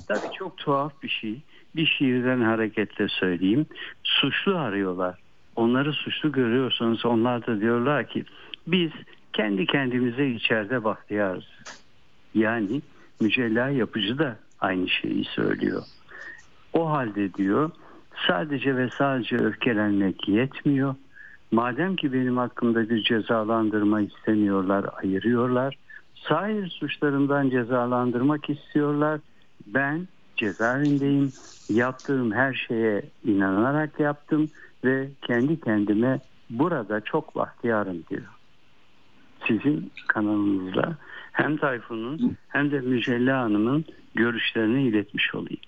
Tabii 0.08 0.34
çok 0.38 0.58
tuhaf 0.58 1.04
bir 1.04 1.10
şey. 1.10 1.42
Bir 1.76 1.86
şiirden 1.86 2.42
hareketle 2.42 3.08
söyleyeyim. 3.08 3.66
Suçlu 4.04 4.58
arıyorlar. 4.58 5.20
Onları 5.56 5.94
suçlu 5.94 6.32
görüyorsanız 6.32 7.06
onlar 7.06 7.48
da 7.48 7.62
diyorlar 7.62 8.08
ki 8.08 8.26
biz 8.68 8.92
kendi 9.34 9.66
kendimize 9.66 10.28
içeride 10.28 10.84
bahtiyarız. 10.84 11.46
Yani 12.34 12.82
mücella 13.20 13.70
yapıcı 13.70 14.18
da 14.18 14.36
aynı 14.60 14.90
şeyi 14.90 15.26
söylüyor. 15.26 15.84
O 16.74 16.90
halde 16.90 17.34
diyor 17.34 17.72
sadece 18.28 18.78
ve 18.78 18.90
sadece 18.98 19.36
öfkelenmek 19.36 20.30
yetmiyor. 20.30 20.96
Madem 21.52 21.96
ki 21.96 22.14
benim 22.14 22.38
hakkımda 22.38 22.90
bir 22.90 23.04
cezalandırma 23.04 24.02
istemiyorlar, 24.02 24.86
ayırıyorlar. 25.04 25.78
Sahir 26.16 26.68
suçlarımdan 26.68 27.50
cezalandırmak 27.50 28.50
istiyorlar. 28.50 29.20
Ben 29.68 30.08
cezaevindeyim. 30.36 31.32
Yaptığım 31.70 32.32
her 32.32 32.54
şeye 32.54 33.04
inanarak 33.26 34.00
yaptım 34.00 34.50
ve 34.84 35.10
kendi 35.22 35.62
kendime 35.62 36.20
burada 36.50 37.02
çok 37.02 37.36
bahtiyarım 37.36 38.04
diyor. 38.10 38.28
Sizin 39.48 39.92
kanalınızda 40.08 40.98
hem 41.42 41.58
Tayfun'un 41.58 42.38
hem 42.48 42.72
de 42.72 42.80
Mücella 42.80 43.42
Hanım'ın 43.42 43.86
görüşlerini 44.16 44.88
iletmiş 44.88 45.36
olayım. 45.36 45.62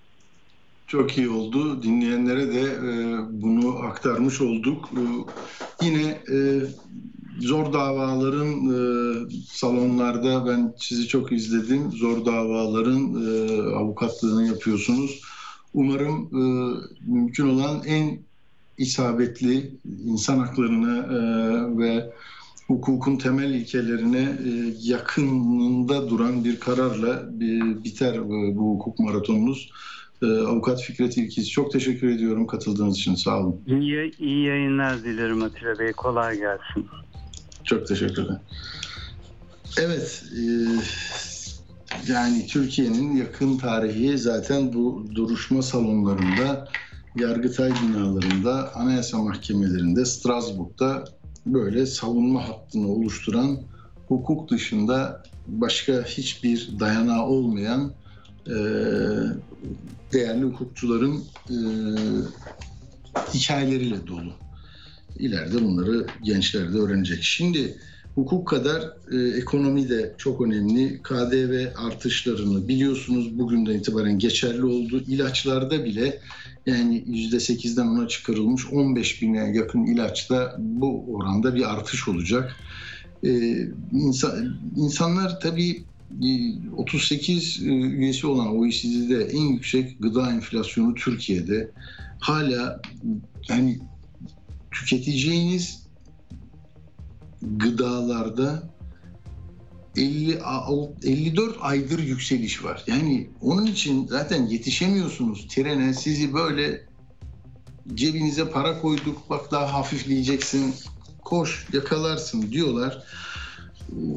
Çok 0.86 1.18
iyi 1.18 1.28
oldu. 1.28 1.82
Dinleyenlere 1.82 2.52
de 2.52 2.60
e, 2.60 3.16
bunu 3.30 3.78
aktarmış 3.78 4.40
olduk. 4.40 4.90
Yine 5.82 6.02
e, 6.32 6.38
zor 7.38 7.72
davaların 7.72 8.50
e, 8.50 8.80
salonlarda 9.46 10.46
ben 10.46 10.74
sizi 10.78 11.08
çok 11.08 11.32
izledim. 11.32 11.92
Zor 11.92 12.26
davaların 12.26 13.14
avukatlığını 13.74 14.46
yapıyorsunuz. 14.46 15.20
Umarım 15.74 16.28
mümkün 17.06 17.48
olan 17.48 17.82
en 17.86 18.18
isabetli 18.78 19.70
insan 20.04 20.38
haklarına 20.38 20.96
e, 20.98 21.18
ve 21.78 22.12
hukukun 22.66 23.16
temel 23.16 23.50
ilkelerine 23.50 24.20
e, 24.20 24.74
yakınında 24.80 26.10
duran 26.10 26.44
bir 26.44 26.60
kararla 26.60 27.40
bir, 27.40 27.84
biter 27.84 28.14
e, 28.14 28.56
bu 28.56 28.74
hukuk 28.74 28.98
maratonunuz. 28.98 29.70
E, 30.22 30.26
Avukat 30.26 30.82
Fikret 30.82 31.16
İlkiz 31.16 31.50
çok 31.50 31.72
teşekkür 31.72 32.08
ediyorum 32.08 32.46
katıldığınız 32.46 32.98
için 32.98 33.14
sağ 33.14 33.40
olun. 33.40 33.60
İyi, 33.66 34.12
iyi 34.18 34.46
yayınlar 34.46 35.04
dilerim 35.04 35.42
Atilla 35.42 35.78
Bey 35.78 35.92
kolay 35.92 36.36
gelsin. 36.36 36.86
Çok 37.64 37.86
teşekkürler. 37.86 38.36
Evet, 39.80 40.24
e, 40.36 40.42
yani 42.12 42.46
Türkiye'nin 42.46 43.16
yakın 43.16 43.58
tarihi 43.58 44.18
zaten 44.18 44.72
bu 44.72 45.06
duruşma 45.14 45.62
salonlarında, 45.62 46.68
Yargıtay 47.16 47.72
binalarında, 47.82 48.74
anayasa 48.74 49.18
mahkemelerinde, 49.18 50.04
Strasbourg'da 50.04 51.04
böyle 51.46 51.86
savunma 51.86 52.48
hattını 52.48 52.88
oluşturan 52.88 53.58
hukuk 54.08 54.50
dışında 54.50 55.22
başka 55.46 56.02
hiçbir 56.02 56.70
dayanağı 56.80 57.26
olmayan 57.26 57.92
e, 58.46 58.54
değerli 60.12 60.42
hukukçuların 60.42 61.24
e, 61.50 61.56
hikayeleriyle 63.34 64.06
dolu. 64.06 64.32
İleride 65.18 65.64
bunları 65.64 66.06
gençler 66.22 66.72
de 66.72 66.78
öğrenecek. 66.78 67.22
Şimdi 67.22 67.78
hukuk 68.14 68.48
kadar 68.48 68.82
e, 69.12 69.38
ekonomi 69.38 69.88
de 69.88 70.14
çok 70.18 70.40
önemli. 70.40 71.02
KDV 71.02 71.66
artışlarını 71.76 72.68
biliyorsunuz 72.68 73.38
bugünden 73.38 73.74
itibaren 73.74 74.18
geçerli 74.18 74.64
oldu. 74.64 75.04
İlaçlarda 75.06 75.84
bile 75.84 76.20
yani 76.66 77.04
%8'den 77.08 77.86
ona 77.86 78.08
çıkarılmış 78.08 78.66
15 78.66 79.22
bine 79.22 79.52
yakın 79.54 79.86
ilaçta 79.86 80.56
bu 80.58 81.04
oranda 81.14 81.54
bir 81.54 81.74
artış 81.74 82.08
olacak. 82.08 82.56
Ee, 83.24 83.68
insan, 83.92 84.56
insanlar 84.76 85.40
tabii 85.40 85.84
38 86.76 87.62
üyesi 87.62 88.26
olan 88.26 88.58
OECD'de 88.58 89.24
en 89.24 89.42
yüksek 89.42 90.00
gıda 90.00 90.30
enflasyonu 90.30 90.94
Türkiye'de. 90.94 91.70
Hala 92.20 92.80
yani 93.48 93.78
tüketeceğiniz 94.70 95.82
gıdalarda 97.42 98.71
50 99.96 100.38
54 101.02 101.56
aydır 101.60 101.98
yükseliş 101.98 102.64
var. 102.64 102.84
Yani 102.86 103.30
onun 103.40 103.66
için 103.66 104.06
zaten 104.06 104.46
yetişemiyorsunuz 104.46 105.46
trene. 105.48 105.94
Sizi 105.94 106.34
böyle 106.34 106.86
cebinize 107.94 108.50
para 108.50 108.80
koyduk 108.80 109.30
bak 109.30 109.50
daha 109.52 109.72
hafifleyeceksin. 109.72 110.74
Koş 111.24 111.66
yakalarsın 111.72 112.52
diyorlar. 112.52 113.04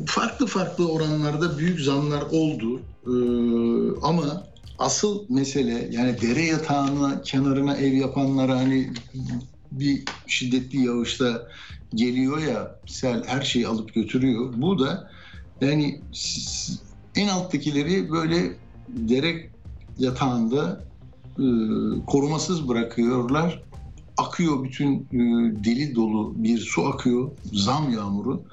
Farklı 0.05 0.47
farklı 0.47 0.91
oranlarda 0.91 1.57
büyük 1.57 1.79
zamlar 1.79 2.21
oldu. 2.21 2.81
Ee, 3.07 3.11
ama 4.01 4.47
asıl 4.79 5.25
mesele 5.29 5.89
yani 5.91 6.21
dere 6.21 6.41
yatağına 6.41 7.21
kenarına 7.21 7.77
ev 7.77 7.93
yapanlara 7.93 8.57
hani 8.57 8.93
bir 9.71 10.03
şiddetli 10.27 10.85
yağışta 10.85 11.47
geliyor 11.95 12.37
ya 12.37 12.79
sel 12.85 13.23
her 13.27 13.41
şeyi 13.41 13.67
alıp 13.67 13.93
götürüyor. 13.93 14.53
Bu 14.57 14.79
da 14.79 15.11
yani 15.61 16.01
en 17.15 17.27
alttakileri 17.27 18.11
böyle 18.11 18.53
dere 18.87 19.49
yatağında 19.99 20.83
e, 21.39 21.45
korumasız 22.07 22.67
bırakıyorlar. 22.67 23.63
Akıyor 24.17 24.63
bütün 24.63 24.95
e, 24.95 25.19
deli 25.63 25.95
dolu 25.95 26.33
bir 26.35 26.59
su 26.59 26.85
akıyor, 26.85 27.31
zam 27.53 27.93
yağmuru. 27.93 28.43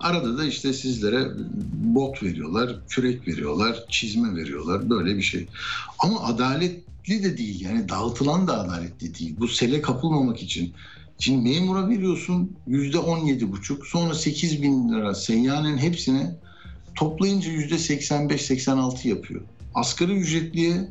Arada 0.00 0.38
da 0.38 0.44
işte 0.44 0.72
sizlere 0.72 1.28
bot 1.74 2.22
veriyorlar, 2.22 2.80
kürek 2.88 3.28
veriyorlar, 3.28 3.84
çizme 3.88 4.36
veriyorlar 4.36 4.90
böyle 4.90 5.16
bir 5.16 5.22
şey. 5.22 5.46
Ama 5.98 6.24
adaletli 6.24 7.24
de 7.24 7.38
değil 7.38 7.60
yani 7.60 7.88
dağıtılan 7.88 8.48
da 8.48 8.60
adaletli 8.60 9.18
değil. 9.18 9.34
Bu 9.38 9.48
sele 9.48 9.82
kapılmamak 9.82 10.42
için. 10.42 10.72
Şimdi 11.18 11.48
memura 11.48 11.88
veriyorsun 11.88 12.52
yüzde 12.66 12.98
on 12.98 13.18
yedi 13.18 13.52
buçuk 13.52 13.86
sonra 13.86 14.14
sekiz 14.14 14.62
bin 14.62 14.88
lira 14.88 15.14
seyyanen 15.14 15.78
hepsine 15.78 16.36
toplayınca 17.00 17.50
yüzde 17.50 17.74
85-86 17.74 19.08
yapıyor. 19.08 19.40
Asgari 19.74 20.12
ücretliye 20.12 20.88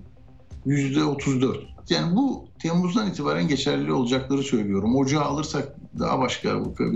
yüzde 0.66 1.04
34. 1.04 1.60
Yani 1.90 2.16
bu 2.16 2.48
Temmuz'dan 2.60 3.10
itibaren 3.10 3.48
geçerli 3.48 3.94
olacakları 3.94 4.44
söylüyorum. 4.44 4.96
Ocağı 4.96 5.24
alırsak 5.24 5.76
daha 6.00 6.20
başka, 6.20 6.50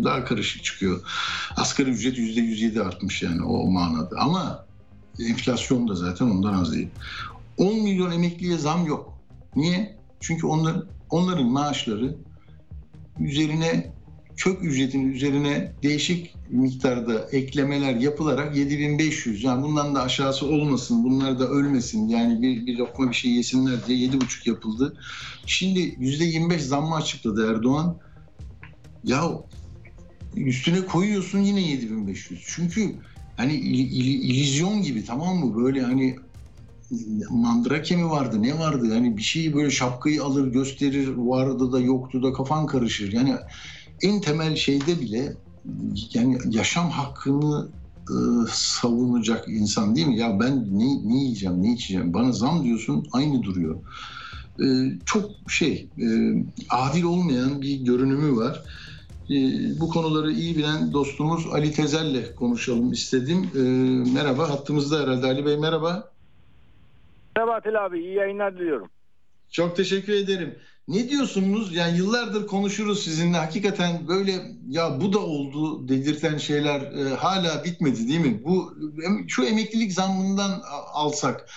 daha 0.03 0.25
karışık 0.25 0.63
çıkıyor. 0.63 1.01
Asgari 1.57 1.89
ücret 1.89 2.17
yüzde 2.17 2.41
107 2.41 2.81
artmış 2.81 3.21
yani 3.21 3.43
o 3.43 3.71
manada. 3.71 4.15
Ama 4.19 4.65
enflasyon 5.29 5.87
da 5.87 5.95
zaten 5.95 6.25
ondan 6.25 6.53
az 6.53 6.73
değil. 6.73 6.89
10 7.57 7.79
milyon 7.79 8.11
emekliye 8.11 8.57
zam 8.57 8.85
yok. 8.85 9.19
Niye? 9.55 9.97
Çünkü 10.19 10.47
onların, 10.47 10.85
onların 11.09 11.45
maaşları 11.45 12.15
üzerine 13.19 13.93
kök 14.37 14.63
ücretin 14.63 15.11
üzerine 15.11 15.73
değişik 15.83 16.35
miktarda 16.49 17.27
eklemeler 17.31 17.95
yapılarak 17.95 18.55
7500 18.55 19.43
yani 19.43 19.63
bundan 19.63 19.95
da 19.95 20.01
aşağısı 20.01 20.45
olmasın 20.45 21.03
bunlar 21.03 21.39
da 21.39 21.47
ölmesin 21.47 22.07
yani 22.07 22.41
bir, 22.41 22.65
bir 22.65 22.77
lokma 22.77 23.09
bir 23.09 23.15
şey 23.15 23.31
yesinler 23.31 23.87
diye 23.87 24.07
7,5 24.07 24.49
yapıldı. 24.49 24.97
Şimdi 25.45 25.79
%25 25.79 26.59
zammı 26.59 26.95
açıkladı 26.95 27.51
Erdoğan. 27.51 27.97
Ya 29.03 29.23
üstüne 30.35 30.85
koyuyorsun 30.85 31.39
yine 31.39 31.61
7500. 31.61 32.43
Çünkü 32.47 32.95
hani 33.37 33.53
il, 33.53 33.79
il, 33.79 34.29
illüzyon 34.29 34.81
gibi 34.81 35.05
tamam 35.05 35.37
mı 35.37 35.63
böyle 35.63 35.81
hani 35.81 36.15
mandrake 37.29 37.95
mi 37.95 38.09
vardı 38.09 38.41
ne 38.41 38.59
vardı 38.59 38.87
yani 38.93 39.17
bir 39.17 39.21
şeyi 39.21 39.53
böyle 39.53 39.71
şapkayı 39.71 40.23
alır 40.23 40.47
gösterir 40.47 41.07
vardı 41.07 41.71
da 41.71 41.79
yoktu 41.79 42.23
da 42.23 42.33
kafan 42.33 42.65
karışır. 42.65 43.13
Yani 43.13 43.35
en 44.03 44.21
temel 44.21 44.55
şeyde 44.55 45.01
bile 45.01 45.33
yani 46.13 46.37
yaşam 46.49 46.89
hakkını 46.89 47.69
e, 48.09 48.15
savunacak 48.51 49.47
insan 49.47 49.95
değil 49.95 50.07
mi? 50.07 50.17
Ya 50.17 50.39
ben 50.39 50.79
ne, 50.79 51.09
ne 51.09 51.17
yiyeceğim, 51.17 51.63
ne 51.63 51.73
içeceğim? 51.73 52.13
Bana 52.13 52.31
zam 52.31 52.63
diyorsun 52.63 53.07
aynı 53.11 53.43
duruyor. 53.43 53.75
E, 54.59 54.65
çok 55.05 55.31
şey, 55.47 55.89
e, 55.97 56.07
adil 56.69 57.03
olmayan 57.03 57.61
bir 57.61 57.75
görünümü 57.75 58.35
var. 58.35 58.63
E, 59.29 59.35
bu 59.79 59.89
konuları 59.89 60.31
iyi 60.31 60.57
bilen 60.57 60.93
dostumuz 60.93 61.47
Ali 61.53 61.71
Tezel'le 61.71 62.35
konuşalım 62.35 62.91
istedim. 62.91 63.49
E, 63.55 63.59
merhaba, 64.13 64.49
hattımızda 64.49 64.99
herhalde 64.99 65.25
Ali 65.25 65.45
Bey 65.45 65.57
merhaba. 65.57 66.11
Merhaba 67.35 67.55
Atil 67.55 67.85
abi, 67.85 67.99
iyi 67.99 68.13
yayınlar 68.13 68.55
diliyorum. 68.55 68.89
Çok 69.51 69.75
teşekkür 69.75 70.13
ederim. 70.13 70.55
Ne 70.87 71.09
diyorsunuz? 71.09 71.75
Yani 71.75 71.97
yıllardır 71.97 72.47
konuşuruz 72.47 73.03
sizinle. 73.03 73.37
Hakikaten 73.37 74.07
böyle 74.07 74.31
ya 74.69 75.01
bu 75.01 75.13
da 75.13 75.19
oldu 75.19 75.87
dedirten 75.87 76.37
şeyler 76.37 76.81
e, 76.81 77.15
hala 77.15 77.63
bitmedi 77.63 78.07
değil 78.07 78.19
mi? 78.19 78.43
Bu 78.43 78.77
şu 79.27 79.43
emeklilik 79.43 79.93
zammından 79.93 80.61
alsak 80.93 81.49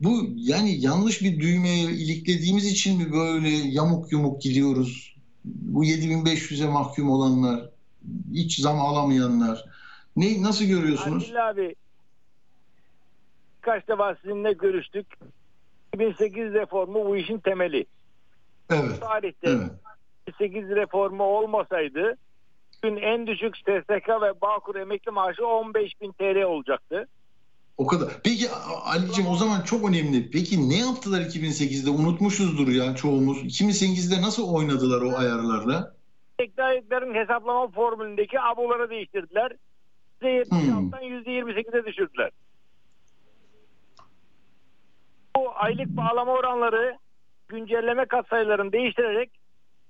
bu 0.00 0.28
yani 0.36 0.80
yanlış 0.80 1.22
bir 1.22 1.40
düğmeye 1.40 1.84
iliklediğimiz 1.84 2.66
için 2.66 2.98
mi 2.98 3.12
böyle 3.12 3.48
yamuk 3.48 4.12
yumuk 4.12 4.42
gidiyoruz? 4.42 5.16
Bu 5.44 5.84
7500'e 5.84 6.68
mahkum 6.68 7.10
olanlar, 7.10 7.70
hiç 8.32 8.60
zam 8.60 8.80
alamayanlar. 8.80 9.64
Ne 10.16 10.42
nasıl 10.42 10.64
görüyorsunuz? 10.64 11.24
Adil 11.24 11.50
abi 11.50 11.74
kaç 13.60 13.88
defa 13.88 14.16
sizinle 14.22 14.52
görüştük. 14.52 15.06
2008 15.94 16.54
reformu 16.54 17.06
bu 17.06 17.16
işin 17.16 17.38
temeli. 17.38 17.86
Evet. 18.70 19.00
Tarihte 19.00 19.48
evet. 19.50 19.70
2008 20.26 20.70
reformu 20.70 21.24
olmasaydı 21.24 22.16
bugün 22.84 22.96
en 22.96 23.26
düşük 23.26 23.56
SSK 23.56 24.08
ve 24.08 24.40
Bağkur 24.40 24.76
emekli 24.76 25.10
maaşı 25.10 25.46
15 25.46 26.00
bin 26.00 26.12
TL 26.12 26.42
olacaktı. 26.42 27.08
O 27.78 27.86
kadar. 27.86 28.08
Peki 28.24 28.50
Ali'cim 28.84 29.26
o 29.26 29.36
zaman 29.36 29.60
çok 29.60 29.88
önemli. 29.88 30.30
Peki 30.30 30.68
ne 30.68 30.78
yaptılar 30.78 31.20
2008'de? 31.20 31.90
Unutmuşuzdur 31.90 32.68
ya 32.68 32.94
çoğumuz. 32.94 33.44
2008'de 33.44 34.22
nasıl 34.22 34.54
oynadılar 34.54 35.02
o 35.02 35.18
ayarlarla? 35.18 35.94
Eklerlerin 36.38 37.14
hesaplama 37.14 37.68
formülündeki 37.68 38.40
aboları 38.40 38.90
değiştirdiler. 38.90 39.52
%76'dan 40.22 41.02
%28'e 41.02 41.86
düşürdüler. 41.86 42.30
Bu 45.36 45.50
aylık 45.54 45.88
bağlama 45.88 46.32
oranları 46.32 46.98
güncelleme 47.48 48.04
katsayılarını 48.04 48.72
değiştirerek 48.72 49.30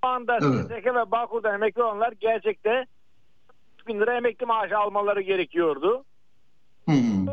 şu 0.05 0.09
anda 0.11 0.39
Evet. 0.43 0.67
SSK 0.67 0.87
ve 0.87 1.11
Bağkur'dan 1.11 1.55
emekli 1.55 1.83
olanlar 1.83 2.13
gerçekte 2.13 2.87
3 3.81 3.87
bin 3.87 4.01
lira 4.01 4.17
emekli 4.17 4.47
maaşı 4.47 4.79
almaları 4.79 5.21
gerekiyordu. 5.21 6.05
Hmm. 6.85 7.27
Bu 7.27 7.33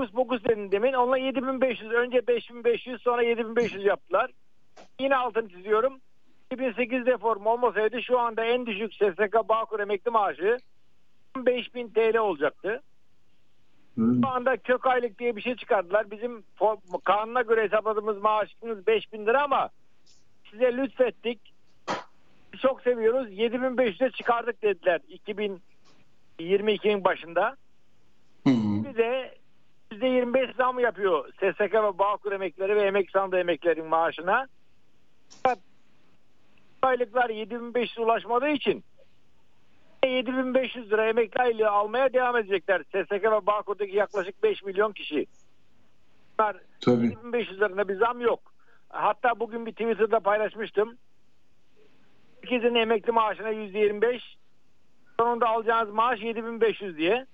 Fokus 0.00 0.14
fokus 0.14 0.44
dedim 0.44 0.72
demin. 0.72 0.92
Onlar 0.92 1.16
7500 1.16 1.92
önce 1.92 2.26
5500 2.26 3.02
sonra 3.02 3.22
7500 3.22 3.84
yaptılar. 3.84 4.30
Yine 5.00 5.16
altını 5.16 5.48
çiziyorum. 5.48 6.00
2008 6.52 7.06
reform 7.06 7.46
olmasaydı 7.46 8.02
şu 8.02 8.18
anda 8.18 8.44
en 8.44 8.66
düşük 8.66 8.94
SSK 8.94 9.48
Bağkur 9.48 9.80
emekli 9.80 10.10
maaşı 10.10 10.56
5000 11.36 11.88
TL 11.88 12.16
olacaktı. 12.16 12.82
Şu 14.00 14.28
anda 14.28 14.56
kök 14.56 14.86
aylık 14.86 15.18
diye 15.18 15.36
bir 15.36 15.42
şey 15.42 15.56
çıkardılar. 15.56 16.10
Bizim 16.10 16.42
kanuna 17.04 17.42
göre 17.42 17.62
hesapladığımız 17.62 18.18
maaşımız 18.18 18.86
5000 18.86 19.26
lira 19.26 19.42
ama 19.42 19.70
size 20.50 20.76
lütfettik. 20.76 21.54
Çok 22.62 22.82
seviyoruz. 22.82 23.32
7500'e 23.32 24.10
çıkardık 24.10 24.62
dediler 24.62 25.00
2022'nin 25.28 27.04
başında. 27.04 27.56
Hmm. 28.42 28.84
Bir 28.84 28.96
de 28.96 29.34
%25 29.92 30.56
zam 30.56 30.78
yapıyor 30.78 31.28
SSK 31.32 31.74
ve 31.74 31.98
Bağkur 31.98 32.32
emekleri 32.32 32.76
ve 32.76 32.82
emek 32.82 33.10
sandığı 33.10 33.38
emeklerin 33.38 33.86
maaşına. 33.86 34.46
Fakat 35.42 35.58
aylıklar 36.82 37.30
7500 37.30 37.98
ulaşmadığı 37.98 38.48
için 38.48 38.84
7500 40.06 40.90
lira 40.90 41.08
emekli 41.08 41.42
aylığı 41.42 41.70
almaya 41.70 42.12
devam 42.12 42.36
edecekler. 42.36 42.82
SSK 42.82 43.12
ve 43.12 43.46
Bağkur'daki 43.46 43.96
yaklaşık 43.96 44.42
5 44.42 44.62
milyon 44.62 44.92
kişi. 44.92 45.26
Bunlar 46.38 46.56
Tabii. 46.80 47.06
7500 47.06 47.60
lirına 47.60 47.88
bir 47.88 47.96
zam 47.96 48.20
yok. 48.20 48.52
Hatta 48.88 49.40
bugün 49.40 49.66
bir 49.66 49.72
Twitter'da 49.72 50.20
paylaşmıştım. 50.20 50.96
Herkesin 52.40 52.74
emekli 52.74 53.12
maaşına 53.12 53.52
%25 53.52 54.20
sonunda 55.20 55.48
alacağınız 55.48 55.94
maaş 55.94 56.22
7500 56.22 56.96
diye. 56.96 57.26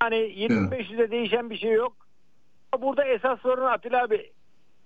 Hani 0.00 0.16
7500'e 0.16 1.10
değişen 1.10 1.50
bir 1.50 1.58
şey 1.58 1.72
yok. 1.72 1.92
Burada 2.80 3.04
esas 3.04 3.40
sorun 3.40 3.66
Atilla 3.66 4.04
abi 4.04 4.32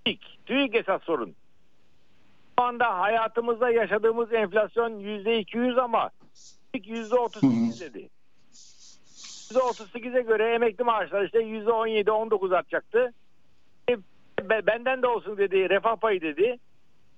TÜİK. 0.05 0.39
TÜİK 0.45 0.75
esas 0.75 1.01
sorun. 1.03 1.35
Şu 2.59 2.65
anda 2.65 2.99
hayatımızda 2.99 3.69
yaşadığımız 3.69 4.33
enflasyon 4.33 4.99
%200 4.99 5.81
ama 5.81 6.09
TÜİK 6.83 6.87
%38 7.11 7.79
dedi. 7.81 8.09
%38'e 9.53 10.21
göre 10.21 10.53
emekli 10.55 10.83
maaşlar 10.83 11.25
işte 11.25 11.39
%17-19 11.39 12.55
artacaktı. 12.55 13.13
E, 13.89 13.97
be- 14.49 14.67
Benden 14.67 15.01
de 15.01 15.07
olsun 15.07 15.37
dedi, 15.37 15.69
refah 15.69 15.95
payı 15.95 16.21
dedi. 16.21 16.59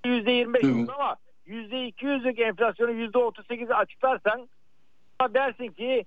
%25 0.06 0.60
Evet. 0.64 0.76
oldu 0.76 0.92
ama 0.96 1.16
%200'lük 1.48 2.42
enflasyonu 2.42 2.92
%38'e 2.92 3.74
açıklarsan 3.74 4.50
dersin 5.34 5.68
ki 5.68 6.06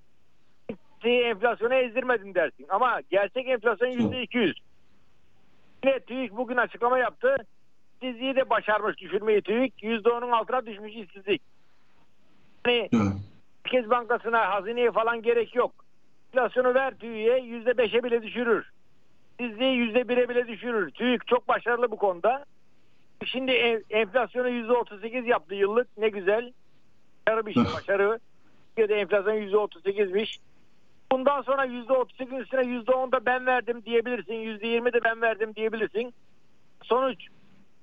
şeyi 1.02 1.22
enflasyona 1.22 1.74
ezdirmedin 1.74 2.34
dersin. 2.34 2.66
Ama 2.68 3.00
gerçek 3.10 3.48
enflasyon 3.48 3.88
yüzde 3.88 4.22
200. 4.22 4.56
Yine 5.84 6.00
TÜİK 6.00 6.36
bugün 6.36 6.56
açıklama 6.56 6.98
yaptı. 6.98 7.36
İşsizliği 8.02 8.36
de 8.36 8.50
başarmış 8.50 8.98
düşürmeyi 8.98 9.42
TÜİK. 9.42 9.82
Yüzde 9.82 10.10
onun 10.10 10.30
altına 10.30 10.66
düşmüş 10.66 10.92
işsizlik. 10.94 11.42
Yani 12.66 12.88
Evet. 12.92 13.12
Merkez 13.72 13.90
Bankası'na 13.90 14.50
hazineye 14.50 14.92
falan 14.92 15.22
gerek 15.22 15.54
yok. 15.54 15.72
Enflasyonu 16.32 16.74
ver 16.74 16.94
TÜİK'e 16.94 17.38
yüzde 17.38 17.78
beşe 17.78 18.04
bile 18.04 18.22
düşürür. 18.22 18.70
İşsizliği 19.38 19.76
yüzde 19.76 20.08
bire 20.08 20.28
bile 20.28 20.48
düşürür. 20.48 20.90
TÜİK 20.90 21.26
çok 21.26 21.48
başarılı 21.48 21.90
bu 21.90 21.96
konuda. 21.96 22.44
Şimdi 23.24 23.50
en- 23.50 23.84
enflasyonu 23.90 24.48
yüzde 24.48 24.72
otuz 24.72 25.00
sekiz 25.00 25.26
yaptı 25.26 25.54
yıllık. 25.54 25.88
Ne 25.98 26.08
güzel. 26.08 26.52
Başarı 27.26 27.46
bir 27.46 27.54
şey 27.54 27.64
başarı. 27.64 28.18
Türkiye'de 28.68 29.00
enflasyon 29.00 29.34
yüzde 29.34 29.56
otuz 29.56 29.82
sekizmiş. 29.82 30.38
Bundan 31.12 31.42
sonra 31.42 31.64
yüzde 31.64 31.92
otuz 31.92 32.16
sekiz 32.18 32.38
üstüne 32.38 32.64
yüzde 32.64 32.92
on 32.92 33.12
da 33.12 33.26
ben 33.26 33.46
verdim 33.46 33.82
diyebilirsin. 33.84 34.34
Yüzde 34.34 34.66
yirmi 34.66 34.92
de 34.92 35.04
ben 35.04 35.20
verdim 35.20 35.54
diyebilirsin. 35.54 36.14
Sonuç 36.82 37.26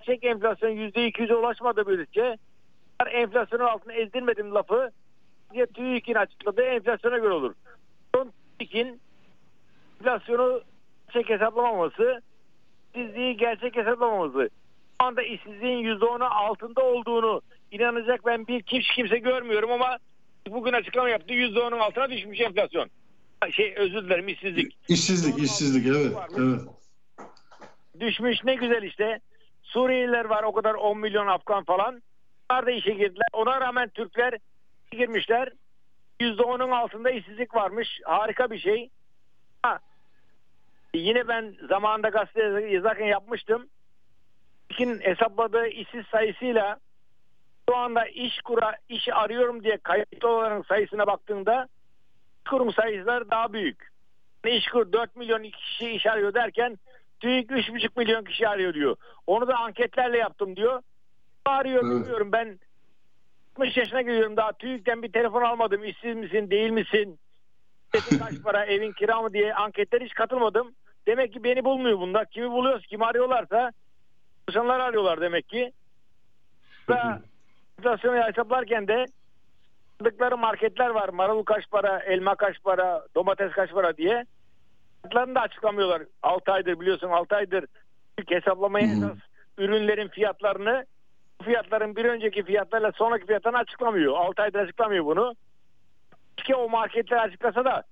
çek 0.05 0.23
enflasyon 0.23 0.69
yüzde 0.69 1.07
iki 1.07 1.21
yüze 1.21 1.35
ulaşmadı 1.35 1.85
böylece. 1.85 2.37
Enflasyonun 3.11 3.65
altına 3.65 3.93
ezdirmedim 3.93 4.53
lafı. 4.53 4.91
Diye 5.53 5.65
TÜİK'in 5.65 6.13
açıkladığı 6.13 6.61
enflasyona 6.61 7.17
göre 7.17 7.33
olur. 7.33 7.53
TÜİK'in 8.59 9.01
enflasyonu 9.99 10.61
gerçek 11.07 11.29
hesaplamaması, 11.29 12.21
işsizliği 12.95 13.37
gerçek 13.37 13.75
hesaplamaması. 13.75 14.49
Şu 15.01 15.07
anda 15.07 15.21
işsizliğin 15.23 15.77
yüzde 15.77 16.05
onu 16.05 16.25
altında 16.25 16.81
olduğunu 16.81 17.41
inanacak 17.71 18.25
ben 18.25 18.47
bir 18.47 18.61
kimse 18.61 18.87
kimse 18.95 19.17
görmüyorum 19.17 19.71
ama 19.71 19.97
bugün 20.49 20.73
açıklama 20.73 21.09
yaptı. 21.09 21.33
Yüzde 21.33 21.59
onun 21.59 21.79
altına 21.79 22.09
düşmüş 22.09 22.41
enflasyon. 22.41 22.89
Şey 23.51 23.73
özür 23.77 24.03
dilerim 24.03 24.27
işsizlik. 24.27 24.77
İşsizlik, 24.87 25.43
işsizlik 25.43 25.87
evet. 25.87 26.17
Evet. 26.37 26.61
Düşmüş 27.99 28.43
ne 28.43 28.55
güzel 28.55 28.83
işte. 28.83 29.19
Suriyeliler 29.63 30.25
var 30.25 30.43
o 30.43 30.51
kadar 30.51 30.73
10 30.73 30.99
milyon 30.99 31.27
Afgan 31.27 31.63
falan. 31.63 32.01
Onlar 32.51 32.65
da 32.65 32.71
işe 32.71 32.91
girdiler. 32.91 33.27
Ona 33.33 33.61
rağmen 33.61 33.89
Türkler 33.89 34.37
girmişler. 34.91 35.49
%10'un 36.19 36.71
altında 36.71 37.09
işsizlik 37.09 37.55
varmış. 37.55 37.99
Harika 38.03 38.51
bir 38.51 38.59
şey. 38.59 38.89
Ha, 39.61 39.79
yine 40.93 41.27
ben 41.27 41.55
zamanında 41.69 42.09
gazete 42.09 42.69
yazarken 42.69 43.05
yapmıştım. 43.05 43.67
TÜİK'in 44.69 44.99
hesapladığı 44.99 45.67
işsiz 45.67 46.05
sayısıyla 46.05 46.79
şu 47.69 47.75
anda 47.75 48.05
iş 48.05 48.41
kura 48.41 48.77
iş 48.89 49.09
arıyorum 49.13 49.63
diye 49.63 49.77
kayıtlı 49.77 50.29
olanların 50.29 50.61
sayısına 50.61 51.07
baktığında 51.07 51.67
kurum 52.49 52.73
sayıları 52.73 53.29
daha 53.29 53.53
büyük. 53.53 53.87
Yani 54.45 54.55
İşkur 54.55 54.91
4 54.91 55.15
milyon 55.15 55.43
kişi 55.43 55.89
iş 55.91 56.05
arıyor 56.05 56.33
derken 56.33 56.77
TÜİK 57.19 57.49
3,5 57.49 57.89
milyon 57.97 58.23
kişi 58.23 58.47
arıyor 58.47 58.73
diyor. 58.73 58.95
Onu 59.27 59.47
da 59.47 59.57
anketlerle 59.57 60.17
yaptım 60.17 60.55
diyor. 60.55 60.81
Arıyor 61.45 61.83
Evet. 61.83 61.93
bilmiyorum 61.95 62.31
ben 62.31 62.59
60 63.57 63.77
yaşına 63.77 64.01
geliyorum 64.01 64.37
daha 64.37 64.51
TÜİK'ten 64.51 65.03
bir 65.03 65.11
telefon 65.11 65.41
almadım. 65.41 65.83
İşsiz 65.83 66.15
misin 66.15 66.49
değil 66.49 66.69
misin? 66.69 67.19
Sesin 67.95 68.19
kaç 68.19 68.43
para 68.43 68.65
evin 68.73 68.91
kira 68.91 69.21
mı 69.21 69.33
diye 69.33 69.53
anketlere 69.53 70.05
hiç 70.05 70.13
katılmadım. 70.13 70.75
Demek 71.07 71.33
ki 71.33 71.43
beni 71.43 71.65
bulmuyor 71.65 71.99
bunlar. 71.99 72.25
Kimi 72.25 72.51
buluyoruz, 72.51 72.85
kimi 72.85 73.05
arıyorlarsa 73.05 73.71
çalışanları 74.47 74.83
arıyorlar 74.83 75.21
demek 75.21 75.49
ki. 75.49 75.71
Da 76.89 77.21
enflasyonu 77.79 78.23
hesaplarken 78.23 78.87
de 78.87 79.05
aldıkları 80.01 80.37
marketler 80.37 80.89
var. 80.89 81.09
Marul 81.09 81.43
kaç 81.43 81.69
para, 81.69 81.99
elma 81.99 82.35
kaç 82.35 82.63
para, 82.63 83.05
domates 83.15 83.51
kaç 83.51 83.71
para 83.71 83.97
diye. 83.97 84.25
Fiyatlarını 85.01 85.35
da 85.35 85.41
açıklamıyorlar. 85.41 86.01
6 86.23 86.51
aydır 86.51 86.79
biliyorsun 86.79 87.09
6 87.09 87.35
aydır 87.35 87.65
ilk 88.19 88.31
hesaplamaya 88.31 88.87
esas 88.87 89.17
ürünlerin 89.57 90.07
fiyatlarını 90.07 90.85
fiyatların 91.47 91.95
bir 91.95 92.05
önceki 92.05 92.43
fiyatlarla 92.43 92.91
sonraki 92.91 93.25
fiyatlarını 93.25 93.57
açıklamıyor. 93.57 94.13
6 94.13 94.41
aydır 94.41 94.59
açıklamıyor 94.59 95.05
bunu. 95.05 95.35
Keşke 96.37 96.55
o 96.55 96.69
marketler 96.69 97.17
açıklasa 97.17 97.65
da 97.65 97.83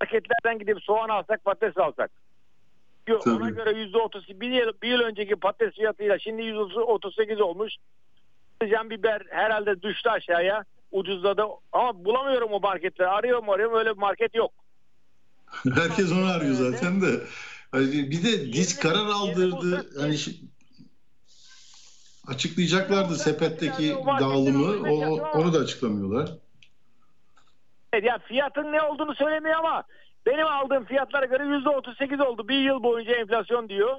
marketlerden 0.00 0.58
gidip 0.58 0.82
soğan 0.82 1.08
alsak 1.08 1.44
patates 1.44 1.76
alsak. 1.76 2.10
Yo, 3.08 3.18
Tabii. 3.18 3.34
Ona 3.34 3.50
göre 3.50 3.70
%30 3.70 4.40
bir 4.40 4.50
yıl, 4.50 4.72
bir 4.82 4.88
yıl 4.88 5.00
önceki 5.00 5.36
patates 5.36 5.74
fiyatıyla 5.74 6.18
şimdi 6.18 6.42
%38 6.42 7.42
olmuş. 7.42 7.72
Patlıcan 8.60 8.90
biber 8.90 9.22
herhalde 9.30 9.82
düştü 9.82 10.08
aşağıya 10.10 10.64
ucuzladı 10.92 11.42
ama 11.72 12.04
bulamıyorum 12.04 12.52
o 12.52 12.60
marketleri. 12.60 13.08
Arıyorum 13.08 13.50
arıyorum 13.50 13.78
öyle 13.78 13.90
bir 13.92 14.00
market 14.00 14.34
yok. 14.34 14.52
Herkes 15.74 16.12
onu 16.12 16.26
arıyor 16.26 16.54
zaten 16.54 17.00
de. 17.00 17.06
Hani 17.72 17.86
Bir 18.10 18.22
de 18.24 18.52
diz 18.52 18.80
karar 18.80 19.06
aldırdı. 19.06 20.00
Hani 20.00 20.14
şi- 20.14 20.44
açıklayacaklardı 22.28 23.14
sepetteki 23.14 23.96
dağılımı. 24.20 24.90
O, 24.90 25.18
onu 25.38 25.52
da 25.52 25.58
açıklamıyorlar. 25.58 26.30
Evet, 27.92 28.04
ya 28.04 28.18
fiyatın 28.18 28.72
ne 28.72 28.82
olduğunu 28.82 29.14
söylemiyor 29.14 29.58
ama 29.58 29.82
benim 30.26 30.46
aldığım 30.46 30.84
fiyatlara 30.84 31.26
göre 31.26 31.42
%38 31.42 32.24
oldu. 32.24 32.48
Bir 32.48 32.60
yıl 32.60 32.82
boyunca 32.82 33.14
enflasyon 33.14 33.68
diyor. 33.68 33.96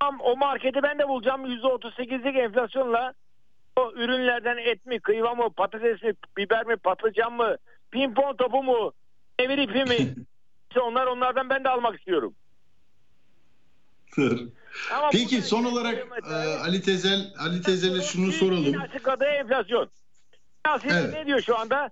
Tam 0.00 0.20
o 0.20 0.36
marketi 0.36 0.82
ben 0.82 0.98
de 0.98 1.08
bulacağım 1.08 1.46
%38'lik 1.46 2.36
enflasyonla 2.36 3.14
o 3.76 3.92
ürünlerden 3.92 4.56
et 4.56 4.86
mi, 4.86 5.00
kıyma 5.00 5.34
mı, 5.34 5.50
patates 5.50 6.02
mi, 6.02 6.12
biber 6.36 6.66
mi, 6.66 6.76
patlıcan 6.76 7.32
mı, 7.32 7.56
pimpon 7.90 8.36
topu 8.36 8.62
mu, 8.62 8.92
devir 9.40 9.58
ipi 9.58 9.84
mi? 9.84 9.96
İşte 10.70 10.80
onlar 10.80 11.06
onlardan 11.06 11.50
ben 11.50 11.64
de 11.64 11.68
almak 11.68 11.98
istiyorum. 11.98 12.34
Ama 14.18 15.10
Peki 15.12 15.42
son 15.42 15.64
olarak 15.64 15.98
e, 16.30 16.34
Ali 16.34 16.82
Tezel 16.82 17.34
Ali 17.38 17.62
Tezel'e 17.62 18.02
şunu 18.02 18.32
soralım. 18.32 18.80
açıkladığı 18.80 19.24
enflasyon. 19.24 19.90
Aslında 20.64 21.00
Evet. 21.00 21.12
ne 21.14 21.26
diyor 21.26 21.40
şu 21.40 21.58
anda? 21.58 21.90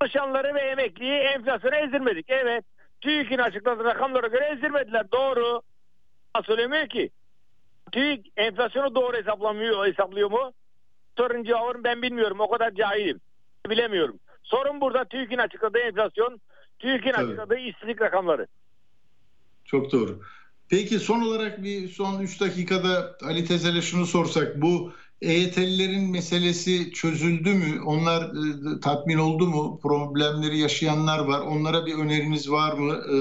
Çalışanları 0.00 0.54
ve 0.54 0.60
emekliyi 0.60 1.12
enflasyona 1.12 1.76
ezdirmedik. 1.76 2.26
Evet. 2.28 2.64
TÜİK'in 3.00 3.38
açıkladığı 3.38 3.84
rakamlara 3.84 4.26
göre 4.26 4.44
ezdirmediler. 4.44 5.12
Doğru. 5.12 5.62
Söylemiyor 6.46 6.88
ki. 6.88 7.10
TÜİK 7.92 8.32
enflasyonu 8.36 8.94
doğru 8.94 9.16
hesaplamıyor, 9.16 9.86
hesaplıyor 9.86 10.30
mu? 10.30 10.52
Sorun 11.16 11.44
cevabını 11.44 11.84
ben 11.84 12.02
bilmiyorum. 12.02 12.40
O 12.40 12.50
kadar 12.50 12.74
cahilim. 12.74 13.20
Bilemiyorum. 13.70 14.18
Sorun 14.42 14.80
burada 14.80 15.04
TÜİK'in 15.04 15.38
açıkladığı 15.38 15.78
enflasyon, 15.78 16.40
TÜİK'in 16.78 17.12
açıkladığı 17.12 17.58
işsizlik 17.58 18.00
rakamları. 18.00 18.46
Çok 19.64 19.92
doğru. 19.92 20.20
Peki 20.70 20.98
son 20.98 21.20
olarak 21.20 21.62
bir 21.62 21.88
son 21.88 22.20
3 22.20 22.40
dakikada 22.40 23.16
Ali 23.22 23.44
Tezel'e 23.44 23.82
şunu 23.82 24.06
sorsak. 24.06 24.62
Bu 24.62 24.92
EYT'lilerin 25.22 26.10
meselesi 26.10 26.92
çözüldü 26.92 27.54
mü? 27.54 27.80
Onlar 27.86 28.22
e, 28.22 28.80
tatmin 28.80 29.18
oldu 29.18 29.46
mu? 29.46 29.80
Problemleri 29.82 30.58
yaşayanlar 30.58 31.18
var. 31.18 31.40
Onlara 31.40 31.86
bir 31.86 31.94
öneriniz 31.94 32.50
var 32.50 32.72
mı? 32.72 32.92
E, 32.92 33.12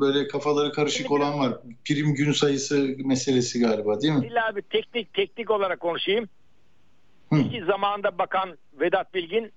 böyle 0.00 0.28
kafaları 0.28 0.72
karışık 0.72 1.10
olan 1.10 1.38
var. 1.38 1.52
Prim 1.84 2.14
gün 2.14 2.32
sayısı 2.32 2.96
meselesi 3.04 3.60
galiba 3.60 4.00
değil 4.00 4.14
mi? 4.14 4.26
İlla 4.26 4.56
bir 4.56 4.62
teknik 4.62 5.14
teknik 5.14 5.50
olarak 5.50 5.80
konuşayım. 5.80 6.28
Hı. 7.32 7.36
İki 7.38 7.64
zamanında 7.64 8.18
bakan 8.18 8.58
Vedat 8.80 9.14
Bilgin 9.14 9.52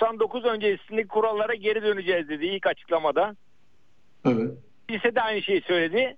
99 0.00 0.44
öncesindeki 0.44 1.08
kurallara 1.08 1.54
geri 1.54 1.82
döneceğiz 1.82 2.28
dedi 2.28 2.46
ilk 2.46 2.66
açıklamada. 2.66 3.36
Evet. 4.26 4.50
Lise 4.90 5.14
de 5.14 5.20
aynı 5.20 5.42
şeyi 5.42 5.60
söyledi. 5.60 6.16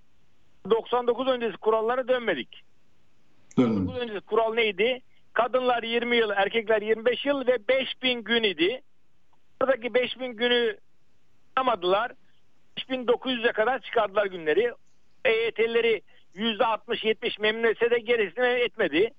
99 0.71 1.29
öncesi 1.29 1.57
kurallara 1.57 2.09
dönmedik. 2.09 2.63
Dönün. 3.59 3.87
99 3.87 4.03
öncesi 4.03 4.21
kural 4.21 4.55
neydi? 4.55 5.01
Kadınlar 5.33 5.83
20 5.83 6.17
yıl, 6.17 6.31
erkekler 6.31 6.83
25 6.83 7.27
yıl 7.27 7.47
ve 7.47 7.69
5000 7.69 8.25
gün 8.25 8.43
idi. 8.43 8.83
Buradaki 9.63 9.95
5000 9.95 10.37
günü 10.37 10.77
yapamadılar. 11.57 12.13
5900'e 12.77 13.53
kadar 13.53 13.79
çıkardılar 13.79 14.27
günleri. 14.27 14.73
EYT'lileri 15.25 16.03
%60-70 16.37 17.41
memnun 17.41 17.69
etse 17.69 17.91
de 17.91 17.99
gerisini 17.99 18.47
etmedi. 18.47 19.11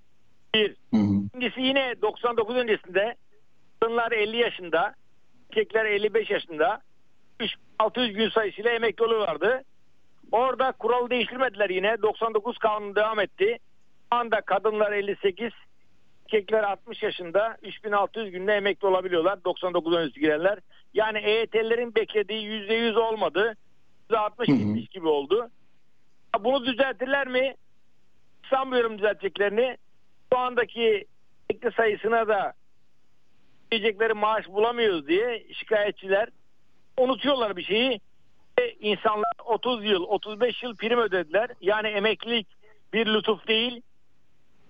Bir. 0.55 0.75
Hı 0.93 0.97
hı. 0.97 1.25
İkincisi 1.27 1.61
yine 1.61 2.01
99 2.01 2.55
öncesinde 2.55 3.15
kadınlar 3.79 4.11
50 4.11 4.37
yaşında, 4.37 4.95
erkekler 5.49 5.85
55 5.85 6.29
yaşında 6.29 6.81
3600 7.39 8.13
gün 8.13 8.29
sayısıyla 8.29 8.71
emekli 8.71 9.05
oluyorlardı. 9.05 9.63
Orada 10.31 10.71
kural 10.71 11.09
değiştirmediler 11.09 11.69
yine. 11.69 12.01
99 12.01 12.57
kanunu 12.57 12.95
devam 12.95 13.19
etti. 13.19 13.57
Şu 14.13 14.19
anda 14.19 14.41
kadınlar 14.41 14.91
58, 14.91 15.51
erkekler 16.25 16.63
60 16.63 17.03
yaşında 17.03 17.57
3600 17.61 18.31
günde 18.31 18.53
emekli 18.53 18.87
olabiliyorlar. 18.87 19.43
99 19.45 19.95
öncesi 19.95 20.19
girenler. 20.19 20.59
Yani 20.93 21.17
EYT'lerin 21.17 21.95
beklediği 21.95 22.47
%100 22.47 22.99
olmadı. 22.99 23.55
%60-70 24.09 24.89
gibi 24.89 25.07
oldu. 25.07 25.49
Bunu 26.39 26.65
düzeltirler 26.65 27.27
mi? 27.27 27.55
Sanmıyorum 28.49 28.97
düzelteceklerini. 28.97 29.77
Şu 30.33 30.39
andaki 30.39 31.05
emekli 31.49 31.71
sayısına 31.71 32.27
da 32.27 32.53
diyecekleri 33.71 34.13
maaş 34.13 34.47
bulamıyoruz 34.47 35.07
diye 35.07 35.43
şikayetçiler 35.53 36.29
unutuyorlar 36.97 37.57
bir 37.57 37.63
şeyi. 37.63 37.99
İnsanlar 38.79 39.33
30 39.45 39.85
yıl, 39.85 40.03
35 40.03 40.63
yıl 40.63 40.75
prim 40.75 40.99
ödediler. 40.99 41.49
Yani 41.61 41.87
emeklilik 41.87 42.47
bir 42.93 43.05
lütuf 43.05 43.47
değil. 43.47 43.81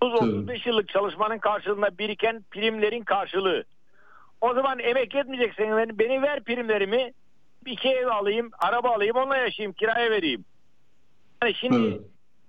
30-35 0.01 0.69
yıllık 0.69 0.89
çalışmanın 0.89 1.37
karşılığında 1.37 1.97
biriken 1.97 2.43
primlerin 2.51 3.03
karşılığı. 3.03 3.63
O 4.41 4.53
zaman 4.53 4.79
emekli 4.79 5.19
etmeyeceksin. 5.19 5.77
Beni, 5.77 5.99
beni 5.99 6.21
ver 6.21 6.43
primlerimi. 6.43 7.13
İki 7.65 7.89
ev 7.89 8.07
alayım, 8.07 8.51
araba 8.59 8.89
alayım, 8.89 9.17
onunla 9.17 9.37
yaşayayım, 9.37 9.73
kiraya 9.73 10.11
vereyim. 10.11 10.45
Yani 11.43 11.53
şimdi 11.53 11.87
Evet. 11.87 12.01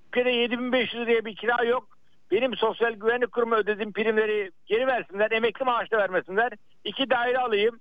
ülkede 0.08 0.30
7500 0.30 1.06
liraya 1.06 1.24
bir 1.24 1.36
kira 1.36 1.64
yok. 1.64 1.88
Benim 2.30 2.56
sosyal 2.56 2.92
güvenlik 2.92 3.32
kurumu 3.32 3.54
ödediğim 3.54 3.92
primleri 3.92 4.50
geri 4.66 4.86
versinler. 4.86 5.30
Emekli 5.30 5.64
maaşı 5.64 5.90
da 5.90 5.98
vermesinler. 5.98 6.52
İki 6.84 7.10
daire 7.10 7.38
alayım. 7.38 7.80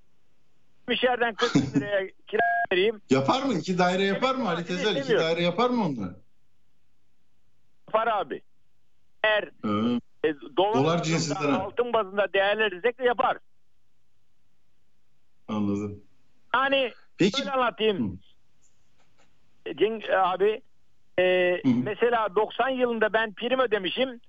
Bir 0.89 1.03
yerden 1.03 1.35
40 1.35 1.55
bin 1.55 1.81
liraya 1.81 2.07
kira 2.27 2.41
vereyim. 2.71 3.01
Yapar 3.09 3.43
mı? 3.43 3.53
İki 3.53 3.77
daire 3.77 4.03
yapar 4.03 4.35
mı 4.35 4.49
Ali 4.49 4.65
Tezel? 4.65 4.95
İki 4.95 5.17
daire 5.17 5.41
yapar 5.41 5.69
mı 5.69 5.85
onlar? 5.85 6.09
Para 7.87 8.15
abi. 8.17 8.41
Eğer 9.23 9.49
Hı. 9.65 9.99
e, 10.25 10.35
dolar, 10.57 10.73
Dolar 10.73 11.03
cinsinden 11.03 11.53
altın 11.53 11.93
bazında 11.93 12.33
değerlendirirsek 12.33 12.99
de 12.99 13.03
yapar. 13.03 13.37
Anladım. 15.47 16.03
Yani 16.55 16.93
Peki 17.17 17.37
şöyle 17.37 17.51
anlatayım. 17.51 18.19
Cenk 19.75 20.09
abi 20.09 20.61
e, 21.19 21.23
Hı 21.63 21.69
hı. 21.69 21.73
mesela 21.83 22.35
90 22.35 22.69
yılında 22.69 23.13
ben 23.13 23.33
prim 23.33 23.59
ödemişim. 23.59 24.21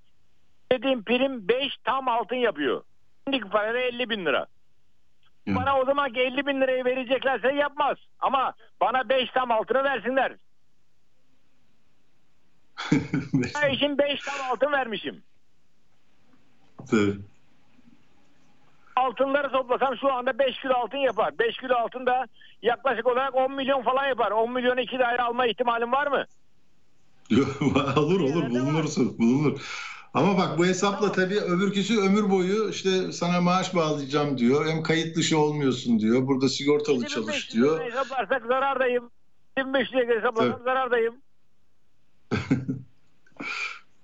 Dediğim 0.73 1.05
prim 1.05 1.49
5 1.49 1.77
tam 1.85 2.09
altın 2.09 2.37
yapıyor. 2.37 2.83
Şimdiki 3.27 3.49
parayla 3.49 3.81
50 3.81 4.11
bin 4.11 4.27
lira. 4.27 4.47
Bana 5.57 5.79
o 5.81 5.85
zamanki 5.85 6.21
50 6.21 6.47
bin 6.47 6.61
lirayı 6.61 6.85
vereceklerse 6.85 7.49
yapmaz. 7.53 7.97
Ama 8.21 8.53
bana 8.81 9.09
5 9.09 9.31
tam 9.31 9.51
altını 9.51 9.85
versinler. 9.85 10.33
Ben 13.63 13.71
için 13.71 13.99
5 13.99 14.21
tam 14.21 14.51
altın 14.53 14.73
vermişim. 14.73 15.23
Tabii. 16.91 17.17
Altınları 18.97 19.53
toplasam 19.53 19.97
şu 19.97 20.13
anda 20.13 20.39
5 20.39 20.59
kilo 20.59 20.75
altın 20.75 20.99
yapar. 20.99 21.39
5 21.39 21.57
kilo 21.57 21.75
altın 21.75 22.07
da 22.07 22.27
yaklaşık 22.63 23.07
olarak 23.07 23.35
10 23.35 23.53
milyon 23.53 23.83
falan 23.83 24.07
yapar. 24.07 24.31
10 24.31 24.53
milyonu 24.53 24.81
iki 24.81 24.99
daire 24.99 25.23
alma 25.23 25.47
ihtimalim 25.47 25.93
var 25.93 26.07
mı? 26.07 26.25
olur 27.97 28.21
olur 28.21 28.51
bulunursun 28.51 29.19
bulunur. 29.19 29.61
Ama 30.19 30.39
bak 30.39 30.59
bu 30.59 30.67
hesapla 30.67 31.13
tabii 31.13 31.41
öbürküsü 31.41 32.01
ömür 32.01 32.31
boyu 32.31 32.71
işte 32.71 33.13
sana 33.13 33.41
maaş 33.41 33.75
bağlayacağım 33.75 34.39
diyor. 34.39 34.67
Hem 34.67 34.83
kayıt 34.83 35.17
dışı 35.17 35.39
olmuyorsun 35.39 36.01
diyor. 36.01 36.27
Burada 36.27 36.49
sigortalı 36.49 37.07
çalış 37.07 37.35
7500 37.35 37.55
diyor. 37.55 37.85
hesaplarsak 37.85 38.47
zarardayım. 38.47 39.11
2500 39.59 39.93
lira 39.93 40.17
hesaplasam 40.17 40.53
Tabii. 40.53 40.65
zarardayım. 40.65 41.15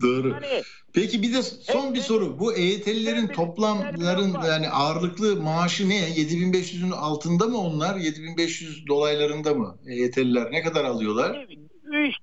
Doğru. 0.03 0.35
Hani 0.35 0.63
Peki 0.93 1.23
bir 1.23 1.33
de 1.33 1.43
son 1.43 1.95
bir 1.95 2.01
soru. 2.01 2.39
Bu 2.39 2.55
EYT'lilerin 2.55 3.27
toplamların 3.27 4.37
yani 4.47 4.71
ağırlıklı 4.71 5.37
maaşı 5.37 5.89
ne? 5.89 6.09
7500'ün 6.09 6.91
altında 6.91 7.47
mı 7.47 7.59
onlar? 7.59 7.97
7500 7.97 8.87
dolaylarında 8.87 9.55
mı 9.55 9.79
EYT'liler? 9.87 10.53
Ne 10.53 10.63
kadar 10.63 10.85
alıyorlar? 10.85 11.47
3 11.95 12.15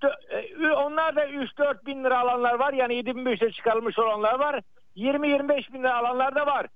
onlar 0.76 1.16
da 1.16 1.28
3-4 1.28 1.86
bin 1.86 2.04
lira 2.04 2.20
alanlar 2.20 2.54
var. 2.54 2.74
Yani 2.74 2.94
7500'e 2.94 3.52
çıkarılmış 3.52 4.00
olanlar 4.00 4.40
var. 4.40 4.62
20-25 4.98 5.74
bin 5.74 5.80
lira 5.80 5.96
alanlar 5.98 6.36
da 6.36 6.46
var. 6.46 6.68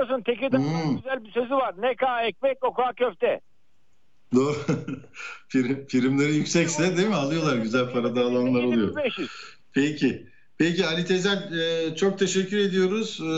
Biliyorsun 0.00 0.22
Tekirdağ'ın 0.22 0.62
Hmm. 0.62 0.96
güzel 0.96 1.24
bir 1.24 1.30
sözü 1.30 1.54
var. 1.54 1.74
Ne 1.78 1.94
ka 1.94 2.22
ekmek 2.22 2.64
o 2.64 2.72
ka 2.74 2.92
köfte. 2.92 3.40
Doğru. 4.34 4.54
Prim, 5.50 5.86
primleri 5.86 6.34
yüksekse 6.34 6.96
değil 6.96 7.08
mi? 7.08 7.14
Alıyorlar 7.14 7.56
güzel 7.56 7.92
parada 7.92 8.20
alanlar 8.20 8.62
oluyor. 8.62 8.86
7500. 8.88 9.30
Peki. 9.74 10.26
Peki 10.62 10.86
Ali 10.86 11.04
Tezel 11.04 11.52
e, 11.52 11.94
çok 11.96 12.18
teşekkür 12.18 12.58
ediyoruz. 12.58 13.20
E, 13.20 13.32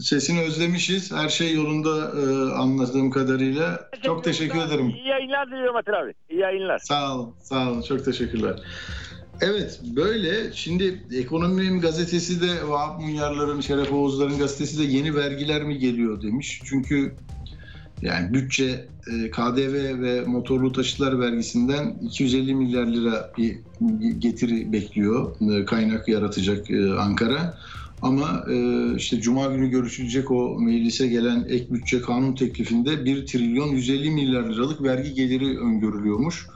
sesini 0.00 0.40
özlemişiz. 0.40 1.12
Her 1.12 1.28
şey 1.28 1.54
yolunda 1.54 2.12
e, 2.20 2.52
anladığım 2.52 3.10
kadarıyla. 3.10 3.90
Çok 4.02 4.24
teşekkür 4.24 4.58
ederim. 4.58 4.88
İyi 4.88 5.08
yayınlar 5.08 5.46
diliyorum 5.46 5.76
Atilla 5.76 6.02
abi. 6.04 6.14
İyi 6.30 6.40
yayınlar. 6.40 6.78
Sağ 6.78 7.14
olun. 7.14 7.34
Sağ 7.42 7.70
olun. 7.70 7.82
Çok 7.82 8.04
teşekkürler. 8.04 8.60
Evet 9.40 9.80
böyle 9.96 10.52
şimdi 10.52 11.02
Ekonominin 11.12 11.80
gazetesi 11.80 12.42
de 12.42 12.68
Vahap 12.68 13.00
Munyarların, 13.00 13.60
Şeref 13.60 13.92
Oğuzların 13.92 14.38
gazetesi 14.38 14.78
de 14.78 14.96
yeni 14.96 15.14
vergiler 15.14 15.62
mi 15.62 15.78
geliyor 15.78 16.22
demiş. 16.22 16.60
Çünkü 16.64 17.14
yani 18.02 18.34
bütçe 18.34 18.86
e, 19.06 19.30
KDV 19.30 20.00
ve 20.02 20.24
motorlu 20.24 20.72
taşıtlar 20.72 21.20
vergisinden 21.20 21.96
250 22.02 22.54
milyar 22.54 22.86
lira 22.86 23.32
bir 23.38 23.58
getiri 24.18 24.72
bekliyor. 24.72 25.36
E, 25.40 25.64
Kaynak 25.64 26.08
yaratacak 26.08 26.70
e, 26.70 26.92
Ankara. 26.92 27.58
Ama 28.02 28.44
işte 28.96 29.20
Cuma 29.20 29.46
günü 29.46 29.70
görüşülecek 29.70 30.30
o 30.30 30.60
meclise 30.60 31.06
gelen 31.06 31.46
ek 31.48 31.66
bütçe 31.70 32.00
kanun 32.00 32.34
teklifinde 32.34 33.04
1 33.04 33.26
trilyon 33.26 33.68
150 33.68 34.10
milyar 34.10 34.42
liralık 34.42 34.82
vergi 34.82 35.14
geliri 35.14 35.58
öngörülüyormuş. 35.58 36.46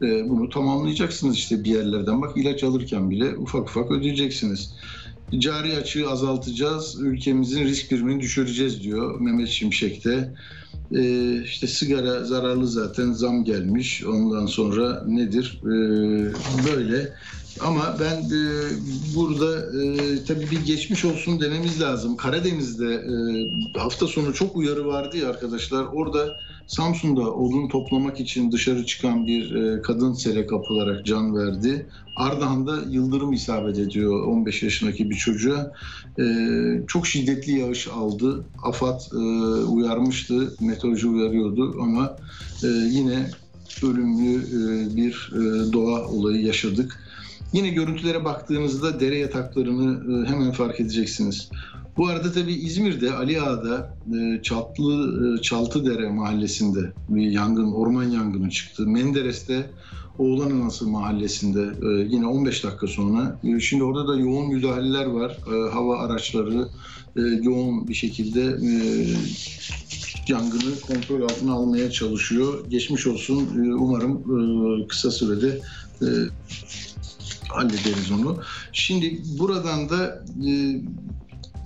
Bunu 0.00 0.48
tamamlayacaksınız 0.48 1.36
işte 1.36 1.64
bir 1.64 1.70
yerlerden. 1.70 2.22
Bak 2.22 2.36
ilaç 2.36 2.64
alırken 2.64 3.10
bile 3.10 3.36
ufak 3.36 3.68
ufak 3.68 3.90
ödeyeceksiniz. 3.90 4.74
Cari 5.38 5.76
açığı 5.76 6.10
azaltacağız, 6.10 6.96
ülkemizin 7.00 7.64
risk 7.64 7.90
primini 7.90 8.20
düşüreceğiz 8.20 8.82
diyor 8.82 9.20
Mehmet 9.20 9.48
Şimşek 9.48 10.04
de. 10.04 10.34
Ee, 10.94 11.42
işte 11.42 11.66
sigara 11.66 12.24
zararlı 12.24 12.66
zaten 12.66 13.12
zam 13.12 13.44
gelmiş. 13.44 14.04
Ondan 14.04 14.46
sonra 14.46 15.04
nedir? 15.06 15.60
Ee, 15.62 15.68
böyle. 16.70 17.12
Ama 17.60 17.96
ben 18.00 18.16
e, 18.16 18.40
burada 19.16 19.58
e, 19.82 20.24
tabii 20.24 20.50
bir 20.50 20.64
geçmiş 20.66 21.04
olsun 21.04 21.40
dememiz 21.40 21.80
lazım. 21.80 22.16
Karadeniz'de 22.16 22.94
e, 22.94 23.78
hafta 23.78 24.06
sonu 24.06 24.34
çok 24.34 24.56
uyarı 24.56 24.86
vardı 24.86 25.16
ya 25.16 25.30
arkadaşlar. 25.30 25.84
Orada 25.84 26.36
Samsun'da 26.66 27.34
odun 27.34 27.68
toplamak 27.68 28.20
için 28.20 28.52
dışarı 28.52 28.86
çıkan 28.86 29.26
bir 29.26 29.54
e, 29.54 29.82
kadın 29.82 30.12
sele 30.12 30.46
kapılarak 30.46 31.06
can 31.06 31.36
verdi. 31.36 31.86
Ardahan'da 32.16 32.78
yıldırım 32.90 33.32
isabet 33.32 33.78
ediyor 33.78 34.26
15 34.26 34.62
yaşındaki 34.62 35.10
bir 35.10 35.14
çocuğa. 35.14 35.72
E, 36.18 36.24
çok 36.86 37.06
şiddetli 37.06 37.58
yağış 37.58 37.88
aldı. 37.88 38.44
AFAD 38.62 39.00
e, 39.12 39.16
uyarmıştı, 39.64 40.54
meteoroloji 40.60 41.08
uyarıyordu 41.08 41.76
ama 41.82 42.16
yine 42.90 43.30
ölümlü 43.82 44.42
bir 44.96 45.30
doğa 45.72 46.08
olayı 46.08 46.42
yaşadık. 46.42 47.00
Yine 47.52 47.68
görüntülere 47.68 48.24
baktığınızda 48.24 49.00
dere 49.00 49.18
yataklarını 49.18 50.26
hemen 50.26 50.52
fark 50.52 50.80
edeceksiniz. 50.80 51.48
Bu 51.96 52.08
arada 52.08 52.32
tabii 52.32 52.52
İzmir'de 52.52 53.12
Ali 53.12 53.40
Ağa'da 53.40 53.96
e, 54.14 54.42
Çatlı 54.42 55.36
e, 55.38 55.42
Çaltıdere 55.42 56.08
mahallesinde 56.08 56.92
bir 57.08 57.30
yangın, 57.30 57.72
orman 57.72 58.04
yangını 58.04 58.50
çıktı. 58.50 58.86
Menderes'te 58.86 59.70
Oğlan 60.18 60.50
Anası 60.50 60.88
mahallesinde 60.88 61.60
e, 61.60 62.06
yine 62.08 62.26
15 62.26 62.64
dakika 62.64 62.86
sonra. 62.86 63.40
Şimdi 63.60 63.84
orada 63.84 64.08
da 64.08 64.16
yoğun 64.16 64.48
müdahaleler 64.48 65.06
var. 65.06 65.38
Hava 65.72 65.98
araçları 65.98 66.68
yoğun 67.42 67.88
bir 67.88 67.94
şekilde 67.94 68.40
yangını 70.28 70.80
kontrol 70.86 71.22
altına 71.22 71.52
almaya 71.52 71.90
çalışıyor. 71.90 72.64
Geçmiş 72.68 73.06
olsun. 73.06 73.48
Umarım 73.78 74.22
kısa 74.88 75.10
sürede 75.10 75.60
hallederiz 77.48 78.10
onu. 78.10 78.38
Şimdi 78.72 79.22
buradan 79.38 79.88
da 79.88 80.24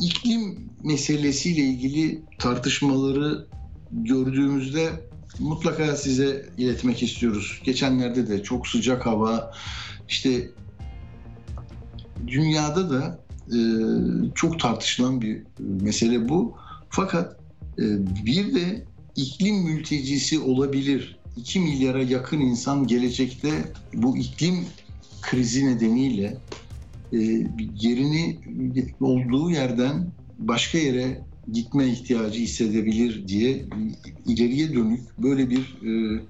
iklim 0.00 0.70
meselesiyle 0.84 1.60
ilgili 1.62 2.22
tartışmaları 2.38 3.46
gördüğümüzde 3.92 5.08
mutlaka 5.38 5.96
size 5.96 6.48
iletmek 6.58 7.02
istiyoruz. 7.02 7.60
Geçenlerde 7.64 8.28
de 8.28 8.42
çok 8.42 8.66
sıcak 8.66 9.06
hava, 9.06 9.52
işte 10.08 10.50
dünyada 12.26 12.90
da 12.90 13.24
e, 13.48 13.58
çok 14.34 14.60
tartışılan 14.60 15.20
bir 15.20 15.42
mesele 15.58 16.28
bu. 16.28 16.56
Fakat 16.90 17.36
e, 17.78 17.84
bir 18.26 18.54
de 18.54 18.84
iklim 19.16 19.56
mültecisi 19.56 20.38
olabilir. 20.38 21.18
2 21.36 21.60
milyara 21.60 22.02
yakın 22.02 22.40
insan 22.40 22.86
gelecekte 22.86 23.72
bu 23.94 24.16
iklim 24.16 24.64
krizi 25.22 25.66
nedeniyle 25.66 26.38
e, 27.12 27.18
yerini 27.80 28.38
olduğu 29.00 29.50
yerden 29.50 30.10
başka 30.38 30.78
yere 30.78 31.28
gitme 31.52 31.86
ihtiyacı 31.86 32.40
hissedebilir 32.40 33.28
diye 33.28 33.64
ileriye 34.26 34.74
dönük 34.74 35.00
böyle 35.18 35.50
bir 35.50 35.76
e, 35.82 36.20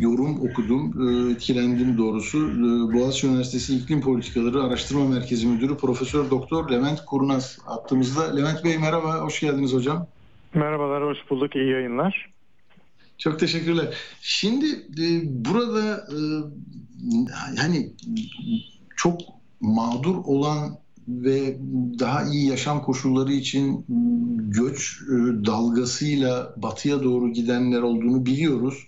yorum 0.00 0.40
okudum. 0.40 1.08
E, 1.08 1.32
etkilendim 1.32 1.98
doğrusu. 1.98 2.38
E, 2.38 2.94
Boğaziçi 2.94 3.26
Üniversitesi 3.26 3.76
İklim 3.76 4.00
Politikaları 4.00 4.62
Araştırma 4.62 5.08
Merkezi 5.08 5.46
Müdürü 5.46 5.76
Profesör 5.76 6.30
Doktor 6.30 6.70
Levent 6.70 7.04
Kurnaz 7.04 7.58
attığımızda. 7.66 8.34
Levent 8.34 8.64
Bey 8.64 8.78
merhaba, 8.78 9.20
hoş 9.20 9.40
geldiniz 9.40 9.72
hocam. 9.72 10.06
Merhabalar, 10.54 11.04
hoş 11.04 11.18
bulduk. 11.30 11.56
İyi 11.56 11.70
yayınlar. 11.70 12.30
Çok 13.18 13.40
teşekkürler. 13.40 13.94
Şimdi 14.20 14.66
e, 14.98 15.06
burada 15.24 15.96
e, 15.96 16.18
hani 17.60 17.92
çok 18.96 19.20
mağdur 19.60 20.16
olan 20.24 20.78
ve 21.08 21.58
daha 21.98 22.24
iyi 22.24 22.46
yaşam 22.46 22.82
koşulları 22.82 23.32
için 23.32 23.84
göç 24.38 24.98
e, 25.02 25.14
dalgasıyla 25.46 26.54
batıya 26.56 27.02
doğru 27.02 27.32
gidenler 27.32 27.82
olduğunu 27.82 28.26
biliyoruz. 28.26 28.86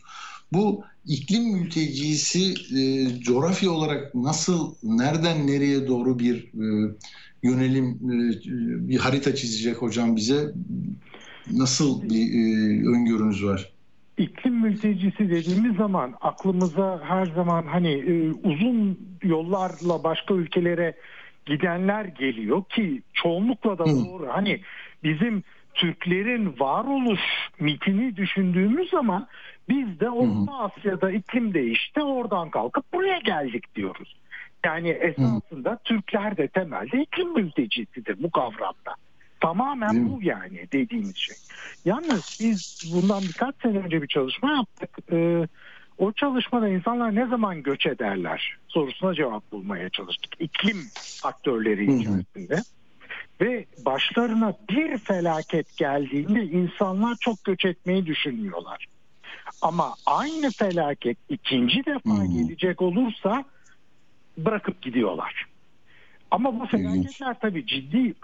Bu 0.52 0.84
iklim 1.06 1.44
mültecisi 1.44 2.54
e, 2.78 3.08
coğrafya 3.20 3.70
olarak 3.70 4.14
nasıl, 4.14 4.74
nereden 4.82 5.46
nereye 5.46 5.88
doğru 5.88 6.18
bir 6.18 6.36
e, 6.44 6.94
yönelim, 7.42 7.86
e, 7.88 8.88
bir 8.88 8.98
harita 8.98 9.34
çizecek 9.34 9.76
hocam 9.76 10.16
bize? 10.16 10.52
Nasıl 11.52 12.02
bir 12.02 12.34
e, 12.34 12.88
öngörünüz 12.88 13.44
var? 13.44 13.71
İklim 14.16 14.54
mültecisi 14.54 15.30
dediğimiz 15.30 15.76
zaman 15.76 16.14
aklımıza 16.20 17.00
her 17.04 17.26
zaman 17.26 17.66
hani 17.66 17.92
e, 17.92 18.32
uzun 18.32 18.98
yollarla 19.22 20.04
başka 20.04 20.34
ülkelere 20.34 20.94
gidenler 21.46 22.04
geliyor 22.04 22.64
ki 22.64 23.02
çoğunlukla 23.12 23.78
da 23.78 23.84
Hı. 23.84 23.88
doğru. 23.88 24.28
Hani 24.28 24.60
bizim 25.04 25.42
Türklerin 25.74 26.54
varoluş 26.58 27.20
mitini 27.60 28.16
düşündüğümüz 28.16 28.90
zaman 28.90 29.26
biz 29.68 30.00
de 30.00 30.10
Orta 30.10 30.58
Asya'da 30.58 31.10
iklim 31.10 31.54
değişti 31.54 32.02
oradan 32.02 32.50
kalkıp 32.50 32.92
buraya 32.92 33.18
geldik 33.18 33.74
diyoruz. 33.74 34.16
Yani 34.64 34.88
esasında 34.88 35.78
Türkler 35.84 36.36
de 36.36 36.48
temelde 36.48 37.02
iklim 37.02 37.34
mültecisidir 37.34 38.22
bu 38.22 38.30
kavramda. 38.30 38.94
Tamamen 39.42 40.10
bu 40.10 40.18
yani 40.22 40.66
dediğimiz 40.72 41.16
şey. 41.16 41.36
Yalnız 41.84 42.38
biz 42.40 42.92
bundan 42.94 43.22
birkaç 43.22 43.54
sene 43.62 43.78
önce 43.78 44.02
bir 44.02 44.08
çalışma 44.08 44.52
yaptık. 44.52 44.90
Ee, 45.12 45.48
o 45.98 46.12
çalışmada 46.12 46.68
insanlar 46.68 47.14
ne 47.14 47.26
zaman 47.26 47.62
göç 47.62 47.86
ederler 47.86 48.56
sorusuna 48.68 49.14
cevap 49.14 49.52
bulmaya 49.52 49.88
çalıştık. 49.88 50.32
İklim 50.40 50.86
aktörleri 51.24 51.86
Hı 51.86 51.92
hı. 51.92 51.96
içerisinde. 51.96 52.62
Ve 53.40 53.66
başlarına 53.84 54.54
bir 54.70 54.98
felaket 54.98 55.76
geldiğinde 55.76 56.42
insanlar 56.42 57.16
çok 57.20 57.44
göç 57.44 57.64
etmeyi 57.64 58.06
düşünmüyorlar. 58.06 58.86
Ama 59.62 59.94
aynı 60.06 60.50
felaket 60.50 61.18
ikinci 61.28 61.84
defa 61.86 62.22
Hı 62.22 62.26
gelecek 62.26 62.82
olursa 62.82 63.44
bırakıp 64.38 64.82
gidiyorlar. 64.82 65.46
Ama 66.30 66.60
bu 66.60 66.66
felaketler 66.66 67.40
tabii 67.40 67.66
ciddi 67.66 68.14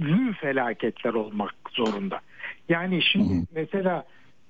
ölümlü 0.00 0.32
felaketler 0.32 1.14
olmak 1.14 1.54
zorunda. 1.70 2.20
Yani 2.68 3.02
şimdi 3.02 3.34
Hı 3.34 3.38
hı. 3.38 3.44
mesela 3.54 4.04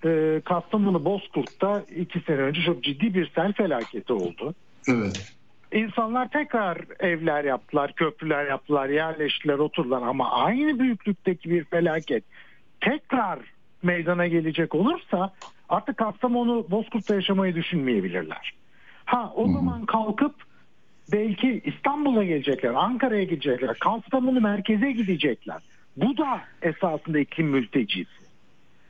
e, 0.05 0.41
Kastamonu 0.45 1.05
Bozkurt'ta 1.05 1.85
iki 1.97 2.21
sene 2.21 2.37
önce 2.37 2.63
çok 2.63 2.85
ciddi 2.85 3.15
bir 3.15 3.31
sel 3.35 3.53
felaketi 3.53 4.13
oldu. 4.13 4.55
Evet. 4.89 5.17
İnsanlar 5.73 6.29
tekrar 6.29 6.79
evler 7.01 7.45
yaptılar, 7.45 7.93
köprüler 7.93 8.47
yaptılar, 8.47 8.89
yerleştiler, 8.89 9.59
oturdular 9.59 10.03
ama 10.03 10.31
aynı 10.31 10.79
büyüklükteki 10.79 11.51
bir 11.51 11.65
felaket 11.65 12.25
tekrar 12.81 13.39
meydana 13.83 14.27
gelecek 14.27 14.75
olursa 14.75 15.33
artık 15.69 15.97
Kastamonu 15.97 16.67
Bozkurt'ta 16.71 17.15
yaşamayı 17.15 17.55
düşünmeyebilirler. 17.55 18.55
Ha 19.05 19.33
o 19.37 19.49
zaman 19.53 19.87
kalkıp 19.87 20.35
belki 21.13 21.63
İstanbul'a 21.65 22.25
gelecekler, 22.25 22.75
Ankara'ya 22.75 23.25
gidecekler, 23.25 23.79
Kastamonu 23.79 24.41
merkeze 24.41 24.93
gidecekler. 24.93 25.63
Bu 25.97 26.17
da 26.17 26.41
esasında 26.63 27.19
iklim 27.19 27.47
mültecisi. 27.47 28.23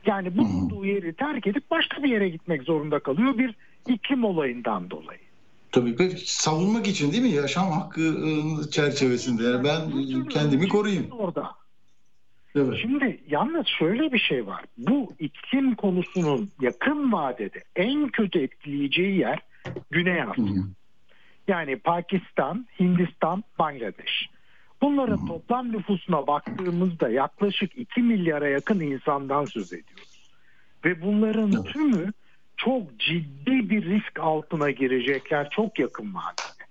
Yani 0.05 0.37
bulunduğu 0.37 0.85
yeri 0.85 1.13
terk 1.13 1.47
edip 1.47 1.71
başka 1.71 2.03
bir 2.03 2.09
yere 2.09 2.29
gitmek 2.29 2.63
zorunda 2.63 2.99
kalıyor 2.99 3.37
bir 3.37 3.55
iklim 3.87 4.23
olayından 4.23 4.89
dolayı. 4.89 5.19
Tabii 5.71 5.95
peki 5.95 6.33
savunmak 6.33 6.87
için 6.87 7.11
değil 7.11 7.23
mi? 7.23 7.29
Yaşam 7.29 7.71
hakkı 7.71 8.01
e, 8.01 8.69
çerçevesinde. 8.71 9.43
Yani 9.43 9.63
ben 9.63 9.81
kendimi 10.29 10.67
koruyayım. 10.67 11.11
Orada. 11.11 11.51
Evet. 12.55 12.77
Şimdi 12.81 13.19
yalnız 13.29 13.67
şöyle 13.67 14.13
bir 14.13 14.19
şey 14.19 14.47
var. 14.47 14.63
Bu 14.77 15.13
iklim 15.19 15.75
konusunun 15.75 16.49
yakın 16.61 17.11
vadede 17.11 17.63
en 17.75 18.07
kötü 18.07 18.39
etkileyeceği 18.39 19.19
yer 19.19 19.39
Güney 19.91 20.21
hı. 20.21 20.43
Yani 21.47 21.75
Pakistan, 21.79 22.67
Hindistan, 22.79 23.43
Bangladeş. 23.59 24.29
Bunların 24.81 25.27
toplam 25.27 25.71
nüfusuna 25.71 26.27
baktığımızda 26.27 27.09
yaklaşık 27.09 27.77
2 27.77 28.01
milyara 28.01 28.47
yakın 28.47 28.79
insandan 28.79 29.45
söz 29.45 29.73
ediyoruz. 29.73 30.31
Ve 30.85 31.01
bunların 31.01 31.63
tümü 31.63 32.11
çok 32.57 32.99
ciddi 32.99 33.69
bir 33.69 33.85
risk 33.85 34.19
altına 34.19 34.71
girecekler 34.71 35.49
çok 35.49 35.79
yakın 35.79 36.13
vadede. 36.15 36.63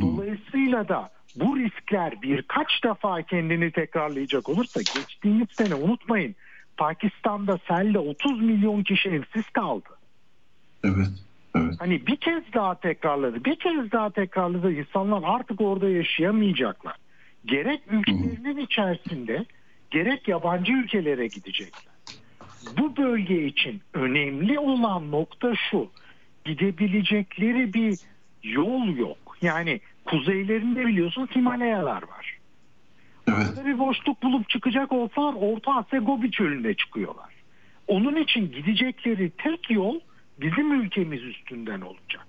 Dolayısıyla 0.00 0.88
da 0.88 1.10
bu 1.36 1.56
riskler 1.56 2.22
birkaç 2.22 2.84
defa 2.84 3.22
kendini 3.22 3.70
tekrarlayacak 3.70 4.48
olursa 4.48 4.80
geçtiğimiz 4.80 5.48
sene 5.50 5.74
unutmayın 5.74 6.34
Pakistan'da 6.76 7.58
selle 7.68 7.98
30 7.98 8.40
milyon 8.40 8.82
kişi 8.82 9.08
evsiz 9.08 9.50
kaldı. 9.50 9.88
Evet. 10.84 11.08
Evet. 11.56 11.74
Hani 11.78 12.06
bir 12.06 12.16
kez 12.16 12.42
daha 12.54 12.74
tekrarladı, 12.74 13.44
bir 13.44 13.56
kez 13.56 13.92
daha 13.92 14.10
tekrarladı. 14.10 14.72
İnsanlar 14.72 15.22
artık 15.24 15.60
orada 15.60 15.88
yaşayamayacaklar. 15.88 16.96
Gerek 17.46 17.80
ülkelerinin 17.90 18.56
içerisinde, 18.56 19.44
gerek 19.90 20.28
yabancı 20.28 20.72
ülkelere 20.72 21.26
gidecekler. 21.26 21.92
Bu 22.78 22.96
bölge 22.96 23.44
için 23.44 23.80
önemli 23.94 24.58
olan 24.58 25.10
nokta 25.10 25.54
şu. 25.70 25.90
Gidebilecekleri 26.44 27.74
bir 27.74 27.98
yol 28.42 28.96
yok. 28.96 29.36
Yani 29.42 29.80
kuzeylerinde 30.04 30.86
biliyorsunuz 30.86 31.30
Himalayalar 31.36 32.02
var. 32.02 32.38
Evet. 33.28 33.46
Orada 33.50 33.66
bir 33.66 33.78
boşluk 33.78 34.22
bulup 34.22 34.48
çıkacak 34.48 34.92
olsalar 34.92 35.34
Orta 35.40 35.74
Asya 35.74 35.98
Gobi 35.98 36.30
çölüne 36.30 36.74
çıkıyorlar. 36.74 37.32
Onun 37.88 38.16
için 38.16 38.52
gidecekleri 38.52 39.30
tek 39.30 39.70
yol 39.70 40.00
bizim 40.42 40.82
ülkemiz 40.82 41.22
üstünden 41.22 41.80
olacak. 41.80 42.26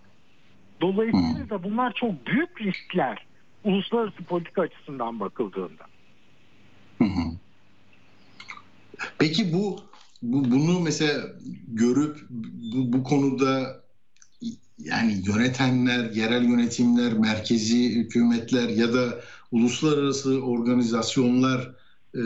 Dolayısıyla 0.82 1.50
da 1.50 1.64
bunlar 1.64 1.94
çok 1.94 2.28
büyük 2.28 2.62
riskler 2.62 3.26
uluslararası 3.64 4.24
politika 4.24 4.62
açısından 4.62 5.20
bakıldığında. 5.20 5.84
Hı 6.98 7.04
hı. 7.04 7.38
Peki 9.20 9.54
bu, 9.54 9.80
bu 10.22 10.52
bunu 10.52 10.80
mesela 10.80 11.24
görüp 11.68 12.18
bu, 12.74 12.94
bu 12.94 13.04
konuda 13.04 13.84
yani 14.80 15.22
yönetenler, 15.26 16.12
yerel 16.12 16.44
yönetimler, 16.44 17.14
merkezi 17.14 17.96
hükümetler 17.96 18.70
ya 18.70 18.94
da 18.94 19.22
uluslararası 19.52 20.42
organizasyonlar 20.42 21.72
e, 22.16 22.22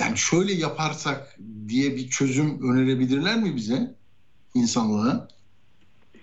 yani 0.00 0.16
şöyle 0.16 0.52
yaparsak 0.52 1.38
diye 1.68 1.96
bir 1.96 2.08
çözüm 2.08 2.72
önerebilirler 2.72 3.42
mi 3.42 3.56
bize 3.56 3.94
insanlığa? 4.54 5.28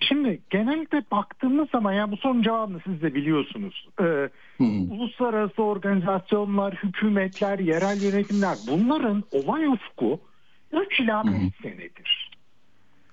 Şimdi 0.00 0.40
genellikle 0.50 1.02
baktığımız 1.10 1.70
zaman 1.70 1.92
ya 1.92 2.10
bu 2.10 2.16
sorunun 2.16 2.42
cevabını 2.42 2.80
siz 2.84 3.02
de 3.02 3.14
biliyorsunuz. 3.14 3.88
Ee, 4.00 4.04
hı. 4.58 4.64
uluslararası 4.64 5.62
organizasyonlar, 5.62 6.74
hükümetler, 6.74 7.58
yerel 7.58 8.02
yönetimler 8.02 8.58
bunların 8.68 9.24
olay 9.32 9.66
ufku 9.66 10.20
3 10.72 11.00
ila 11.00 11.24
5 11.24 11.32
Hı 11.32 11.36
hı. 11.36 11.50
senedir. 11.62 12.30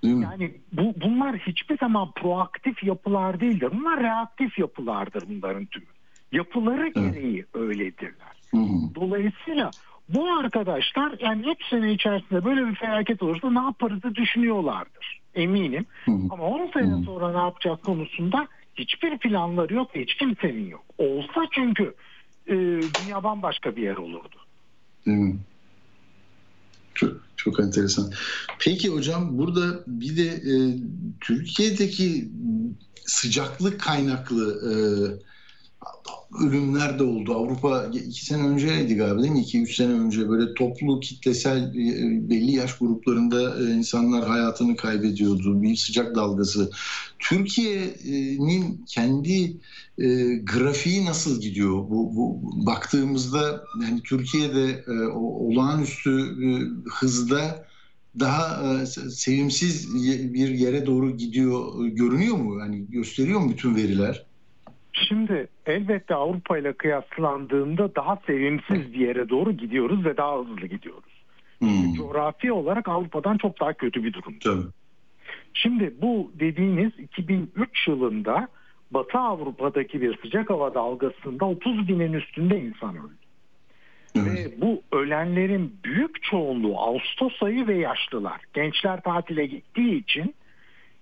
Değil 0.03 0.15
mi? 0.15 0.23
Yani 0.23 0.51
bu 0.73 0.93
bunlar 1.01 1.37
hiçbir 1.37 1.77
zaman 1.77 2.11
proaktif 2.11 2.83
yapılar 2.83 3.39
değildir. 3.39 3.69
Bunlar 3.73 3.99
reaktif 4.03 4.59
yapılardır 4.59 5.23
bunların 5.29 5.65
tümü. 5.65 5.85
Yapıları 6.31 6.87
gereği 6.87 7.45
öyledirler. 7.53 8.41
Hı 8.51 8.57
hı. 8.57 8.95
Dolayısıyla 8.95 9.73
bu 10.09 10.33
arkadaşlar 10.39 11.15
yani 11.19 11.51
3 11.51 11.69
sene 11.69 11.93
içerisinde 11.93 12.45
böyle 12.45 12.67
bir 12.67 12.75
felaket 12.75 13.23
olursa 13.23 13.51
ne 13.51 13.59
yaparızı 13.59 14.15
düşünüyorlardır. 14.15 15.21
Eminim. 15.35 15.85
Hı 16.05 16.11
hı. 16.11 16.27
Ama 16.29 16.43
10 16.43 16.71
sene 16.73 16.93
Hı. 16.93 17.03
sonra 17.05 17.31
ne 17.31 17.37
yapacak 17.37 17.83
konusunda 17.83 18.47
hiçbir 18.75 19.17
planları 19.17 19.73
yok 19.73 19.91
hiç 19.95 20.15
kimsenin 20.15 20.69
yok. 20.69 20.83
Olsa 20.97 21.41
çünkü 21.51 21.93
e, 22.47 22.53
dünya 22.95 23.23
bambaşka 23.23 23.75
bir 23.75 23.81
yer 23.81 23.97
olurdu. 23.97 24.35
Değil 25.05 25.17
mi? 25.17 25.37
Çok, 26.95 27.11
çok 27.35 27.59
enteresan. 27.59 28.11
Peki 28.59 28.89
hocam 28.89 29.37
burada 29.37 29.83
bir 29.87 30.17
de 30.17 30.27
e, 30.27 30.53
Türkiye'deki 31.21 32.29
sıcaklık 33.05 33.81
kaynaklı 33.81 34.71
e, 34.71 34.73
ölümler 36.41 36.99
de 36.99 37.03
oldu. 37.03 37.33
Avrupa 37.33 37.85
iki 37.93 38.25
sene 38.25 38.47
önceydi 38.47 38.95
galiba 38.95 39.21
değil 39.21 39.33
mi? 39.33 39.41
İki, 39.41 39.61
üç 39.61 39.75
sene 39.75 39.93
önce 39.93 40.29
böyle 40.29 40.53
toplu 40.53 40.99
kitlesel 40.99 41.63
e, 41.63 42.29
belli 42.29 42.51
yaş 42.51 42.77
gruplarında 42.77 43.59
e, 43.59 43.73
insanlar 43.73 44.27
hayatını 44.27 44.75
kaybediyordu. 44.75 45.61
Bir 45.61 45.75
sıcak 45.75 46.15
dalgası. 46.15 46.71
Türkiye'nin 47.19 48.85
kendi 48.87 49.57
e, 49.97 50.35
grafiği 50.35 51.05
nasıl 51.05 51.41
gidiyor? 51.41 51.73
Bu, 51.73 52.15
bu 52.15 52.41
baktığımızda 52.65 53.63
yani 53.81 54.01
Türkiye'de 54.03 54.85
olağanüstü 55.13 56.35
hızda 56.89 57.65
daha 58.19 58.85
sevimsiz 58.85 59.95
bir 60.33 60.49
yere 60.49 60.85
doğru 60.85 61.17
gidiyor 61.17 61.85
görünüyor 61.85 62.37
mu? 62.37 62.59
Yani 62.59 62.85
gösteriyor 62.89 63.39
mu 63.39 63.49
bütün 63.49 63.75
veriler? 63.75 64.25
Şimdi 64.93 65.47
elbette 65.65 66.15
Avrupa 66.15 66.57
ile 66.57 66.73
kıyaslandığında 66.73 67.95
daha 67.95 68.19
sevimsiz 68.27 68.93
bir 68.93 68.99
yere 68.99 69.29
doğru 69.29 69.51
gidiyoruz 69.51 70.05
ve 70.05 70.17
daha 70.17 70.39
hızlı 70.39 70.67
gidiyoruz. 70.67 71.23
Hmm, 71.59 71.93
Coğrafi 71.93 72.51
olarak 72.51 72.87
Avrupa'dan 72.87 73.37
çok 73.37 73.59
daha 73.59 73.73
kötü 73.73 74.03
bir 74.03 74.13
durum. 74.13 74.39
tabii. 74.43 74.63
Şimdi 75.53 75.93
bu 76.01 76.31
dediğiniz 76.39 76.99
2003 76.99 77.87
yılında 77.87 78.47
Batı 78.91 79.17
Avrupa'daki 79.19 80.01
bir 80.01 80.17
sıcak 80.17 80.49
hava 80.49 80.73
dalgasında 80.73 81.45
30 81.45 81.87
binin 81.87 82.13
üstünde 82.13 82.59
insan 82.61 82.95
öldü. 82.95 83.13
Evet. 84.15 84.27
Ve 84.27 84.61
bu 84.61 84.81
ölenlerin 84.91 85.75
büyük 85.83 86.23
çoğunluğu 86.23 86.77
Ağustos 86.77 87.43
ayı 87.43 87.67
ve 87.67 87.75
yaşlılar. 87.77 88.41
Gençler 88.53 89.01
tatile 89.01 89.45
gittiği 89.45 90.01
için 90.01 90.35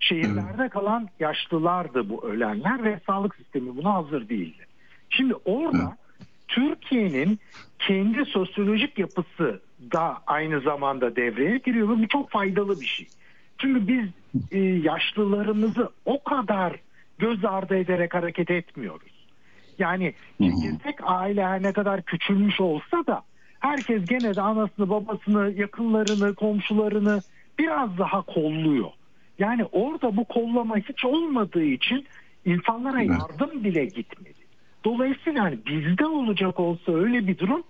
şehirlerde 0.02 0.70
kalan 0.70 1.10
yaşlılardı 1.20 2.10
bu 2.10 2.26
ölenler 2.26 2.84
ve 2.84 3.00
sağlık 3.08 3.36
sistemi 3.36 3.78
buna 3.78 3.94
hazır 3.94 4.30
değildi. 4.30 4.66
Şimdi 5.10 5.34
orada 5.46 5.98
Türkiye'nin 6.48 7.40
kendi 7.80 8.26
sosyolojik 8.26 9.00
yapısı 9.00 9.62
da 9.92 10.18
aynı 10.28 10.62
zamanda 10.62 11.16
devreye 11.16 11.58
giriyor 11.58 11.90
ve 11.90 12.04
bu 12.04 12.08
çok 12.08 12.30
faydalı 12.30 12.82
bir 12.82 12.86
şey. 12.86 13.08
Çünkü 13.58 13.88
biz 13.88 14.10
e, 14.52 14.60
yaşlılarımızı 14.60 15.90
o 16.06 16.24
kadar 16.24 16.76
göz 17.18 17.46
ardı 17.46 17.76
ederek 17.76 18.14
hareket 18.14 18.52
etmiyoruz. 18.52 19.28
Yani 19.80 20.14
çekirdek 20.38 20.96
aile 21.04 21.46
her 21.46 21.64
ne 21.64 21.74
kadar 21.74 22.02
küçülmüş 22.02 22.62
olsa 22.62 23.04
da 23.08 23.24
herkes 23.60 24.06
gene 24.06 24.36
de 24.36 24.42
anasını, 24.42 24.90
babasını, 24.90 25.52
yakınlarını, 25.52 26.36
komşularını 26.36 27.22
biraz 27.60 27.98
daha 27.98 28.22
kolluyor. 28.22 28.90
Yani 29.42 29.66
orada 29.72 30.18
bu 30.18 30.26
kollama 30.26 30.78
hiç 30.78 31.06
olmadığı 31.06 31.64
için 31.64 32.06
insanlara 32.46 33.02
yardım 33.02 33.64
bile 33.64 33.86
gitmedi. 33.86 34.42
Dolayısıyla 34.84 35.44
hani 35.44 35.58
bizde 35.66 36.06
olacak 36.06 36.60
olsa 36.60 36.92
öyle 36.92 37.28
bir 37.28 37.38
durum 37.38 37.64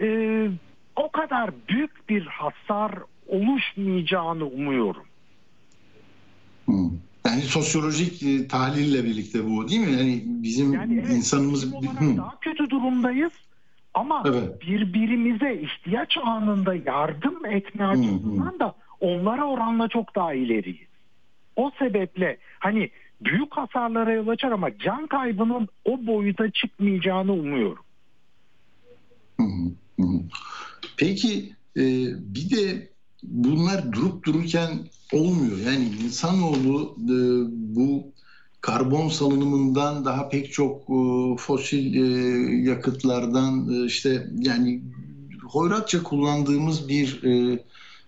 e, 0.00 0.08
o 0.96 1.10
kadar 1.10 1.50
büyük 1.68 2.08
bir 2.08 2.26
hasar 2.26 2.92
oluşmayacağını 3.26 4.44
umuyorum. 4.46 5.04
Hmm. 6.64 6.90
Yani 7.26 7.42
sosyolojik 7.42 8.22
e, 8.22 8.48
tahlille 8.48 9.04
birlikte 9.04 9.44
bu 9.44 9.68
değil 9.68 9.80
mi? 9.80 9.92
Yani 9.92 10.22
bizim 10.26 10.72
Yani 10.72 11.00
evet, 11.00 11.16
insanımız 11.16 11.82
bizim 11.82 12.16
daha 12.16 12.40
kötü 12.40 12.70
durumdayız 12.70 13.32
ama 13.94 14.24
Evet. 14.26 14.62
birbirimize 14.62 15.54
ihtiyaç 15.54 16.18
anında 16.24 16.74
yardım 16.74 17.46
etme 17.46 17.84
açısından 17.86 18.58
da 18.58 18.74
onlara 19.00 19.44
oranla 19.44 19.88
çok 19.88 20.14
daha 20.14 20.34
ileriyiz. 20.34 20.95
O 21.56 21.70
sebeple 21.78 22.38
hani 22.58 22.90
büyük 23.20 23.56
hasarlara 23.56 24.12
yol 24.12 24.28
açar 24.28 24.50
ama 24.50 24.78
can 24.78 25.06
kaybının 25.06 25.68
o 25.84 26.06
boyuta 26.06 26.50
çıkmayacağını 26.50 27.32
umuyorum. 27.32 27.82
Peki 30.96 31.52
e, 31.76 31.82
bir 32.34 32.50
de 32.50 32.88
bunlar 33.22 33.92
durup 33.92 34.24
dururken 34.24 34.70
olmuyor. 35.12 35.58
Yani 35.66 35.84
insanoğlu 36.04 36.96
e, 36.98 37.16
bu 37.76 38.12
karbon 38.60 39.08
salınımından 39.08 40.04
daha 40.04 40.28
pek 40.28 40.52
çok 40.52 40.82
e, 40.82 41.36
fosil 41.36 41.94
yakıtlardan 42.66 43.84
işte 43.84 44.26
yani 44.38 44.82
hoyratça 45.44 46.02
kullandığımız 46.02 46.88
bir 46.88 47.20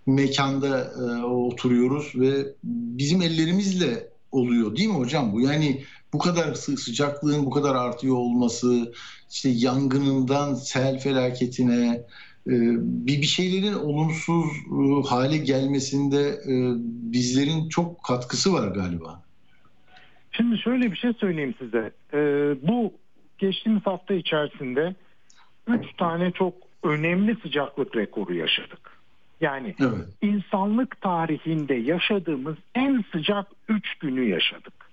mekanda 0.09 0.84
e, 0.84 1.24
oturuyoruz 1.24 2.12
ve 2.14 2.54
bizim 2.64 3.22
ellerimizle 3.22 4.09
oluyor 4.32 4.76
değil 4.76 4.88
mi 4.88 4.94
hocam 4.94 5.32
bu? 5.32 5.40
Yani 5.40 5.82
bu 6.12 6.18
kadar 6.18 6.54
sıcaklığın 6.54 7.46
bu 7.46 7.50
kadar 7.50 7.74
artıyor 7.74 8.16
olması, 8.16 8.92
işte 9.30 9.48
yangınından 9.48 10.54
sel 10.54 10.98
felaketine, 10.98 12.02
e, 12.46 12.54
bir 12.80 13.22
bir 13.22 13.26
şeylerin 13.26 13.74
olumsuz 13.74 14.46
e, 14.46 15.09
hale 15.09 15.36
gelmesinde 15.36 16.28
e, 16.28 16.52
bizlerin 17.12 17.68
çok 17.68 18.04
katkısı 18.04 18.52
var 18.52 18.68
galiba. 18.68 19.22
Şimdi 20.32 20.59
şöyle 20.59 20.92
bir 20.92 20.96
şey 20.96 21.12
söyleyeyim 21.12 21.54
size. 21.59 21.92
Bu 22.68 22.92
geçtiğimiz 23.38 23.86
hafta 23.86 24.14
içerisinde 24.14 24.94
üç 25.66 25.96
tane 25.96 26.32
çok 26.32 26.54
önemli 26.82 27.36
sıcaklık 27.42 27.96
rekoru 27.96 28.34
yaşadık. 28.34 28.97
Yani 29.41 29.74
evet. 29.80 30.07
insanlık 30.22 31.01
tarihinde 31.01 31.74
yaşadığımız 31.74 32.57
en 32.74 33.05
sıcak 33.12 33.47
üç 33.68 33.95
günü 33.95 34.28
yaşadık. 34.28 34.89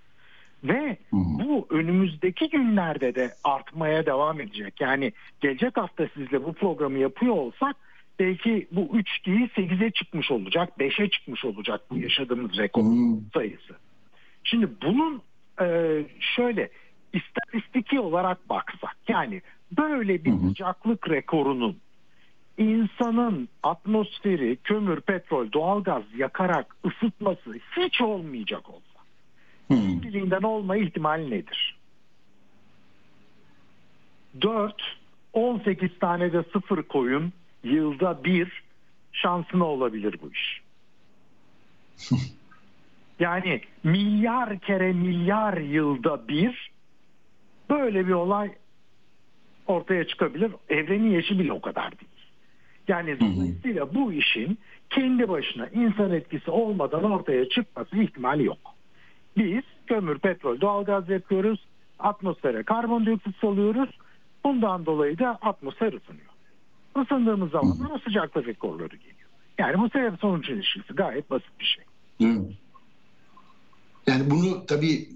Ve 0.64 0.98
bu 1.12 1.68
önümüzdeki 1.70 2.50
günlerde 2.50 3.16
de 3.16 3.34
artmaya 3.44 4.06
devam 4.06 4.42
edecek. 4.42 4.82
Yani 4.82 5.12
gelecek 5.42 5.78
hafta 5.78 6.08
sizle 6.14 6.44
bu 6.44 6.54
programı 6.54 6.98
yapıyor 6.98 7.34
olsak 7.34 7.76
belki 8.20 8.68
bu 8.72 8.98
3 8.98 9.26
değil 9.26 9.50
8'e 9.50 9.92
çıkmış 9.92 10.32
olacak, 10.32 10.70
5'e 10.80 11.10
çıkmış 11.10 11.46
olacak 11.46 11.82
bu 11.90 11.98
yaşadığımız 11.98 12.58
rekor 12.58 12.84
sayısı. 13.34 13.74
Şimdi 14.44 14.70
bunun 14.82 15.22
e, 15.62 15.66
şöyle 16.20 16.70
istatistiki 17.14 18.00
olarak 18.00 18.50
baksak 18.50 18.98
yani 19.08 19.42
böyle 19.78 20.26
bir 20.26 20.32
sıcaklık 20.48 21.10
rekorunun 21.10 21.78
insanın 22.58 23.50
atmosferi, 23.64 24.58
kömür, 24.64 25.02
petrol, 25.02 25.52
doğalgaz 25.52 26.04
yakarak 26.18 26.76
ısıtması 26.86 27.54
hiç 27.78 28.02
olmayacak 28.02 28.70
olsa 28.70 28.96
kendiliğinden 29.70 30.42
olma 30.42 30.78
ihtimali 30.78 31.32
nedir? 31.32 31.78
4, 34.42 34.98
18 35.34 36.00
tane 36.00 36.34
de 36.34 36.44
sıfır 36.54 36.84
koyun 36.84 37.34
yılda 37.64 38.24
bir 38.24 38.64
şansına 39.12 39.66
olabilir 39.66 40.16
bu 40.22 40.32
iş. 40.32 40.62
yani 43.20 43.62
milyar 43.84 44.60
kere 44.60 44.94
milyar 44.94 45.58
yılda 45.58 46.28
bir 46.28 46.72
böyle 47.70 48.08
bir 48.08 48.14
olay 48.14 48.52
ortaya 49.68 50.08
çıkabilir. 50.08 50.52
Evrenin 50.70 51.12
yaşı 51.12 51.40
bile 51.40 51.54
o 51.54 51.62
kadar 51.62 51.92
değil. 51.92 52.15
Yani 52.88 53.20
dolayısıyla 53.20 53.96
bu 53.96 54.14
işin 54.14 54.58
kendi 54.90 55.30
başına 55.30 55.68
insan 55.68 56.12
etkisi 56.12 56.52
olmadan 56.52 57.04
ortaya 57.04 57.50
çıkması 57.50 57.98
ihtimali 57.98 58.46
yok. 58.46 58.58
Biz 59.38 59.64
kömür, 59.88 60.20
petrol, 60.20 60.62
doğalgaz 60.62 61.10
yapıyoruz. 61.10 61.66
Atmosfere 62.00 62.64
karbondioksit 62.64 63.36
salıyoruz. 63.42 63.90
Bundan 64.44 64.86
dolayı 64.86 65.20
da 65.20 65.30
atmosfer 65.30 65.94
ısınıyor. 65.94 66.30
Isındığımız 67.04 67.52
zaman 67.52 67.90
da 67.90 68.00
sıcaklık 68.00 68.48
rekorları 68.48 68.96
geliyor. 68.96 69.30
Yani 69.58 69.80
bu 69.80 69.90
sebep 69.90 70.20
sonuç 70.20 70.50
ilişkisi 70.50 70.94
gayet 70.94 71.30
basit 71.30 71.60
bir 71.60 71.66
şey. 71.66 71.86
Yani 74.08 74.30
bunu 74.30 74.66
tabii 74.66 75.08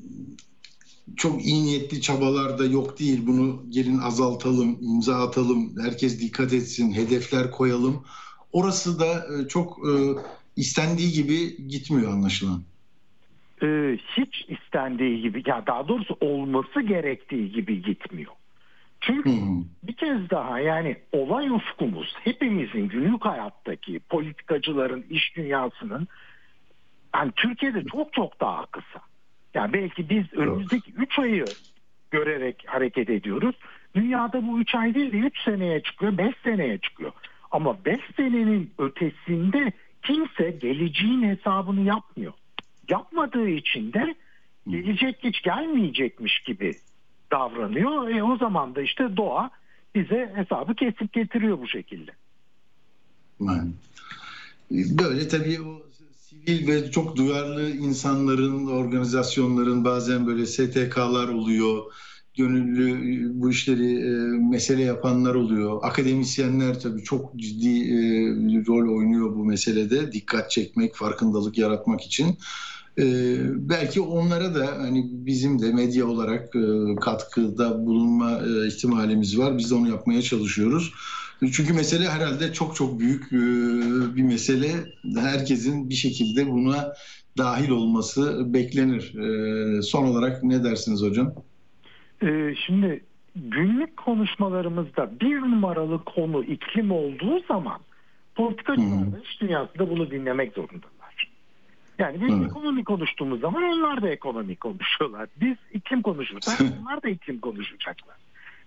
çok 1.17 1.45
iyi 1.45 1.63
niyetli 1.63 2.01
çabalar 2.01 2.59
da 2.59 2.65
yok 2.65 2.99
değil. 2.99 3.27
Bunu 3.27 3.63
gelin 3.69 3.97
azaltalım, 3.97 4.77
imza 4.81 5.15
atalım, 5.15 5.73
herkes 5.83 6.21
dikkat 6.21 6.53
etsin, 6.53 6.91
hedefler 6.91 7.51
koyalım. 7.51 8.03
Orası 8.51 8.99
da 8.99 9.05
e, 9.05 9.47
çok 9.47 9.79
e, 9.87 9.91
istendiği 10.55 11.11
gibi 11.11 11.67
gitmiyor 11.67 12.11
anlaşılan. 12.11 12.63
Ee, 13.63 13.97
hiç 14.17 14.45
istendiği 14.47 15.21
gibi, 15.21 15.43
ya 15.45 15.63
daha 15.67 15.87
doğrusu 15.87 16.17
olması 16.21 16.81
gerektiği 16.81 17.51
gibi 17.51 17.81
gitmiyor. 17.81 18.31
Çünkü 19.01 19.29
hmm. 19.29 19.63
bir 19.83 19.93
kez 19.93 20.29
daha 20.29 20.59
yani 20.59 20.97
olay 21.11 21.49
ufkumuz 21.49 22.15
hepimizin 22.23 22.87
günlük 22.87 23.25
hayattaki 23.25 23.99
politikacıların, 23.99 25.05
iş 25.09 25.35
dünyasının 25.35 26.07
yani 27.15 27.31
Türkiye'de 27.35 27.83
çok 27.91 28.13
çok 28.13 28.41
daha 28.41 28.65
kısa. 28.65 28.99
Yani 29.53 29.73
belki 29.73 30.09
biz 30.09 30.33
önümüzdeki 30.33 30.91
3 30.91 31.19
ayı 31.19 31.45
görerek 32.11 32.63
hareket 32.67 33.09
ediyoruz. 33.09 33.55
Dünyada 33.95 34.47
bu 34.47 34.59
3 34.59 34.75
ay 34.75 34.95
değil 34.95 35.11
de 35.11 35.17
3 35.17 35.43
seneye 35.45 35.81
çıkıyor, 35.81 36.17
5 36.17 36.35
seneye 36.43 36.77
çıkıyor. 36.77 37.11
Ama 37.51 37.85
5 37.85 37.99
senenin 38.17 38.71
ötesinde 38.77 39.71
kimse 40.03 40.51
geleceğin 40.51 41.23
hesabını 41.23 41.81
yapmıyor. 41.81 42.33
Yapmadığı 42.89 43.49
için 43.49 43.93
de 43.93 44.15
gelecek 44.67 45.17
hiç 45.23 45.41
gelmeyecekmiş 45.41 46.39
gibi 46.39 46.73
davranıyor. 47.31 48.09
E 48.09 48.23
o 48.23 48.37
zaman 48.37 48.75
da 48.75 48.81
işte 48.81 49.17
doğa 49.17 49.49
bize 49.95 50.33
hesabı 50.35 50.75
kesip 50.75 51.13
getiriyor 51.13 51.59
bu 51.59 51.67
şekilde. 51.67 52.11
Böyle 54.71 55.27
tabii 55.27 55.61
o 55.61 55.88
sivil 56.29 56.67
ve 56.67 56.91
çok 56.91 57.15
duyarlı 57.15 57.69
insanların, 57.69 58.65
organizasyonların 58.67 59.85
bazen 59.85 60.27
böyle 60.27 60.45
STK'lar 60.45 61.27
oluyor. 61.27 61.83
Gönüllü 62.37 63.29
bu 63.33 63.51
işleri 63.51 63.95
e, 63.95 64.09
mesele 64.49 64.83
yapanlar 64.83 65.35
oluyor. 65.35 65.79
Akademisyenler 65.83 66.79
tabii 66.79 67.03
çok 67.03 67.35
ciddi 67.35 67.69
e, 67.69 67.97
rol 68.67 68.97
oynuyor 68.97 69.35
bu 69.35 69.45
meselede. 69.45 70.11
Dikkat 70.11 70.51
çekmek, 70.51 70.95
farkındalık 70.95 71.57
yaratmak 71.57 72.01
için. 72.01 72.37
E, 72.99 73.03
belki 73.69 74.01
onlara 74.01 74.55
da 74.55 74.67
hani 74.77 75.09
bizim 75.11 75.61
de 75.61 75.73
medya 75.73 76.07
olarak 76.07 76.55
e, 76.55 76.95
katkıda 77.01 77.85
bulunma 77.85 78.31
e, 78.31 78.67
ihtimalimiz 78.67 79.39
var. 79.39 79.57
Biz 79.57 79.71
de 79.71 79.75
onu 79.75 79.89
yapmaya 79.89 80.21
çalışıyoruz. 80.21 80.93
Çünkü 81.39 81.73
mesele 81.73 82.09
herhalde 82.09 82.53
çok 82.53 82.75
çok 82.75 82.99
büyük 82.99 83.23
e, 83.33 83.37
bir 84.15 84.23
mesele. 84.23 84.67
Herkesin 85.19 85.89
bir 85.89 85.95
şekilde 85.95 86.47
buna 86.47 86.93
dahil 87.37 87.69
olması 87.69 88.53
beklenir. 88.53 89.15
E, 89.15 89.81
son 89.81 90.03
olarak 90.03 90.43
ne 90.43 90.63
dersiniz 90.63 91.01
hocam? 91.01 91.33
E, 92.21 92.55
şimdi 92.65 93.03
günlük 93.35 93.97
konuşmalarımızda 93.97 95.19
bir 95.21 95.41
numaralı 95.41 96.03
konu 96.03 96.43
iklim 96.43 96.91
olduğu 96.91 97.39
zaman 97.47 97.79
politikacılar 98.35 99.23
iş 99.23 99.41
dünyasında 99.41 99.89
bunu 99.89 100.11
dinlemek 100.11 100.53
zorundalar. 100.53 100.99
Yani 101.99 102.21
biz 102.21 102.33
evet. 102.33 102.45
ekonomi 102.45 102.83
konuştuğumuz 102.83 103.39
zaman 103.39 103.63
onlar 103.63 104.01
da 104.01 104.09
ekonomi 104.09 104.55
konuşuyorlar. 104.55 105.29
Biz 105.41 105.55
iklim 105.73 106.01
konuşursak 106.01 106.61
onlar 106.81 107.03
da 107.03 107.09
iklim 107.09 107.39
konuşacaklar. 107.39 108.15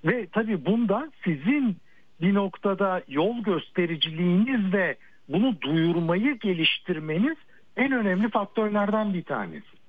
Ve 0.04 0.26
tabii 0.32 0.66
bunda 0.66 1.10
sizin 1.24 1.76
bir 2.22 2.34
noktada 2.34 3.02
yol 3.08 3.42
göstericiliğiniz 3.42 4.72
ve 4.72 4.96
bunu 5.28 5.60
duyurmayı 5.60 6.38
geliştirmeniz 6.38 7.36
en 7.76 7.92
önemli 7.92 8.30
faktörlerden 8.30 9.14
bir 9.14 9.22
tanesi. 9.22 9.82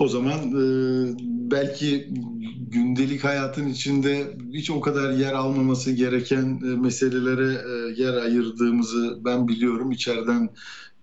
O 0.00 0.08
zaman 0.08 0.38
e, 0.38 0.64
belki 1.50 2.08
gündelik 2.70 3.24
hayatın 3.24 3.68
içinde 3.68 4.36
hiç 4.52 4.70
o 4.70 4.80
kadar 4.80 5.12
yer 5.12 5.32
almaması 5.32 5.92
gereken 5.92 6.60
e, 6.64 6.76
meselelere 6.76 7.54
e, 7.54 8.02
yer 8.02 8.14
ayırdığımızı 8.14 9.18
ben 9.24 9.48
biliyorum 9.48 9.92
içeriden 9.92 10.50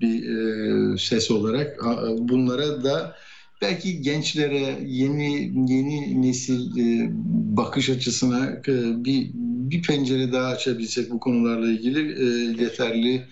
bir 0.02 0.30
e, 0.30 0.98
ses 0.98 1.32
olarak. 1.32 1.80
Bunlara 2.20 2.84
da 2.84 3.16
belki 3.66 4.02
gençlere 4.02 4.80
yeni 4.86 5.52
yeni 5.72 6.22
nesil 6.22 6.78
e, 6.78 7.10
bakış 7.58 7.90
açısına 7.90 8.50
e, 8.50 9.06
bir 9.06 9.32
bir 9.72 9.82
pencere 9.82 10.32
daha 10.32 10.48
açabilsek 10.48 11.12
bu 11.12 11.20
konularla 11.20 11.72
ilgili 11.72 12.24
e, 12.24 12.26
yeterli 12.64 13.28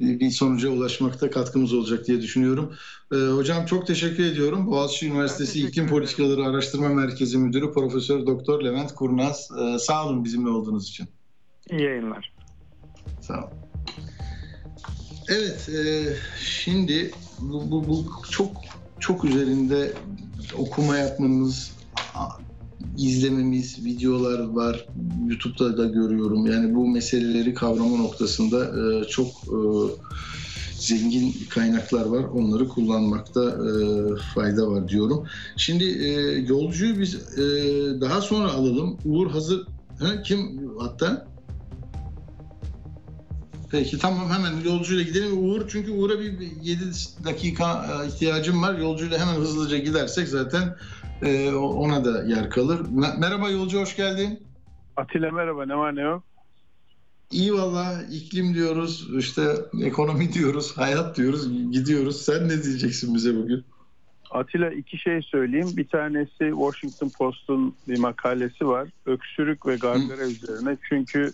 bir 0.00 0.30
sonuca 0.30 0.68
ulaşmakta 0.68 1.30
katkımız 1.30 1.74
olacak 1.74 2.06
diye 2.06 2.20
düşünüyorum. 2.20 2.74
hocam 3.10 3.66
çok 3.66 3.86
teşekkür 3.86 4.24
ediyorum. 4.24 4.66
Boğaziçi 4.66 5.06
Üniversitesi 5.06 5.60
İklim 5.60 5.88
Politikaları 5.88 6.44
Araştırma 6.44 6.88
Merkezi 6.88 7.38
Müdürü 7.38 7.72
Profesör 7.72 8.26
Doktor 8.26 8.64
Levent 8.64 8.94
Kurnaz. 8.94 9.48
sağ 9.78 10.06
olun 10.06 10.24
bizimle 10.24 10.50
olduğunuz 10.50 10.88
için. 10.88 11.08
İyi 11.70 11.82
yayınlar. 11.82 12.32
Sağ 13.20 13.38
olun. 13.38 13.60
Evet, 15.28 15.68
e, 15.68 16.14
şimdi 16.44 17.10
bu, 17.40 17.70
bu, 17.70 17.88
bu 17.88 18.06
çok 18.30 18.52
çok 19.00 19.24
üzerinde 19.24 19.92
okuma 20.58 20.96
yapmamız 20.96 21.70
izlememiz, 22.98 23.84
videolar 23.84 24.48
var. 24.48 24.86
YouTube'da 25.26 25.78
da 25.78 25.84
görüyorum. 25.84 26.46
Yani 26.46 26.74
bu 26.74 26.88
meseleleri 26.88 27.54
kavrama 27.54 27.96
noktasında 27.96 28.64
e, 28.64 29.04
çok 29.04 29.26
e, 29.26 29.58
zengin 30.74 31.34
kaynaklar 31.48 32.06
var. 32.06 32.24
Onları 32.24 32.68
kullanmakta 32.68 33.44
e, 33.44 33.74
fayda 34.34 34.70
var 34.70 34.88
diyorum. 34.88 35.26
Şimdi 35.56 35.84
yolcuyu 36.48 37.00
biz 37.00 37.14
daha 38.00 38.20
sonra 38.20 38.52
alalım. 38.52 38.96
Uğur 39.04 39.30
hazır. 39.30 39.66
Ha, 39.98 40.22
kim 40.22 40.70
hatta? 40.78 41.29
Peki 43.70 43.98
tamam 43.98 44.30
hemen 44.30 44.60
yolcuyla 44.64 45.02
gidelim. 45.02 45.38
Uğur 45.38 45.68
çünkü 45.68 45.90
Uğur'a 45.90 46.20
bir 46.20 46.32
7 46.62 46.84
dakika 47.24 47.86
e, 47.86 48.06
ihtiyacım 48.06 48.62
var. 48.62 48.78
Yolcuyla 48.78 49.18
hemen 49.18 49.34
hızlıca 49.34 49.78
gidersek 49.78 50.28
zaten 50.28 50.76
e, 51.22 51.50
ona 51.52 52.04
da 52.04 52.22
yer 52.24 52.50
kalır. 52.50 52.80
Merhaba 53.18 53.50
yolcu 53.50 53.80
hoş 53.80 53.96
geldin. 53.96 54.42
Atilla 54.96 55.30
merhaba 55.30 55.66
ne 55.66 55.76
var 55.76 55.96
ne 55.96 56.00
yok? 56.00 56.22
İyi 57.30 57.54
valla 57.54 58.02
iklim 58.10 58.54
diyoruz, 58.54 59.08
işte 59.18 59.42
ekonomi 59.82 60.32
diyoruz, 60.32 60.76
hayat 60.76 61.16
diyoruz, 61.16 61.72
gidiyoruz. 61.72 62.22
Sen 62.22 62.48
ne 62.48 62.62
diyeceksin 62.62 63.14
bize 63.14 63.36
bugün? 63.36 63.64
Atilla 64.30 64.70
iki 64.70 64.98
şey 64.98 65.22
söyleyeyim. 65.22 65.68
Bir 65.76 65.88
tanesi 65.88 66.50
Washington 66.50 67.08
Post'un 67.18 67.74
bir 67.88 67.98
makalesi 67.98 68.66
var. 68.66 68.88
Öksürük 69.06 69.66
ve 69.66 69.76
gargara 69.76 70.22
Hı. 70.22 70.30
üzerine. 70.30 70.76
Çünkü 70.88 71.32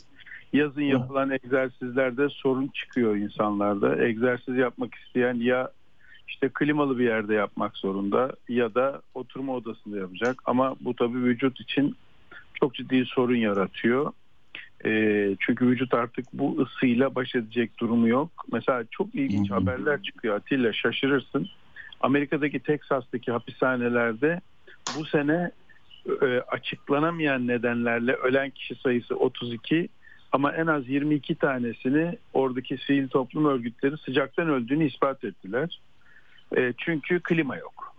yazın 0.53 0.83
yapılan 0.83 1.31
egzersizlerde 1.31 2.29
sorun 2.29 2.69
çıkıyor 2.69 3.17
insanlarda. 3.17 4.05
Egzersiz 4.05 4.57
yapmak 4.57 4.95
isteyen 4.95 5.35
ya 5.35 5.71
işte 6.29 6.51
klimalı 6.55 6.99
bir 6.99 7.05
yerde 7.05 7.35
yapmak 7.35 7.77
zorunda 7.77 8.33
ya 8.49 8.75
da 8.75 9.03
oturma 9.15 9.55
odasında 9.55 9.99
yapacak. 9.99 10.43
Ama 10.47 10.77
bu 10.81 10.95
tabii 10.95 11.25
vücut 11.25 11.61
için 11.61 11.97
çok 12.55 12.75
ciddi 12.75 13.05
sorun 13.07 13.37
yaratıyor. 13.37 14.13
E, 14.85 14.91
çünkü 15.41 15.67
vücut 15.67 15.95
artık 15.95 16.27
bu 16.33 16.63
ısıyla 16.63 17.15
baş 17.15 17.35
edecek 17.35 17.79
durumu 17.79 18.09
yok. 18.09 18.31
Mesela 18.53 18.85
çok 18.91 19.15
ilginç 19.15 19.51
haberler 19.51 20.03
çıkıyor 20.03 20.37
Atilla 20.37 20.73
şaşırırsın. 20.73 21.49
Amerika'daki 22.01 22.61
Teksas'taki 22.61 23.33
hapishanelerde 23.33 24.41
bu 24.99 25.05
sene 25.05 25.51
e, 26.23 26.27
açıklanamayan 26.49 27.47
nedenlerle 27.47 28.13
ölen 28.13 28.51
kişi 28.51 28.75
sayısı 28.75 29.17
32 29.17 29.89
ama 30.33 30.53
en 30.53 30.67
az 30.67 30.89
22 30.89 31.35
tanesini 31.35 32.19
oradaki 32.33 32.79
sivil 32.87 33.09
toplum 33.09 33.45
örgütleri 33.45 33.97
sıcaktan 33.99 34.49
öldüğünü 34.49 34.87
ispat 34.87 35.25
ettiler. 35.25 35.81
E, 36.57 36.73
çünkü 36.79 37.21
klima 37.21 37.57
yok. 37.57 37.95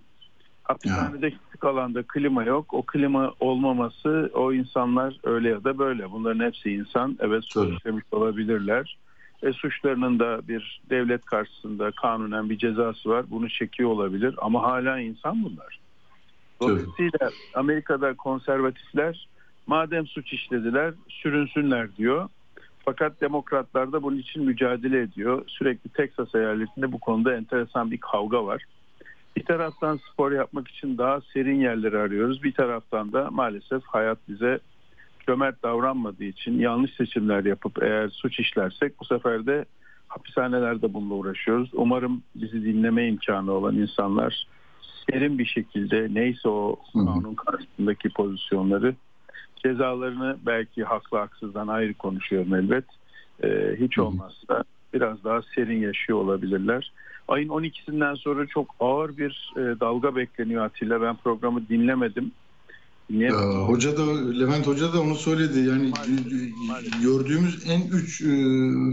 Hapishanede 0.63 1.31
küçük 1.31 1.63
alanda 1.63 2.03
klima 2.03 2.43
yok. 2.43 2.73
O 2.73 2.81
klima 2.81 3.33
olmaması 3.39 4.31
o 4.33 4.53
insanlar 4.53 5.19
öyle 5.23 5.49
ya 5.49 5.63
da 5.63 5.77
böyle. 5.77 6.11
Bunların 6.11 6.45
hepsi 6.45 6.71
insan. 6.71 7.17
Evet 7.19 7.43
suç 7.45 7.77
işlemiş 7.77 8.05
olabilirler. 8.11 8.97
E, 9.43 9.53
suçlarının 9.53 10.19
da 10.19 10.47
bir 10.47 10.81
devlet 10.89 11.25
karşısında 11.25 11.91
kanunen 11.91 12.49
bir 12.49 12.57
cezası 12.57 13.09
var. 13.09 13.25
Bunu 13.29 13.49
çekiyor 13.49 13.89
olabilir 13.89 14.35
ama 14.37 14.63
hala 14.63 14.99
insan 14.99 15.43
bunlar. 15.43 15.79
Dolayısıyla 16.61 17.29
Amerika'da 17.53 18.13
konservatifler 18.13 19.27
madem 19.67 20.07
suç 20.07 20.33
işlediler 20.33 20.93
sürünsünler 21.09 21.95
diyor. 21.95 22.29
Fakat 22.85 23.21
demokratlar 23.21 23.91
da 23.91 24.03
bunun 24.03 24.17
için 24.17 24.43
mücadele 24.43 25.01
ediyor. 25.01 25.43
Sürekli 25.47 25.89
Texas 25.89 26.35
eyaletinde 26.35 26.91
bu 26.91 26.99
konuda 26.99 27.35
enteresan 27.35 27.91
bir 27.91 27.97
kavga 27.97 28.45
var. 28.45 28.63
Bir 29.35 29.45
taraftan 29.45 29.99
spor 30.11 30.31
yapmak 30.31 30.67
için 30.67 30.97
daha 30.97 31.21
serin 31.21 31.59
yerleri 31.59 31.97
arıyoruz. 31.97 32.43
Bir 32.43 32.53
taraftan 32.53 33.13
da 33.13 33.31
maalesef 33.31 33.83
hayat 33.83 34.17
bize 34.29 34.59
cömert 35.27 35.63
davranmadığı 35.63 36.23
için 36.23 36.59
yanlış 36.59 36.93
seçimler 36.93 37.45
yapıp 37.45 37.83
eğer 37.83 38.09
suç 38.09 38.39
işlersek 38.39 38.99
bu 38.99 39.05
sefer 39.05 39.45
de 39.45 39.65
hapishanelerde 40.07 40.93
bununla 40.93 41.13
uğraşıyoruz. 41.13 41.69
Umarım 41.73 42.23
bizi 42.35 42.65
dinleme 42.65 43.07
imkanı 43.07 43.51
olan 43.51 43.75
insanlar 43.75 44.47
serin 45.09 45.39
bir 45.39 45.45
şekilde 45.45 46.07
neyse 46.11 46.49
o 46.49 46.79
kanun 46.93 47.35
karşısındaki 47.35 48.09
pozisyonları 48.09 48.95
cezalarını 49.63 50.37
belki 50.45 50.83
haklı 50.83 51.17
haksızdan 51.17 51.67
ayrı 51.67 51.93
konuşuyorum 51.93 52.55
elbet. 52.55 52.85
Ee, 53.43 53.75
hiç 53.79 53.99
olmazsa 53.99 54.63
biraz 54.93 55.23
daha 55.23 55.41
serin 55.55 55.81
yaşıyor 55.81 56.19
olabilirler. 56.19 56.91
Ayın 57.27 57.49
12'sinden 57.49 58.15
sonra 58.15 58.47
çok 58.47 58.75
ağır 58.79 59.17
bir 59.17 59.53
e, 59.57 59.79
dalga 59.79 60.15
bekleniyor 60.15 60.65
Atilla. 60.65 61.01
Ben 61.01 61.15
programı 61.15 61.69
dinlemedim. 61.69 62.31
Ee, 63.09 63.31
hoca 63.67 63.97
da 63.97 64.03
Levent 64.39 64.67
Hoca 64.67 64.93
da 64.93 65.01
onu 65.01 65.15
söyledi. 65.15 65.59
Yani 65.59 65.87
maalesef, 65.97 66.53
maalesef. 66.67 67.01
gördüğümüz 67.01 67.69
en 67.69 67.81
üç 67.81 68.21
e, 68.21 68.29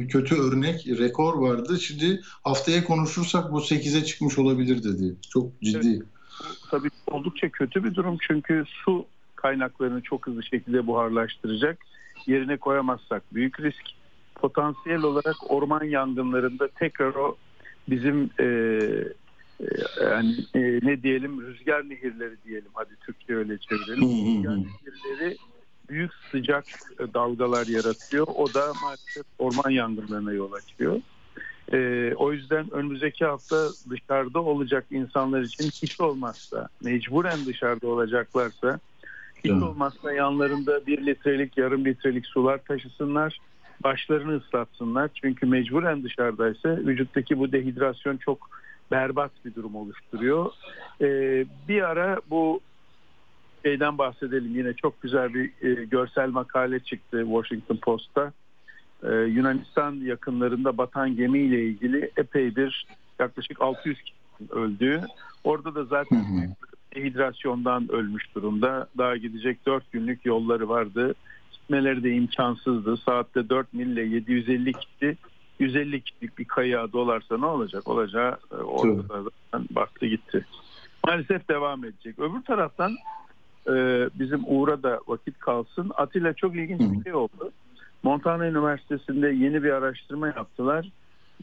kötü 0.07 0.35
örnek 0.35 0.87
rekor 0.87 1.39
vardı. 1.39 1.81
Şimdi 1.81 2.21
haftaya 2.45 2.85
konuşursak 2.85 3.53
bu 3.53 3.59
8'e 3.59 4.05
çıkmış 4.05 4.39
olabilir 4.39 4.85
dedi. 4.85 5.15
Çok 5.31 5.61
ciddi. 5.63 5.89
Evet, 5.89 6.03
tabii 6.71 6.89
oldukça 7.07 7.49
kötü 7.49 7.85
bir 7.85 7.95
durum 7.95 8.17
çünkü 8.29 8.65
su 8.67 9.07
kaynaklarını 9.45 10.01
çok 10.01 10.27
hızlı 10.27 10.43
şekilde 10.43 10.87
buharlaştıracak. 10.87 11.79
Yerine 12.27 12.57
koyamazsak 12.57 13.23
büyük 13.35 13.61
risk. 13.61 13.85
Potansiyel 14.35 15.03
olarak 15.03 15.37
orman 15.49 15.85
yangınlarında 15.85 16.69
tekrar 16.69 17.15
o 17.15 17.37
bizim 17.89 18.31
e, 18.41 18.45
e, 18.45 19.67
yani 20.03 20.35
e, 20.55 20.61
ne 20.61 21.03
diyelim 21.03 21.41
rüzgar 21.41 21.89
nehirleri 21.89 22.35
diyelim 22.45 22.71
hadi 22.75 22.97
Türkçe 23.07 23.35
öyle 23.35 23.59
çevirelim. 23.59 24.03
rüzgar 24.37 24.57
nehirleri 24.57 25.37
büyük 25.89 26.11
sıcak 26.33 26.65
dalgalar 27.15 27.67
yaratıyor. 27.67 28.27
O 28.35 28.55
da 28.55 28.73
maalesef 28.83 29.25
orman 29.39 29.71
yangınlarına 29.71 30.33
yol 30.33 30.53
açıyor. 30.53 31.01
E, 31.73 32.13
o 32.17 32.33
yüzden 32.33 32.71
önümüzdeki 32.71 33.25
hafta 33.25 33.69
dışarıda 33.91 34.41
olacak 34.41 34.85
insanlar 34.91 35.43
için 35.43 35.65
hiç 35.65 36.01
olmazsa 36.01 36.69
mecburen 36.83 37.47
dışarıda 37.47 37.89
olacaklarsa 37.89 38.81
hiç 39.45 39.63
olmazsa 39.63 40.13
yanlarında 40.13 40.87
bir 40.87 41.07
litrelik 41.07 41.59
yarım 41.59 41.85
litrelik 41.85 42.27
sular 42.27 42.59
taşısınlar 42.59 43.39
başlarını 43.85 44.37
ıslatsınlar. 44.37 45.11
Çünkü 45.15 45.47
mecburen 45.47 46.03
dışarıdaysa 46.03 46.69
vücuttaki 46.69 47.39
bu 47.39 47.53
dehidrasyon 47.53 48.17
çok 48.17 48.51
berbat 48.91 49.31
bir 49.45 49.55
durum 49.55 49.77
oluşturuyor. 49.77 50.51
Ee, 51.01 51.45
bir 51.69 51.83
ara 51.83 52.21
bu 52.31 52.61
şeyden 53.65 53.99
bahsedelim. 53.99 54.57
Yine 54.57 54.73
çok 54.73 55.03
güzel 55.03 55.35
bir 55.35 55.53
e, 55.63 55.85
görsel 55.85 56.29
makale 56.29 56.81
çıktı 56.81 57.25
Washington 57.25 57.77
Post'ta. 57.77 58.33
Ee, 59.03 59.15
Yunanistan 59.15 59.95
yakınlarında 59.95 60.79
batan 60.79 61.17
gemiyle 61.17 61.63
ilgili 61.63 62.11
epey 62.17 62.57
bir 62.57 62.87
yaklaşık 63.19 63.63
600 63.63 64.03
kişi 64.03 64.15
öldü. 64.51 65.01
Orada 65.45 65.75
da 65.75 65.85
zaten 65.85 66.55
dehidrasyondan 66.95 67.93
ölmüş 67.93 68.35
durumda. 68.35 68.89
Daha 68.99 69.17
gidecek 69.17 69.67
4 69.67 69.93
günlük 69.93 70.27
yolları 70.27 70.69
vardı 70.69 71.15
gitmeleri 71.53 72.03
de 72.03 72.11
imkansızdı. 72.11 72.97
Saatte 72.97 73.49
4 73.49 73.73
mille 73.73 74.03
750 74.03 74.73
kişi 74.73 75.17
150 75.59 76.01
kişilik 76.01 76.39
bir 76.39 76.45
kayığa 76.45 76.93
dolarsa 76.93 77.39
ne 77.39 77.47
olacak? 77.47 77.89
Olacağı 77.89 78.37
e, 78.53 78.55
ortada 78.55 79.23
zaten 79.23 79.69
baktı 79.71 80.07
gitti. 80.07 80.47
Maalesef 81.07 81.49
devam 81.49 81.85
edecek. 81.85 82.19
Öbür 82.19 82.43
taraftan 82.43 82.97
e, 83.69 83.75
bizim 84.15 84.41
Uğur'a 84.47 84.83
da 84.83 85.01
vakit 85.07 85.39
kalsın. 85.39 85.93
Atilla 85.95 86.33
çok 86.33 86.57
ilginç 86.57 86.81
bir 86.81 87.05
şey 87.05 87.15
oldu. 87.15 87.53
Montana 88.03 88.49
Üniversitesi'nde 88.49 89.29
yeni 89.29 89.63
bir 89.63 89.71
araştırma 89.71 90.27
yaptılar. 90.27 90.91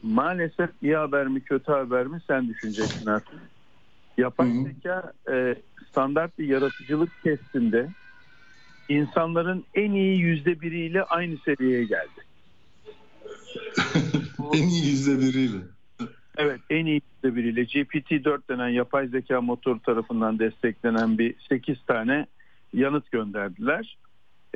Maalesef 0.02 0.70
iyi 0.82 0.96
haber 0.96 1.26
mi 1.26 1.40
kötü 1.40 1.72
haber 1.72 2.06
mi 2.06 2.20
sen 2.26 2.48
düşüneceksin 2.48 3.06
artık. 3.06 3.34
Yapay 4.18 4.50
zeka 4.50 5.12
e, 5.32 5.54
standart 5.90 6.38
bir 6.38 6.48
yaratıcılık 6.48 7.22
testinde 7.22 7.88
insanların 8.88 9.64
en 9.74 9.92
iyi 9.92 10.18
yüzde 10.18 10.60
biriyle 10.60 11.02
aynı 11.02 11.36
seviyeye 11.44 11.84
geldi. 11.84 12.20
en 14.54 14.68
iyi 14.68 14.86
yüzde 14.86 15.18
biriyle. 15.18 15.58
Evet 16.36 16.60
en 16.70 16.86
iyi 16.86 17.02
yüzde 17.14 17.36
biriyle 17.36 17.62
GPT-4 17.62 18.38
denen 18.50 18.68
yapay 18.68 19.08
zeka 19.08 19.40
motoru 19.40 19.82
tarafından 19.82 20.38
desteklenen 20.38 21.18
bir 21.18 21.34
8 21.48 21.76
tane 21.86 22.26
yanıt 22.72 23.10
gönderdiler. 23.10 23.98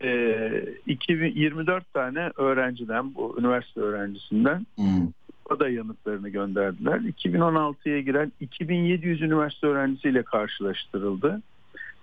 Ee, 0.03 0.65
2024 0.87 1.93
tane 1.95 2.31
öğrenciden 2.37 3.15
bu 3.15 3.37
üniversite 3.39 3.81
öğrencisinden 3.81 4.67
hmm. 4.77 5.09
Da 5.51 5.69
yanıtlarını 5.69 6.29
gönderdiler. 6.29 7.01
2016'ya 7.01 8.01
giren 8.01 8.33
2700 8.41 9.23
üniversite 9.23 9.67
öğrencisiyle 9.67 10.23
karşılaştırıldı. 10.23 11.43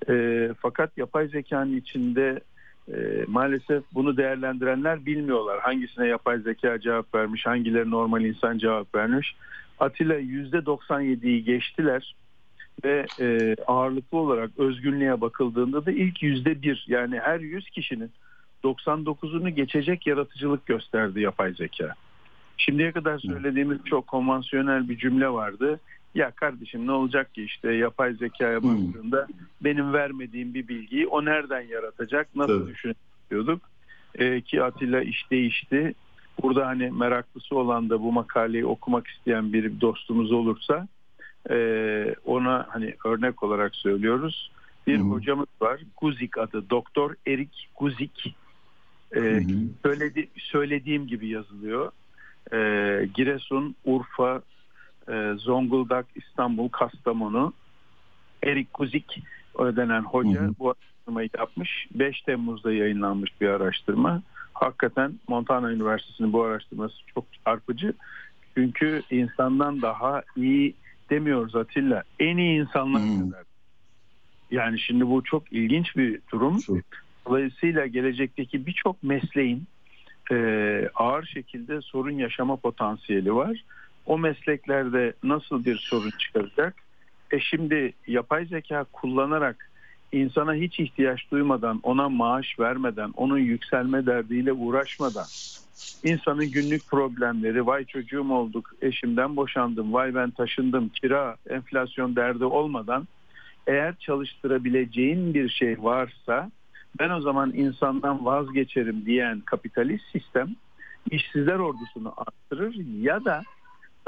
E, 0.09 0.49
fakat 0.61 0.97
yapay 0.97 1.27
zekanın 1.27 1.77
içinde 1.77 2.39
e, 2.93 3.25
maalesef 3.27 3.83
bunu 3.93 4.17
değerlendirenler 4.17 5.05
bilmiyorlar. 5.05 5.59
Hangisine 5.59 6.07
yapay 6.07 6.39
zeka 6.39 6.79
cevap 6.79 7.15
vermiş, 7.15 7.45
hangileri 7.45 7.91
normal 7.91 8.25
insan 8.25 8.57
cevap 8.57 8.95
vermiş. 8.95 9.35
Atilla 9.79 10.19
%97'yi 10.19 11.43
geçtiler. 11.43 12.15
ve 12.83 13.05
e, 13.19 13.55
ağırlıklı 13.67 14.17
olarak 14.17 14.49
özgünlüğe 14.57 15.21
bakıldığında 15.21 15.85
da 15.85 15.91
ilk 15.91 16.23
yüzde 16.23 16.61
bir 16.61 16.85
yani 16.87 17.19
her 17.19 17.39
100 17.39 17.69
kişinin 17.69 18.11
99'unu 18.63 19.49
geçecek 19.49 20.07
yaratıcılık 20.07 20.65
gösterdi 20.65 21.21
yapay 21.21 21.53
zeka. 21.53 21.93
Şimdiye 22.57 22.91
kadar 22.91 23.19
söylediğimiz 23.19 23.77
çok 23.85 24.07
konvansiyonel 24.07 24.89
bir 24.89 24.97
cümle 24.97 25.29
vardı. 25.29 25.79
Ya 26.15 26.31
kardeşim 26.31 26.87
ne 26.87 26.91
olacak 26.91 27.33
ki 27.33 27.43
işte 27.43 27.73
yapay 27.73 28.13
zekaya 28.13 28.61
Hmm. 28.61 28.69
baktığında 28.69 29.27
benim 29.61 29.93
vermediğim 29.93 30.53
bir 30.53 30.67
bilgiyi 30.67 31.07
o 31.07 31.25
nereden 31.25 31.61
yaratacak 31.61 32.35
nasıl 32.35 32.59
Tabii. 32.59 32.73
düşünüyorduk 32.73 33.73
Ee, 34.15 34.41
ki 34.41 34.63
Atilla 34.63 35.01
iş 35.01 35.31
değişti. 35.31 35.93
Burada 36.41 36.67
hani 36.67 36.91
meraklısı 36.91 37.55
olan 37.55 37.89
da 37.89 38.01
bu 38.01 38.11
makaleyi 38.11 38.65
okumak 38.65 39.07
isteyen 39.07 39.53
bir 39.53 39.81
dostumuz 39.81 40.31
olursa 40.31 40.87
e, 41.49 42.15
ona 42.25 42.67
hani 42.69 42.95
örnek 43.05 43.43
olarak 43.43 43.75
söylüyoruz. 43.75 44.51
Bir 44.87 44.99
hı. 44.99 45.03
hocamız 45.03 45.47
var 45.61 45.79
Guzik 46.01 46.37
adı 46.37 46.69
Doktor 46.69 47.15
Erik 47.27 47.69
Guzik. 47.75 48.35
Ee, 49.15 49.43
söyledi, 49.85 50.29
söylediğim 50.37 51.07
gibi 51.07 51.27
yazılıyor. 51.27 51.91
Ee, 52.51 53.09
Giresun, 53.13 53.75
Urfa, 53.85 54.41
e, 55.11 55.33
Zonguldak, 55.37 56.05
İstanbul, 56.15 56.69
Kastamonu. 56.69 57.53
Erik 58.43 58.73
Kuzik 58.73 59.23
denen 59.59 60.01
hoca 60.01 60.41
Hı 60.41 60.45
hı. 60.45 60.53
bu 60.59 60.69
araştırmayı 60.69 61.29
yapmış. 61.37 61.87
5 61.93 62.21
Temmuz'da 62.21 62.73
yayınlanmış 62.73 63.41
bir 63.41 63.47
araştırma. 63.47 64.21
Hakikaten 64.53 65.19
Montana 65.27 65.71
Üniversitesi'nin 65.71 66.33
bu 66.33 66.43
araştırması 66.43 66.95
çok 67.13 67.25
çarpıcı. 67.45 67.93
Çünkü 68.57 69.03
insandan 69.11 69.81
daha 69.81 70.21
iyi 70.35 70.75
demiyoruz 71.09 71.55
Atilla. 71.55 72.03
En 72.19 72.37
iyi 72.37 72.61
insanlar 72.61 73.01
Hı. 73.01 73.19
kadar. 73.19 73.43
Yani 74.51 74.79
şimdi 74.79 75.07
bu 75.07 75.23
çok 75.23 75.53
ilginç 75.53 75.95
bir 75.97 76.19
durum. 76.31 76.59
Çok. 76.59 76.77
Dolayısıyla 77.27 77.85
gelecekteki 77.85 78.65
birçok 78.65 79.03
mesleğin 79.03 79.67
e, 80.31 80.89
ağır 80.95 81.23
şekilde 81.25 81.81
sorun 81.81 82.11
yaşama 82.17 82.55
potansiyeli 82.55 83.35
var. 83.35 83.63
O 84.05 84.17
mesleklerde 84.17 85.13
nasıl 85.23 85.65
bir 85.65 85.77
sorun 85.77 86.11
çıkaracak? 86.19 86.75
E 87.31 87.39
şimdi 87.39 87.93
yapay 88.07 88.45
zeka 88.45 88.85
kullanarak 88.93 89.69
insana 90.11 90.53
hiç 90.53 90.79
ihtiyaç 90.79 91.31
duymadan, 91.31 91.79
ona 91.83 92.09
maaş 92.09 92.59
vermeden, 92.59 93.11
onun 93.17 93.37
yükselme 93.37 94.05
derdiyle 94.05 94.53
uğraşmadan, 94.53 95.25
insanın 96.03 96.51
günlük 96.51 96.87
problemleri, 96.87 97.65
vay 97.65 97.85
çocuğum 97.85 98.31
olduk, 98.31 98.75
eşimden 98.81 99.35
boşandım, 99.35 99.93
vay 99.93 100.15
ben 100.15 100.31
taşındım, 100.31 100.89
kira, 100.89 101.35
enflasyon 101.49 102.15
derdi 102.15 102.45
olmadan 102.45 103.07
eğer 103.67 103.95
çalıştırabileceğin 103.99 105.33
bir 105.33 105.49
şey 105.49 105.83
varsa 105.83 106.51
ben 106.99 107.09
o 107.09 107.21
zaman 107.21 107.53
insandan 107.53 108.25
vazgeçerim 108.25 109.05
diyen 109.05 109.39
kapitalist 109.39 110.05
sistem 110.11 110.47
işsizler 111.11 111.59
ordusunu 111.59 112.13
arttırır 112.17 112.75
ya 113.01 113.25
da 113.25 113.43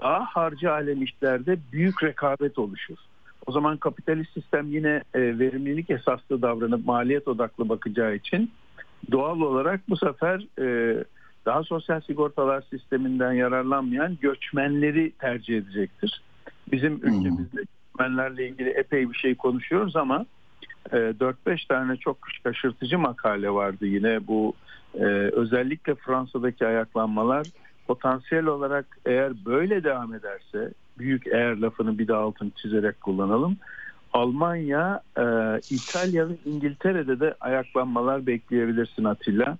daha 0.01 0.25
harcı 0.25 0.71
alem 0.71 1.03
işlerde 1.03 1.57
büyük 1.71 2.03
rekabet 2.03 2.59
oluşur. 2.59 2.97
O 3.45 3.51
zaman 3.51 3.77
kapitalist 3.77 4.33
sistem 4.33 4.71
yine 4.71 5.03
e, 5.13 5.39
verimlilik 5.39 5.89
esaslı 5.89 6.41
davranıp 6.41 6.86
maliyet 6.86 7.27
odaklı 7.27 7.69
bakacağı 7.69 8.15
için 8.15 8.51
doğal 9.11 9.41
olarak 9.41 9.89
bu 9.89 9.97
sefer 9.97 10.47
e, 10.59 10.97
daha 11.45 11.63
sosyal 11.63 12.01
sigortalar 12.01 12.63
sisteminden 12.69 13.33
yararlanmayan 13.33 14.17
göçmenleri 14.21 15.11
tercih 15.11 15.57
edecektir. 15.57 16.21
Bizim 16.71 16.93
ülkemizde 16.93 17.61
göçmenlerle 17.61 18.49
ilgili 18.49 18.69
epey 18.69 19.09
bir 19.09 19.17
şey 19.17 19.36
konuşuyoruz 19.36 19.95
ama 19.95 20.25
e, 20.91 20.95
4-5 20.95 21.67
tane 21.67 21.97
çok 21.97 22.17
şaşırtıcı 22.43 22.99
makale 22.99 23.49
vardı 23.49 23.86
yine 23.86 24.27
bu 24.27 24.53
e, 24.93 25.05
özellikle 25.33 25.95
Fransa'daki 25.95 26.67
ayaklanmalar 26.67 27.47
potansiyel 27.88 28.45
olarak 28.45 28.86
eğer 29.05 29.33
böyle 29.45 29.83
devam 29.83 30.13
ederse 30.13 30.73
büyük 30.97 31.27
eğer 31.27 31.57
lafını 31.57 31.99
bir 31.99 32.07
daha 32.07 32.21
altını 32.21 32.51
çizerek 32.51 33.01
kullanalım. 33.01 33.57
Almanya, 34.13 35.01
e, 35.17 35.23
İtalya 35.69 36.29
ve 36.29 36.33
İngiltere'de 36.45 37.19
de 37.19 37.36
ayaklanmalar 37.41 38.25
bekleyebilirsin 38.25 39.03
Atilla. 39.03 39.57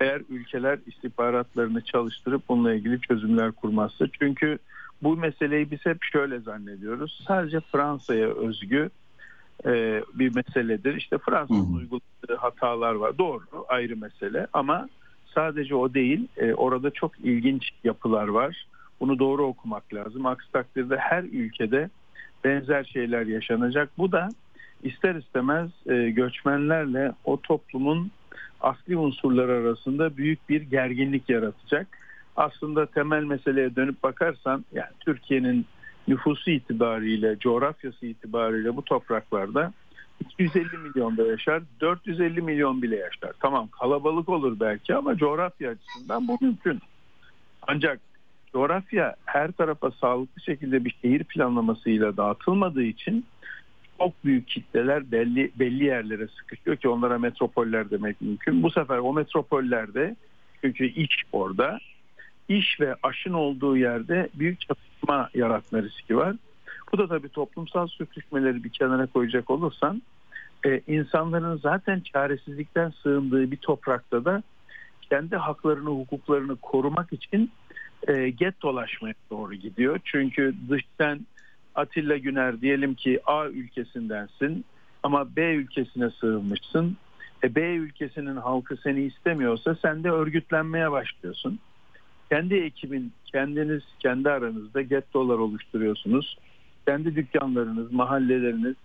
Eğer 0.00 0.22
ülkeler 0.28 0.78
istihbaratlarını 0.86 1.80
çalıştırıp 1.80 2.48
bununla 2.48 2.74
ilgili 2.74 3.00
çözümler 3.00 3.52
kurmazsa. 3.52 4.06
Çünkü 4.20 4.58
bu 5.02 5.16
meseleyi 5.16 5.70
biz 5.70 5.86
hep 5.86 5.98
şöyle 6.02 6.40
zannediyoruz. 6.40 7.24
Sadece 7.26 7.60
Fransa'ya 7.60 8.28
özgü 8.28 8.90
e, 9.66 10.02
bir 10.14 10.34
meseledir. 10.34 10.94
İşte 10.94 11.18
Fransa'nın 11.18 11.74
uyguladığı 11.76 12.36
hatalar 12.38 12.94
var. 12.94 13.18
Doğru 13.18 13.42
ayrı 13.68 13.96
mesele 13.96 14.46
ama 14.52 14.88
sadece 15.34 15.74
o 15.74 15.94
değil. 15.94 16.28
E, 16.36 16.54
orada 16.54 16.90
çok 16.90 17.20
ilginç 17.20 17.70
yapılar 17.84 18.28
var. 18.28 18.66
Bunu 19.00 19.18
doğru 19.18 19.46
okumak 19.46 19.94
lazım. 19.94 20.26
Aksi 20.26 20.52
takdirde 20.52 20.96
her 20.96 21.22
ülkede 21.22 21.90
benzer 22.44 22.84
şeyler 22.84 23.26
yaşanacak. 23.26 23.90
Bu 23.98 24.12
da 24.12 24.28
ister 24.82 25.14
istemez 25.14 25.70
e, 25.86 26.10
göçmenlerle 26.10 27.12
o 27.24 27.40
toplumun 27.40 28.10
asli 28.60 28.96
unsurları 28.96 29.52
arasında 29.52 30.16
büyük 30.16 30.48
bir 30.48 30.62
gerginlik 30.62 31.28
yaratacak. 31.28 31.86
Aslında 32.36 32.86
temel 32.86 33.22
meseleye 33.22 33.76
dönüp 33.76 34.02
bakarsan 34.02 34.64
yani 34.72 34.90
Türkiye'nin 35.00 35.66
nüfusu 36.08 36.50
itibariyle, 36.50 37.38
coğrafyası 37.38 38.06
itibariyle 38.06 38.76
bu 38.76 38.84
topraklarda 38.84 39.72
250 40.20 40.78
milyonda 40.78 41.26
yaşar, 41.26 41.62
450 41.80 42.42
milyon 42.42 42.82
bile 42.82 42.96
yaşar. 42.96 43.32
Tamam 43.40 43.68
kalabalık 43.68 44.28
olur 44.28 44.60
belki 44.60 44.94
ama 44.94 45.16
coğrafya 45.16 45.70
açısından 45.70 46.28
bu 46.28 46.38
mümkün. 46.40 46.80
Ancak 47.62 48.00
coğrafya 48.52 49.16
her 49.24 49.52
tarafa 49.52 49.90
sağlıklı 49.90 50.42
şekilde 50.42 50.84
bir 50.84 50.96
şehir 51.02 51.24
planlamasıyla 51.24 52.16
dağıtılmadığı 52.16 52.82
için 52.82 53.24
çok 53.98 54.24
büyük 54.24 54.48
kitleler 54.48 55.12
belli 55.12 55.50
belli 55.58 55.84
yerlere 55.84 56.28
sıkışıyor 56.28 56.76
ki 56.76 56.88
onlara 56.88 57.18
metropoller 57.18 57.90
demek 57.90 58.20
mümkün. 58.20 58.62
Bu 58.62 58.70
sefer 58.70 58.98
o 58.98 59.12
metropollerde 59.12 60.16
çünkü 60.60 60.86
iç 60.86 61.22
orada 61.32 61.78
iş 62.50 62.80
ve 62.80 62.94
aşın 63.02 63.32
olduğu 63.32 63.76
yerde 63.76 64.28
büyük 64.34 64.60
çatışma 64.60 65.30
yaratma 65.34 65.82
riski 65.82 66.16
var. 66.16 66.36
Bu 66.92 66.98
da 66.98 67.08
tabii 67.08 67.28
toplumsal 67.28 67.86
sürtüşmeleri 67.86 68.64
bir 68.64 68.68
kenara 68.68 69.06
koyacak 69.06 69.50
olursan 69.50 70.02
e, 70.66 70.80
insanların 70.86 71.56
zaten 71.56 72.00
çaresizlikten 72.00 72.92
sığındığı 73.02 73.50
bir 73.50 73.56
toprakta 73.56 74.24
da 74.24 74.42
kendi 75.10 75.36
haklarını, 75.36 75.90
hukuklarını 75.90 76.56
korumak 76.56 77.12
için 77.12 77.50
e, 78.08 78.30
get 78.30 78.62
dolaşmaya 78.62 79.14
doğru 79.30 79.54
gidiyor. 79.54 80.00
Çünkü 80.04 80.54
dıştan 80.70 81.26
Atilla 81.74 82.16
Güner 82.16 82.60
diyelim 82.60 82.94
ki 82.94 83.20
A 83.26 83.46
ülkesindensin 83.46 84.64
ama 85.02 85.36
B 85.36 85.54
ülkesine 85.54 86.10
sığınmışsın. 86.10 86.96
E, 87.44 87.54
B 87.54 87.60
ülkesinin 87.60 88.36
halkı 88.36 88.76
seni 88.76 89.02
istemiyorsa 89.02 89.74
sen 89.82 90.04
de 90.04 90.10
örgütlenmeye 90.10 90.90
başlıyorsun. 90.90 91.58
Kendi 92.30 92.54
ekibin, 92.54 93.12
kendiniz 93.24 93.82
kendi 93.98 94.30
aranızda 94.30 94.82
gettolar 94.82 95.38
oluşturuyorsunuz. 95.38 96.38
Kendi 96.86 97.16
dükkanlarınız, 97.16 97.92
mahalleleriniz. 97.92 98.76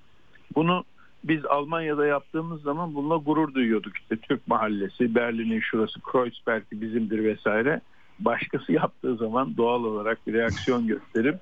Bunu 0.55 0.83
biz 1.23 1.45
Almanya'da 1.45 2.05
yaptığımız 2.05 2.61
zaman 2.61 2.95
bununla 2.95 3.15
gurur 3.15 3.53
duyuyorduk. 3.53 3.97
İşte 3.97 4.17
Türk 4.17 4.47
mahallesi, 4.47 5.15
Berlin'in 5.15 5.59
şurası, 5.59 6.01
Kreuzberg'i 6.01 6.81
bizimdir 6.81 7.23
vesaire. 7.23 7.81
Başkası 8.19 8.71
yaptığı 8.71 9.15
zaman 9.15 9.57
doğal 9.57 9.83
olarak 9.83 10.27
bir 10.27 10.33
reaksiyon 10.33 10.87
gösterip 10.87 11.35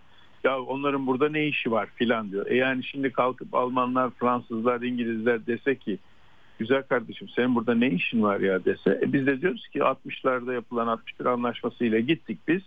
ya 0.43 0.61
onların 0.61 1.07
burada 1.07 1.29
ne 1.29 1.47
işi 1.47 1.71
var 1.71 1.89
filan 1.95 2.31
diyor. 2.31 2.45
E 2.47 2.55
yani 2.55 2.83
şimdi 2.83 3.11
kalkıp 3.11 3.55
Almanlar, 3.55 4.09
Fransızlar, 4.09 4.81
İngilizler 4.81 5.47
dese 5.47 5.75
ki 5.75 5.99
güzel 6.59 6.83
kardeşim 6.83 7.29
senin 7.29 7.55
burada 7.55 7.75
ne 7.75 7.89
işin 7.89 8.23
var 8.23 8.39
ya 8.39 8.65
dese. 8.65 8.99
E 9.03 9.13
biz 9.13 9.27
de 9.27 9.41
diyoruz 9.41 9.67
ki 9.67 9.79
60'larda 9.79 10.53
yapılan 10.53 10.87
61 10.87 11.25
anlaşmasıyla 11.25 11.99
gittik 11.99 12.39
biz. 12.47 12.61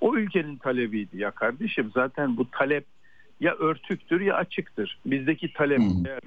O 0.00 0.16
ülkenin 0.16 0.56
talebiydi 0.56 1.18
ya 1.18 1.30
kardeşim 1.30 1.90
zaten 1.94 2.36
bu 2.36 2.50
talep 2.50 2.84
ya 3.40 3.54
örtüktür 3.54 4.20
ya 4.20 4.34
açıktır. 4.36 4.98
Bizdeki 5.06 5.52
talep 5.52 5.78
Hmm. 5.78 6.06
eğer 6.06 6.20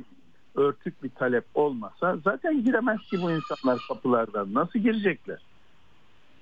örtük 0.56 1.04
bir 1.04 1.10
talep 1.10 1.44
olmasa 1.54 2.18
zaten 2.24 2.64
giremez 2.64 3.00
ki 3.02 3.22
bu 3.22 3.32
insanlar 3.32 3.80
kapılardan. 3.88 4.54
Nasıl 4.54 4.80
girecekler? 4.80 5.40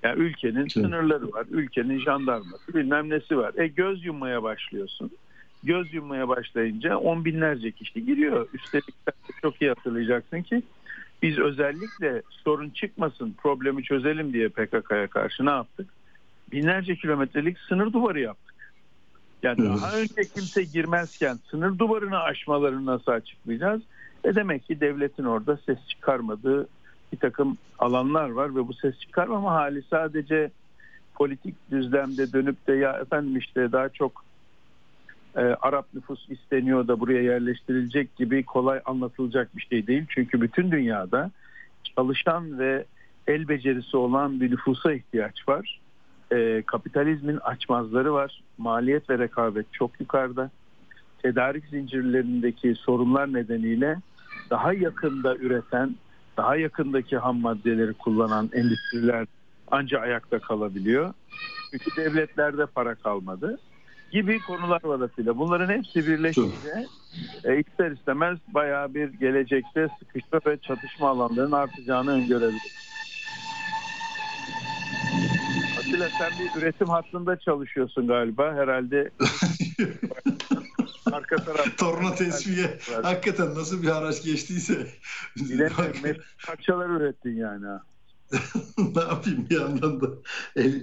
Yani 0.02 0.18
ülkenin 0.22 0.68
sınırları 0.68 1.32
var, 1.32 1.46
ülkenin 1.50 1.98
jandarması 1.98 2.74
bilmem 2.74 3.10
nesi 3.10 3.36
var. 3.38 3.52
E 3.56 3.66
göz 3.66 4.04
yummaya 4.04 4.42
başlıyorsun. 4.42 5.10
Göz 5.64 5.94
yummaya 5.94 6.28
başlayınca 6.28 6.96
on 6.96 7.24
binlerce 7.24 7.70
kişi 7.72 8.04
giriyor. 8.06 8.48
Üstelik 8.52 8.94
çok 9.42 9.62
iyi 9.62 9.68
hatırlayacaksın 9.68 10.42
ki 10.42 10.62
biz 11.22 11.38
özellikle 11.38 12.22
sorun 12.30 12.70
çıkmasın, 12.70 13.34
problemi 13.42 13.82
çözelim 13.82 14.32
diye 14.32 14.48
PKK'ya 14.48 15.06
karşı 15.06 15.46
ne 15.46 15.50
yaptık? 15.50 15.90
Binlerce 16.52 16.96
kilometrelik 16.96 17.58
sınır 17.58 17.92
duvarı 17.92 18.20
yaptık. 18.20 18.54
Yani 19.42 19.60
Evet. 19.60 19.70
daha 19.82 19.96
önce 19.96 20.28
kimse 20.34 20.62
girmezken 20.62 21.38
sınır 21.50 21.78
duvarını 21.78 22.18
aşmalarını 22.18 22.86
nasıl 22.86 23.12
açıklayacağız? 23.12 23.82
E 24.24 24.34
demek 24.34 24.66
ki 24.66 24.80
devletin 24.80 25.24
orada 25.24 25.58
ses 25.66 25.78
çıkarmadığı 25.88 26.68
bir 27.12 27.18
takım 27.18 27.58
alanlar 27.78 28.28
var 28.28 28.56
ve 28.56 28.68
bu 28.68 28.74
ses 28.74 28.98
çıkarmama 28.98 29.52
hali 29.52 29.82
sadece 29.90 30.50
politik 31.14 31.54
düzlemde 31.70 32.32
dönüp 32.32 32.66
de 32.66 32.72
ya 32.72 32.92
efendim 32.92 33.36
işte 33.36 33.72
daha 33.72 33.88
çok 33.88 34.24
e, 35.36 35.40
Arap 35.40 35.86
nüfus 35.94 36.30
isteniyor 36.30 36.88
da 36.88 37.00
buraya 37.00 37.22
yerleştirilecek 37.22 38.16
gibi 38.16 38.44
kolay 38.44 38.80
anlatılacak 38.84 39.56
bir 39.56 39.62
şey 39.70 39.86
değil. 39.86 40.04
Çünkü 40.08 40.40
bütün 40.40 40.70
dünyada 40.70 41.30
çalışan 41.96 42.58
ve 42.58 42.84
el 43.26 43.48
becerisi 43.48 43.96
olan 43.96 44.40
bir 44.40 44.50
nüfusa 44.50 44.92
ihtiyaç 44.92 45.48
var. 45.48 45.80
E, 46.32 46.62
kapitalizmin 46.66 47.36
açmazları 47.36 48.12
var. 48.12 48.42
Maliyet 48.58 49.10
ve 49.10 49.18
rekabet 49.18 49.72
çok 49.72 50.00
yukarıda. 50.00 50.50
Tedarik 51.22 51.64
zincirlerindeki 51.66 52.74
sorunlar 52.74 53.32
nedeniyle 53.32 53.96
daha 54.50 54.72
yakında 54.72 55.36
üreten, 55.36 55.94
daha 56.36 56.56
yakındaki 56.56 57.16
ham 57.16 57.40
maddeleri 57.40 57.92
kullanan 57.92 58.50
endüstriler 58.52 59.26
anca 59.70 60.00
ayakta 60.00 60.38
kalabiliyor. 60.38 61.14
Çünkü 61.70 61.96
devletlerde 61.96 62.66
para 62.66 62.94
kalmadı 62.94 63.58
gibi 64.14 64.40
konular 64.40 64.84
var 64.84 65.00
Atilla. 65.00 65.38
Bunların 65.38 65.68
hepsi 65.68 66.06
birleşince 66.06 66.86
e, 67.44 67.60
ister 67.60 67.90
istemez 67.90 68.38
bayağı 68.48 68.94
bir 68.94 69.08
gelecekte 69.08 69.88
sıkışma 69.98 70.40
ve 70.46 70.58
çatışma 70.58 71.08
alanlarının 71.08 71.52
artacağını 71.52 72.10
öngörebiliriz. 72.10 72.84
Atilla 75.78 76.08
sen 76.08 76.32
bir 76.38 76.60
üretim 76.60 76.88
hattında 76.88 77.38
çalışıyorsun 77.38 78.06
galiba. 78.06 78.54
Herhalde 78.54 79.10
arka 81.12 81.36
taraf 81.36 81.78
Torna 81.78 82.14
tesviye. 82.14 82.78
Hakikaten 83.02 83.54
nasıl 83.54 83.82
bir 83.82 83.88
araç 83.88 84.22
geçtiyse. 84.22 84.86
Bilemiyorum. 85.36 86.22
Parçalar 86.46 86.90
ürettin 86.90 87.36
yani. 87.36 87.66
ne 88.96 89.00
yapayım 89.00 89.46
bir 89.50 89.60
yandan 89.60 90.00
da 90.00 90.06
el, 90.56 90.82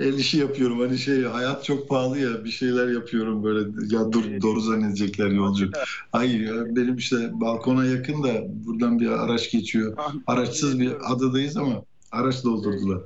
el 0.00 0.14
işi 0.14 0.38
yapıyorum. 0.38 0.80
Hani 0.80 0.98
şey 0.98 1.22
hayat 1.22 1.64
çok 1.64 1.88
pahalı 1.88 2.18
ya 2.18 2.44
bir 2.44 2.50
şeyler 2.50 2.88
yapıyorum 2.88 3.44
böyle. 3.44 3.68
Ya 3.96 4.12
dur 4.12 4.24
doğru 4.42 4.60
zannedecekler 4.60 5.30
yolcu. 5.30 5.70
Hayır 6.12 6.50
benim 6.76 6.96
işte 6.96 7.16
balkona 7.32 7.84
yakın 7.84 8.22
da 8.22 8.42
buradan 8.48 8.98
bir 8.98 9.08
araç 9.08 9.50
geçiyor. 9.50 9.96
Araçsız 10.26 10.80
bir 10.80 10.92
adadayız 11.12 11.56
ama 11.56 11.82
araç 12.12 12.44
doldurdular. 12.44 13.00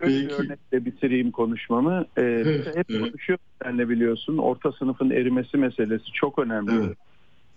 Peki. 0.00 0.28
örnekle 0.34 0.84
bitireyim 0.84 1.30
konuşmamı. 1.30 2.06
Ee, 2.16 2.22
de 2.22 2.72
hep 2.74 2.86
Evet. 2.90 3.00
konuşuyoruz 3.00 3.44
senle 3.62 3.88
biliyorsun. 3.88 4.38
Orta 4.38 4.72
sınıfın 4.72 5.10
erimesi 5.10 5.56
meselesi 5.56 6.12
çok 6.12 6.38
önemli. 6.38 6.72
Evet. 6.74 6.96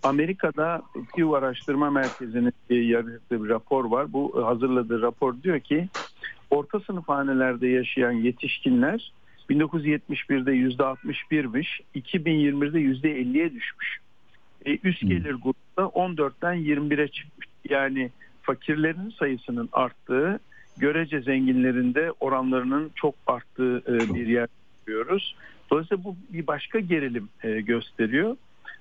Amerika'da 0.02 0.82
Pew 1.16 1.36
Araştırma 1.36 1.90
Merkezi'nin 1.90 2.52
yazdığı 2.70 3.44
bir 3.44 3.48
rapor 3.48 3.84
var. 3.84 4.12
Bu 4.12 4.46
hazırladığı 4.46 5.02
rapor 5.02 5.34
diyor 5.42 5.60
ki 5.60 5.88
orta 6.50 6.80
sınıf 6.80 7.08
hanelerde 7.08 7.68
yaşayan 7.68 8.12
yetişkinler 8.12 9.12
1971'de 9.50 10.52
%61'miş, 10.52 11.80
2021'de 11.94 12.80
%50'ye 12.80 13.52
düşmüş. 13.52 13.98
E, 14.66 14.78
üst 14.84 15.02
Hmm. 15.02 15.08
gelir 15.08 15.34
grupta 15.34 15.82
14'ten 15.82 16.54
21'e 16.54 17.08
çıkmış. 17.08 17.46
Yani 17.70 18.10
fakirlerin 18.42 19.10
sayısının 19.18 19.68
arttığı, 19.72 20.40
görece 20.76 21.20
zenginlerinde 21.20 22.12
oranlarının 22.20 22.90
çok 22.94 23.14
arttığı 23.26 23.82
e, 23.88 24.14
bir 24.14 24.26
yer 24.26 24.48
görüyoruz. 24.86 25.36
Dolayısıyla 25.70 26.04
bu 26.04 26.16
bir 26.28 26.46
başka 26.46 26.80
gerilim 26.80 27.28
e, 27.42 27.60
gösteriyor 27.60 28.36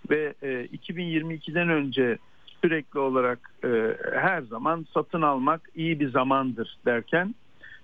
ve 0.10 0.34
e, 0.42 0.48
2022'den 0.66 1.70
önce 1.70 2.18
sürekli 2.62 3.00
olarak 3.00 3.40
e, 3.64 3.98
her 4.20 4.42
zaman 4.42 4.86
satın 4.94 5.22
almak 5.22 5.62
iyi 5.76 6.00
bir 6.00 6.10
zamandır 6.10 6.78
derken 6.86 7.36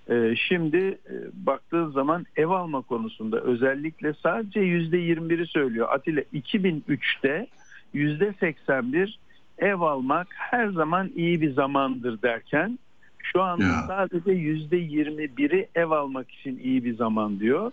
e, 0.10 0.36
şimdi 0.36 0.78
e, 0.78 1.14
baktığın 1.34 1.92
zaman 1.92 2.26
ev 2.36 2.48
alma 2.48 2.82
konusunda 2.82 3.42
özellikle 3.42 4.14
sadece 4.24 4.60
%21'i 4.60 5.48
söylüyor. 5.48 5.88
Atilla 5.92 6.22
2003'te 6.34 7.48
%81 7.96 9.14
ev 9.58 9.80
almak 9.80 10.28
her 10.32 10.68
zaman 10.68 11.12
iyi 11.16 11.42
bir 11.42 11.54
zamandır 11.54 12.22
derken 12.22 12.80
şu 13.24 13.42
anda 13.42 13.64
Ya. 13.64 13.84
sadece 13.88 14.32
%21'i 14.32 15.68
ev 15.76 15.90
almak 15.90 16.32
için 16.32 16.60
iyi 16.64 16.86
bir 16.86 16.96
zaman 16.96 17.40
diyor. 17.40 17.72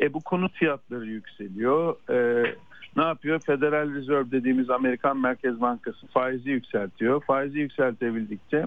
E 0.00 0.12
bu 0.14 0.20
konut 0.20 0.54
fiyatları 0.54 1.06
yükseliyor. 1.06 1.96
E, 2.10 2.46
ne 2.96 3.04
yapıyor? 3.04 3.40
Federal 3.40 3.94
Reserve 3.94 4.30
dediğimiz 4.30 4.70
Amerikan 4.70 5.16
Merkez 5.18 5.60
Bankası 5.60 6.06
faizi 6.06 6.50
yükseltiyor. 6.50 7.22
Faizi 7.24 7.58
yükseltebildikçe 7.58 8.64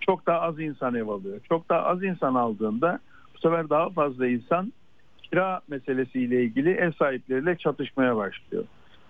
çok 0.00 0.26
daha 0.26 0.40
az 0.40 0.60
insan 0.60 0.94
ev 0.94 1.08
alıyor. 1.08 1.40
Çok 1.48 1.68
daha 1.68 1.82
az 1.82 2.02
insan 2.02 2.34
aldığında 2.34 2.98
bu 3.34 3.38
sefer 3.38 3.70
daha 3.70 3.90
fazla 3.90 4.26
insan 4.26 4.72
kira 5.22 5.60
meselesiyle 5.68 6.42
ilgili 6.44 6.70
ev 6.70 6.92
sahipleriyle 6.92 7.56
çatışmaya 7.56 8.16
başlıyor. 8.16 8.64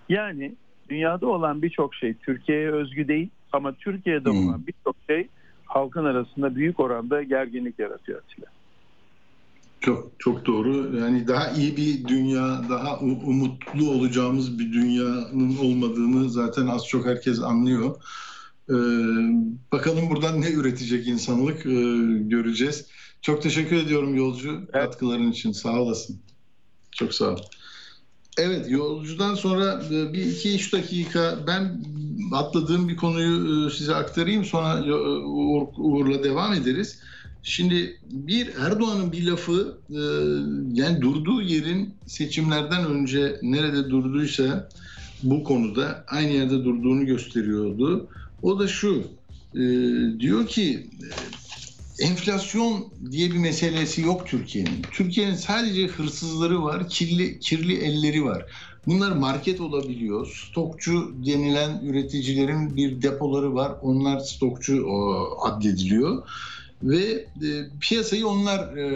Yani 0.09 0.53
dünyada 0.89 1.27
olan 1.27 1.63
birçok 1.63 1.95
şey 1.95 2.15
Türkiye'ye 2.15 2.71
özgü 2.71 3.09
değil 3.09 3.29
ama 3.53 3.73
Türkiye'de 3.73 4.31
Hmm. 4.31 4.49
olan 4.49 4.67
birçok 4.67 4.97
şey 5.09 5.29
halkın 5.67 6.05
arasında 6.05 6.55
büyük 6.57 6.81
oranda 6.81 7.23
gerginlik 7.23 7.79
yaratıyor 7.79 8.23
Atilla. 8.23 8.47
Çok 9.83 10.13
çok 10.19 10.47
doğru. 10.47 10.99
Yani 10.99 11.29
daha 11.29 11.51
iyi 11.51 11.77
bir 11.77 12.09
dünya, 12.09 12.63
daha 12.71 12.99
umutlu 13.01 13.91
olacağımız 13.91 14.59
bir 14.59 14.73
dünyanın 14.73 15.59
olmadığını 15.59 16.31
zaten 16.31 16.67
az 16.67 16.87
çok 16.87 17.07
herkes 17.07 17.41
anlıyor. 17.41 17.97
Ee, 18.71 18.75
bakalım 19.73 20.11
buradan 20.11 20.41
ne 20.41 20.51
üretecek 20.51 21.09
insanlık 21.09 21.67
ee, 21.67 21.71
göreceğiz. 22.29 22.87
Çok 23.23 23.43
teşekkür 23.43 23.77
ediyorum 23.77 24.17
yolcu 24.17 24.51
Evet. 24.51 24.73
katkıların 24.73 25.31
için. 25.31 25.53
Sağ 25.53 25.81
olasın. 25.81 26.21
Çok 26.93 27.15
sağ 27.15 27.31
ol. 27.31 27.39
Evet 28.39 28.71
yolcudan 28.71 29.35
sonra 29.35 29.83
e, 29.91 30.13
bir 30.13 30.27
iki 30.27 30.55
üç 30.55 30.73
dakika 30.73 31.39
ben 31.47 31.85
atladığım 32.33 32.89
bir 32.89 32.97
konuyu 32.97 33.67
e, 33.67 33.71
size 33.71 33.95
aktarayım 33.95 34.45
sonra 34.45 34.87
e, 34.87 34.93
Uğur, 34.93 35.67
Uğur'la 35.77 36.25
devam 36.25 36.53
ederiz. 36.53 36.99
Şimdi 37.43 37.99
bir 38.11 38.51
Erdoğan'ın 38.57 39.13
bir 39.13 39.27
lafı 39.27 39.79
e, 39.91 40.01
yani 40.81 41.01
durduğu 41.01 41.43
yerin 41.43 41.95
seçimlerden 42.07 42.85
önce 42.85 43.39
nerede 43.43 43.91
durduysa 43.91 44.69
bu 45.23 45.45
konuda 45.45 46.05
aynı 46.09 46.33
yerde 46.33 46.65
durduğunu 46.65 47.07
gösteriyordu. 47.07 48.09
O 48.43 48.59
da 48.59 48.69
şu 48.69 49.03
e, 49.55 49.61
diyor 50.21 50.47
ki 50.47 50.87
e, 52.01 52.05
enflasyon 52.05 52.93
diye 53.11 53.31
bir 53.31 53.39
meselesi 53.39 54.01
yok 54.01 54.27
Türkiye'nin. 54.27 54.83
Türkiye'nin 54.93 55.35
sadece 55.35 55.87
hırsızları 55.87 56.63
var, 56.63 56.89
kirli 56.89 57.39
kirli 57.41 57.77
elleri 57.77 58.25
var. 58.25 58.47
Bunlar 58.87 59.13
market 59.13 59.61
olabiliyor. 59.61 60.47
Stokçu 60.51 61.15
denilen 61.27 61.81
üreticilerin 61.85 62.77
bir 62.77 63.03
depoları 63.03 63.55
var. 63.55 63.73
Onlar 63.83 64.19
stokçu 64.19 64.87
o, 64.87 65.27
addediliyor 65.47 66.23
ve 66.83 67.27
e, 67.43 67.49
piyasayı 67.81 68.27
onlar 68.27 68.77
e, 68.77 68.91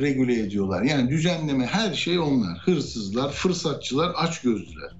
regüle 0.00 0.40
ediyorlar. 0.40 0.82
Yani 0.82 1.10
düzenleme 1.10 1.66
her 1.66 1.94
şey 1.94 2.18
onlar. 2.18 2.58
Hırsızlar, 2.58 3.32
fırsatçılar, 3.32 4.10
açgözlüler. 4.16 4.90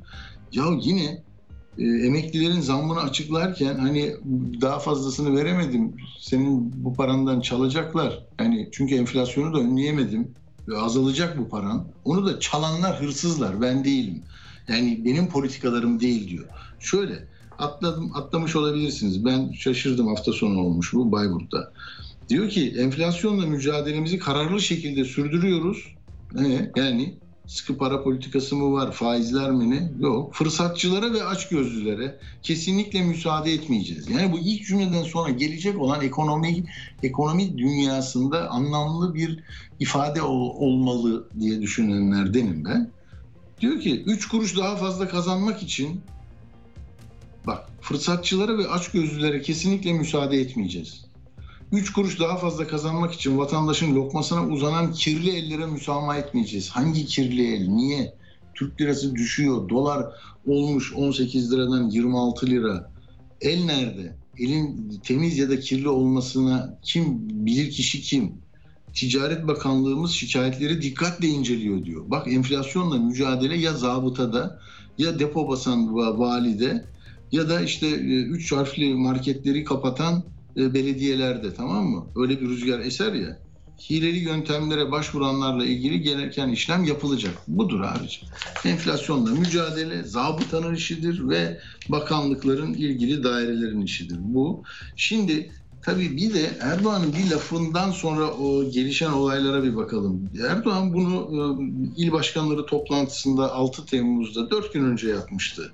Ya 0.52 0.64
yine 0.80 1.22
e, 1.78 1.84
emeklilerin 1.84 2.60
zammını 2.60 3.00
açıklarken 3.00 3.74
hani 3.74 4.16
daha 4.60 4.78
fazlasını 4.78 5.36
veremedim. 5.36 5.96
Senin 6.20 6.72
bu 6.84 6.94
parandan 6.94 7.40
çalacaklar. 7.40 8.26
Yani 8.40 8.68
çünkü 8.72 8.94
enflasyonu 8.94 9.54
da 9.54 9.58
önleyemedim. 9.58 10.30
Azalacak 10.76 11.38
bu 11.38 11.48
paran. 11.48 11.86
Onu 12.04 12.26
da 12.26 12.40
çalanlar 12.40 13.00
hırsızlar. 13.00 13.60
Ben 13.60 13.84
değilim. 13.84 14.22
Yani 14.68 15.02
benim 15.04 15.28
politikalarım 15.28 16.00
değil 16.00 16.28
diyor. 16.28 16.44
Şöyle 16.80 17.24
atladım 17.58 18.10
atlamış 18.14 18.56
olabilirsiniz. 18.56 19.24
Ben 19.24 19.52
şaşırdım 19.52 20.08
hafta 20.08 20.32
sonu 20.32 20.60
olmuş 20.60 20.92
bu 20.92 21.12
Bayburt'ta. 21.12 21.72
Diyor 22.32 22.48
ki 22.48 22.74
enflasyonla 22.78 23.46
mücadelemizi 23.46 24.18
kararlı 24.18 24.60
şekilde 24.60 25.04
sürdürüyoruz. 25.04 25.94
Ee, 26.38 26.70
yani 26.76 27.14
sıkı 27.46 27.78
para 27.78 28.02
politikası 28.02 28.56
mı 28.56 28.72
var, 28.72 28.92
faizler 28.92 29.50
mi 29.50 29.70
ne? 29.70 29.92
Yok. 30.00 30.34
Fırsatçılara 30.34 31.12
ve 31.12 31.24
açgözlülere 31.24 32.18
kesinlikle 32.42 33.02
müsaade 33.02 33.52
etmeyeceğiz. 33.52 34.08
Yani 34.10 34.32
bu 34.32 34.38
ilk 34.38 34.66
cümleden 34.66 35.02
sonra 35.02 35.30
gelecek 35.30 35.80
olan 35.80 36.02
ekonomi 36.02 36.64
ekonomi 37.02 37.58
dünyasında 37.58 38.50
anlamlı 38.50 39.14
bir 39.14 39.40
ifade 39.80 40.22
ol- 40.22 40.54
olmalı 40.56 41.28
diye 41.40 41.62
düşünenlerdenim 41.62 42.64
ben. 42.64 42.90
Diyor 43.60 43.80
ki 43.80 44.02
3 44.06 44.28
kuruş 44.28 44.56
daha 44.56 44.76
fazla 44.76 45.08
kazanmak 45.08 45.62
için 45.62 46.00
bak 47.46 47.68
fırsatçılara 47.80 48.58
ve 48.58 48.68
açgözlülere 48.68 49.42
kesinlikle 49.42 49.92
müsaade 49.92 50.40
etmeyeceğiz. 50.40 51.01
3 51.72 51.92
kuruş 51.92 52.20
daha 52.20 52.36
fazla 52.36 52.66
kazanmak 52.66 53.14
için 53.14 53.38
vatandaşın 53.38 53.94
lokmasına 53.94 54.46
uzanan 54.46 54.92
kirli 54.92 55.30
ellere 55.30 55.66
müsamaha 55.66 56.18
etmeyeceğiz. 56.18 56.70
Hangi 56.70 57.06
kirli 57.06 57.54
el? 57.54 57.68
Niye? 57.68 58.14
Türk 58.54 58.80
lirası 58.80 59.14
düşüyor. 59.14 59.68
Dolar 59.68 60.06
olmuş 60.46 60.92
18 60.92 61.52
liradan 61.52 61.90
26 61.90 62.46
lira. 62.46 62.90
El 63.40 63.64
nerede? 63.64 64.16
Elin 64.38 64.90
temiz 65.04 65.38
ya 65.38 65.50
da 65.50 65.60
kirli 65.60 65.88
olmasına 65.88 66.78
kim 66.82 67.28
bilir 67.46 67.70
kişi 67.70 68.00
kim? 68.00 68.32
Ticaret 68.94 69.46
Bakanlığımız 69.46 70.10
şikayetleri 70.10 70.82
dikkatle 70.82 71.28
inceliyor 71.28 71.84
diyor. 71.84 72.04
Bak 72.06 72.28
enflasyonla 72.28 72.98
mücadele 72.98 73.58
ya 73.58 73.72
zabıtada 73.72 74.60
ya 74.98 75.18
depo 75.18 75.48
basan 75.48 75.94
valide 75.94 76.84
ya 77.32 77.48
da 77.48 77.60
işte 77.60 77.86
e, 77.86 78.22
üç 78.22 78.52
harfli 78.52 78.94
marketleri 78.94 79.64
kapatan 79.64 80.24
e, 80.56 80.74
belediyelerde 80.74 81.54
tamam 81.54 81.86
mı? 81.86 82.06
Öyle 82.16 82.40
bir 82.40 82.48
rüzgar 82.48 82.80
eser 82.80 83.12
ya. 83.12 83.38
Hileli 83.90 84.18
yöntemlere 84.18 84.90
başvuranlarla 84.90 85.64
ilgili 85.64 86.00
gereken 86.00 86.48
işlem 86.48 86.84
yapılacak. 86.84 87.34
Budur 87.48 87.80
abiciğim. 87.80 88.34
Enflasyonla 88.64 89.30
mücadele 89.30 90.02
zabıtanın 90.02 90.74
işidir 90.74 91.28
ve 91.28 91.60
bakanlıkların 91.88 92.74
ilgili 92.74 93.24
dairelerin 93.24 93.80
işidir. 93.80 94.16
Bu. 94.20 94.62
Şimdi 94.96 95.52
tabii 95.82 96.16
bir 96.16 96.34
de 96.34 96.50
Erdoğan'ın 96.60 97.12
bir 97.12 97.30
lafından 97.30 97.90
sonra 97.90 98.30
o 98.30 98.70
gelişen 98.70 99.12
olaylara 99.12 99.62
bir 99.62 99.76
bakalım. 99.76 100.30
Erdoğan 100.48 100.92
bunu 100.92 101.28
e, 101.32 101.42
il 102.02 102.12
başkanları 102.12 102.66
toplantısında 102.66 103.52
6 103.52 103.86
Temmuz'da 103.86 104.50
4 104.50 104.72
gün 104.72 104.84
önce 104.84 105.08
yapmıştı. 105.08 105.72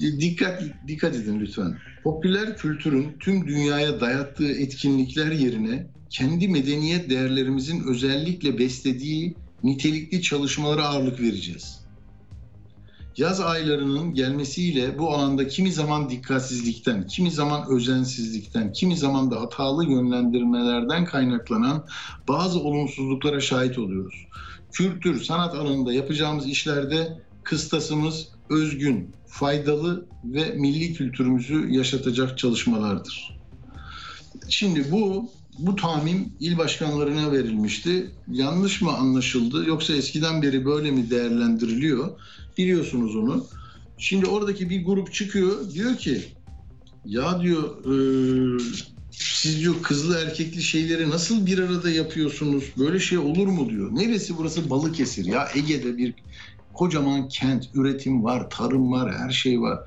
Dikkat 0.00 0.62
dikkat 0.88 1.16
edin 1.16 1.40
lütfen. 1.40 1.78
Popüler 2.04 2.56
kültürün 2.56 3.16
tüm 3.20 3.46
dünyaya 3.46 4.00
dayattığı 4.00 4.52
etkinlikler 4.52 5.32
yerine 5.32 5.86
kendi 6.10 6.48
medeniyet 6.48 7.10
değerlerimizin 7.10 7.84
özellikle 7.88 8.58
beslediği 8.58 9.34
nitelikli 9.62 10.22
çalışmalara 10.22 10.86
ağırlık 10.86 11.20
vereceğiz. 11.20 11.80
Yaz 13.16 13.40
aylarının 13.40 14.14
gelmesiyle 14.14 14.98
bu 14.98 15.10
alanda 15.10 15.48
kimi 15.48 15.72
zaman 15.72 16.10
dikkatsizlikten, 16.10 17.06
kimi 17.06 17.30
zaman 17.30 17.68
özensizlikten, 17.70 18.72
kimi 18.72 18.96
zaman 18.96 19.30
da 19.30 19.40
hatalı 19.40 19.84
yönlendirmelerden 19.84 21.04
kaynaklanan 21.04 21.86
bazı 22.28 22.60
olumsuzluklara 22.60 23.40
şahit 23.40 23.78
oluyoruz. 23.78 24.26
Kültür, 24.72 25.22
sanat 25.22 25.54
alanında 25.54 25.92
yapacağımız 25.92 26.46
işlerde 26.46 27.22
kıstasımız 27.42 28.28
özgün, 28.50 29.14
faydalı 29.30 30.06
ve 30.24 30.54
milli 30.54 30.94
kültürümüzü 30.94 31.68
yaşatacak 31.70 32.38
çalışmalardır. 32.38 33.38
Şimdi 34.48 34.90
bu 34.90 35.30
bu 35.58 35.76
tahmin 35.76 36.32
il 36.40 36.58
başkanlarına 36.58 37.32
verilmişti. 37.32 38.10
Yanlış 38.32 38.82
mı 38.82 38.92
anlaşıldı 38.92 39.64
yoksa 39.66 39.94
eskiden 39.94 40.42
beri 40.42 40.64
böyle 40.64 40.90
mi 40.90 41.10
değerlendiriliyor? 41.10 42.10
Biliyorsunuz 42.58 43.16
onu. 43.16 43.46
Şimdi 43.98 44.26
oradaki 44.26 44.70
bir 44.70 44.84
grup 44.84 45.14
çıkıyor 45.14 45.70
diyor 45.70 45.96
ki 45.96 46.24
ya 47.04 47.42
diyor 47.42 47.84
e, 47.84 47.94
siz 49.10 49.60
diyor 49.60 49.74
kızlı 49.82 50.18
erkekli 50.18 50.62
şeyleri 50.62 51.10
nasıl 51.10 51.46
bir 51.46 51.58
arada 51.58 51.90
yapıyorsunuz? 51.90 52.64
Böyle 52.78 53.00
şey 53.00 53.18
olur 53.18 53.46
mu 53.46 53.70
diyor. 53.70 53.94
Neresi 53.94 54.36
burası 54.36 54.70
Balıkesir 54.70 55.24
ya 55.24 55.48
Ege'de 55.54 55.98
bir 55.98 56.14
kocaman 56.74 57.28
kent, 57.28 57.68
üretim 57.74 58.24
var, 58.24 58.50
tarım 58.50 58.92
var, 58.92 59.14
her 59.14 59.30
şey 59.30 59.60
var. 59.60 59.78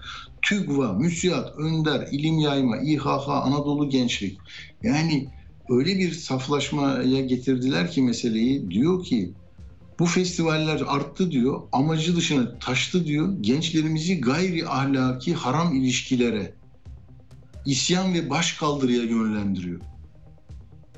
TÜGVA, 0.42 0.94
MÜSİAD, 0.94 1.58
Önder, 1.58 2.08
İlim 2.12 2.40
Yayma, 2.40 2.78
İHH, 2.78 3.30
Anadolu 3.30 3.90
Gençlik. 3.90 4.40
Yani 4.84 5.28
öyle 5.70 5.98
bir 5.98 6.12
saflaşmaya 6.12 7.22
getirdiler 7.22 7.92
ki 7.92 8.02
meseleyi. 8.02 8.72
Diyor 8.72 9.04
ki 9.04 9.34
bu 10.00 10.06
festivaller 10.06 10.84
arttı 10.88 11.32
diyor, 11.32 11.62
amacı 11.72 12.16
dışına 12.16 12.60
taştı 12.60 13.06
diyor. 13.06 13.38
Gençlerimizi 13.42 14.22
gayri 14.22 14.68
ahlaki 14.68 15.34
haram 15.34 15.76
ilişkilere, 15.76 16.54
isyan 17.66 18.14
ve 18.14 18.30
başkaldırıya 18.30 19.04
yönlendiriyor. 19.04 19.82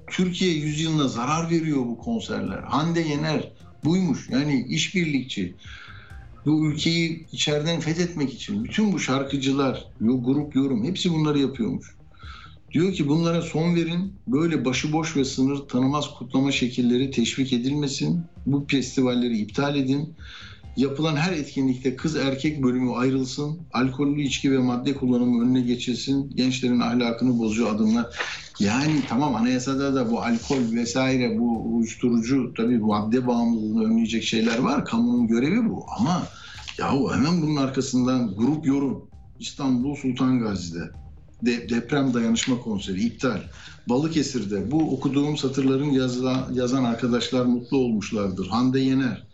Türkiye 0.07 0.53
yüzyılına 0.53 1.07
zarar 1.07 1.49
veriyor 1.49 1.79
bu 1.85 1.97
konserler. 1.97 2.63
Hande 2.63 2.99
Yener 2.99 3.51
buymuş. 3.85 4.29
Yani 4.29 4.65
işbirlikçi. 4.69 5.53
Bu 6.45 6.67
ülkeyi 6.67 7.25
içeriden 7.31 7.79
fethetmek 7.79 8.33
için 8.33 8.63
bütün 8.63 8.93
bu 8.93 8.99
şarkıcılar, 8.99 9.85
grup 9.99 10.55
yorum 10.55 10.85
hepsi 10.85 11.13
bunları 11.13 11.39
yapıyormuş. 11.39 11.95
Diyor 12.71 12.93
ki 12.93 13.07
bunlara 13.07 13.41
son 13.41 13.75
verin. 13.75 14.13
Böyle 14.27 14.65
başıboş 14.65 15.15
ve 15.17 15.25
sınır 15.25 15.57
tanımaz 15.67 16.13
kutlama 16.17 16.51
şekilleri 16.51 17.11
teşvik 17.11 17.53
edilmesin. 17.53 18.21
Bu 18.45 18.65
festivalleri 18.67 19.37
iptal 19.37 19.75
edin. 19.75 20.13
Yapılan 20.77 21.15
her 21.15 21.33
etkinlikte 21.33 21.95
kız 21.95 22.15
erkek 22.15 22.63
bölümü 22.63 22.91
ayrılsın. 22.91 23.59
Alkollü 23.73 24.21
içki 24.21 24.51
ve 24.51 24.57
madde 24.57 24.95
kullanımı 24.95 25.43
önüne 25.43 25.61
geçilsin. 25.61 26.31
Gençlerin 26.35 26.79
ahlakını 26.79 27.39
bozuyor 27.39 27.75
adımlar. 27.75 28.05
Yani 28.59 29.01
tamam 29.09 29.35
anayasada 29.35 29.95
da 29.95 30.11
bu 30.11 30.21
alkol 30.21 30.71
vesaire 30.71 31.39
bu 31.39 31.75
uyuşturucu 31.75 32.53
tabii 32.57 32.81
bu 32.81 32.87
madde 32.87 33.27
bağımlılığını 33.27 33.85
önleyecek 33.85 34.23
şeyler 34.23 34.59
var. 34.59 34.85
Kamunun 34.85 35.27
görevi 35.27 35.69
bu 35.69 35.85
ama 35.97 36.27
yahu 36.79 37.13
hemen 37.13 37.41
bunun 37.41 37.55
arkasından 37.55 38.35
grup 38.35 38.65
yorum 38.65 39.09
İstanbul 39.39 39.95
Sultan 39.95 40.39
Gazi'de 40.39 40.91
de, 41.41 41.69
deprem 41.69 42.13
dayanışma 42.13 42.59
konseri 42.59 43.03
iptal. 43.03 43.41
Balıkesir'de 43.89 44.71
bu 44.71 44.93
okuduğum 44.93 45.37
satırların 45.37 45.91
yazılan, 45.91 46.53
yazan 46.53 46.83
arkadaşlar 46.83 47.45
mutlu 47.45 47.77
olmuşlardır. 47.77 48.47
Hande 48.47 48.79
Yener. 48.79 49.24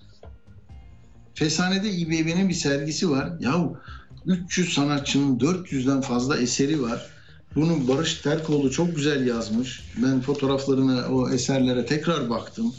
Fesane'de 1.42 1.92
İBB'nin 1.92 2.50
bir 2.50 2.54
sergisi 2.54 3.10
var. 3.10 3.34
Yahu 3.40 3.78
300 4.26 4.74
sanatçının 4.74 5.40
400'den 5.40 6.02
fazla 6.02 6.38
eseri 6.38 6.82
var. 6.82 7.10
Bunu 7.56 7.88
Barış 7.88 8.16
Terkoğlu 8.16 8.72
çok 8.72 8.96
güzel 8.96 9.28
yazmış. 9.28 9.84
Ben 10.04 10.22
fotoğraflarına, 10.22 11.08
o 11.08 11.30
eserlere 11.30 11.86
tekrar 11.86 12.30
baktım. 12.30 12.74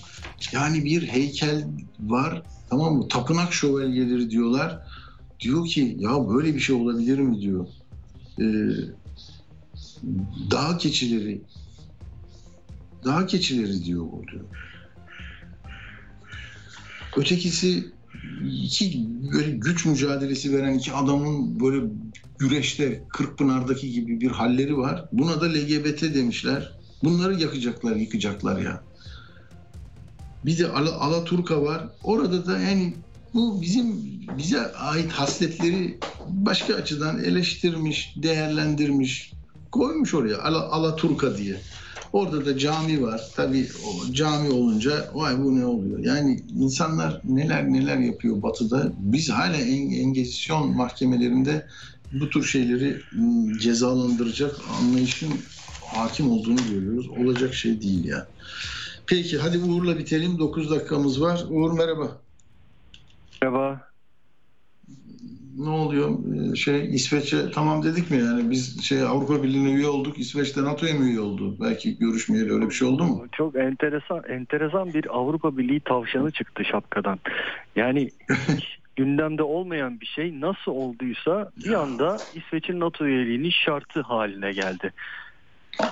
Yani 0.53 0.85
bir 0.85 1.09
heykel 1.09 1.67
var, 2.01 2.43
tamam 2.71 2.95
mı? 2.95 3.09
Tapınak 3.09 3.53
şövalyeleri 3.53 4.31
diyorlar. 4.31 4.79
Diyor 5.41 5.67
ki 5.67 5.97
ya 5.99 6.29
böyle 6.29 6.55
bir 6.55 6.61
şey 6.61 6.77
olabilir 6.77 7.19
mi 7.19 7.41
diyor. 7.41 7.67
Ee, 8.41 8.45
dağ 10.51 10.79
keçileri, 10.79 11.43
dağ 13.05 13.27
keçileri 13.27 13.85
diyor 13.85 14.05
o 14.05 14.23
diyor. 14.33 14.45
Ötekisi 17.17 17.93
iki 18.63 19.07
böyle 19.33 19.51
güç 19.51 19.87
mücadelesi 19.87 20.57
veren 20.57 20.75
iki 20.75 20.93
adamın 20.93 21.61
böyle 21.61 21.87
güreşte 22.39 23.05
Kırkpınar'daki 23.09 23.93
gibi 23.93 24.21
bir 24.21 24.31
halleri 24.31 24.77
var. 24.77 25.05
Buna 25.13 25.41
da 25.41 25.47
LGBT 25.47 26.03
demişler. 26.03 26.73
Bunları 27.05 27.41
yakacaklar, 27.41 27.97
yıkacaklar 27.97 28.59
ya. 28.59 28.83
Bir 30.45 30.59
de 30.59 30.69
Al 30.69 30.87
Alaturka 30.87 31.63
var. 31.63 31.89
Orada 32.03 32.47
da 32.47 32.59
yani 32.59 32.95
bu 33.35 33.63
bizim 33.63 33.95
bize 34.39 34.73
ait 34.73 35.13
hasletleri 35.13 35.99
başka 36.29 36.75
açıdan 36.75 37.25
eleştirmiş, 37.25 38.15
değerlendirmiş, 38.17 39.33
koymuş 39.73 40.15
oraya 40.15 40.39
Ala, 40.39 40.71
Alaturka 40.71 41.39
diye. 41.39 41.61
Orada 42.13 42.47
da 42.47 42.59
cami 42.59 43.03
var. 43.03 43.31
Tabii 43.37 43.69
o 43.87 44.13
cami 44.13 44.51
olunca 44.51 45.11
vay 45.15 45.39
bu 45.39 45.61
ne 45.61 45.67
oluyor? 45.67 45.99
Yani 45.99 46.43
insanlar 46.59 47.21
neler 47.25 47.73
neler 47.73 47.99
yapıyor 47.99 48.43
batıda. 48.43 48.93
Biz 48.99 49.31
hala 49.31 49.57
engizisyon 49.57 50.77
mahkemelerinde 50.77 51.67
bu 52.13 52.31
tür 52.31 52.45
şeyleri 52.45 53.01
cezalandıracak 53.61 54.57
anlayışın 54.81 55.33
hakim 55.95 56.31
olduğunu 56.31 56.61
görüyoruz. 56.71 57.09
Olacak 57.09 57.55
şey 57.55 57.83
değil 57.83 58.05
ya. 58.05 58.27
Peki 59.07 59.39
hadi 59.39 59.59
Uğur'la 59.59 59.99
bitelim. 59.99 60.39
9 60.39 60.71
dakikamız 60.71 61.21
var. 61.21 61.45
Uğur 61.51 61.73
merhaba. 61.73 62.19
Merhaba 63.43 63.92
ne 65.59 65.69
oluyor? 65.69 66.19
Ee, 66.35 66.57
şey 66.57 66.95
İsveç'e 66.95 67.51
tamam 67.51 67.83
dedik 67.83 68.11
mi 68.11 68.19
yani 68.19 68.51
biz 68.51 68.83
şey 68.83 69.03
Avrupa 69.03 69.43
Birliği'ne 69.43 69.73
üye 69.73 69.89
olduk. 69.89 70.19
İsveç'te 70.19 70.65
NATO'ya 70.65 70.95
mı 70.95 71.05
üye 71.05 71.21
oldu? 71.21 71.57
Belki 71.61 71.99
görüşmeyeli 71.99 72.53
öyle 72.53 72.67
bir 72.67 72.75
şey 72.75 72.89
oldu 72.89 73.05
mu? 73.05 73.27
Çok 73.33 73.57
enteresan 73.57 74.23
enteresan 74.29 74.95
bir 74.95 75.17
Avrupa 75.17 75.59
Birliği 75.59 75.81
tavşanı 75.81 76.31
çıktı 76.31 76.65
şapkadan. 76.65 77.19
Yani 77.77 78.11
gündemde 78.97 79.43
olmayan 79.43 80.01
bir 80.01 80.07
şey 80.07 80.41
nasıl 80.41 80.73
olduysa 80.73 81.51
bir 81.65 81.73
anda 81.73 82.17
İsveç'in 82.35 82.81
NATO 82.81 83.07
üyeliğinin 83.07 83.51
şartı 83.51 84.01
haline 84.01 84.53
geldi. 84.53 84.93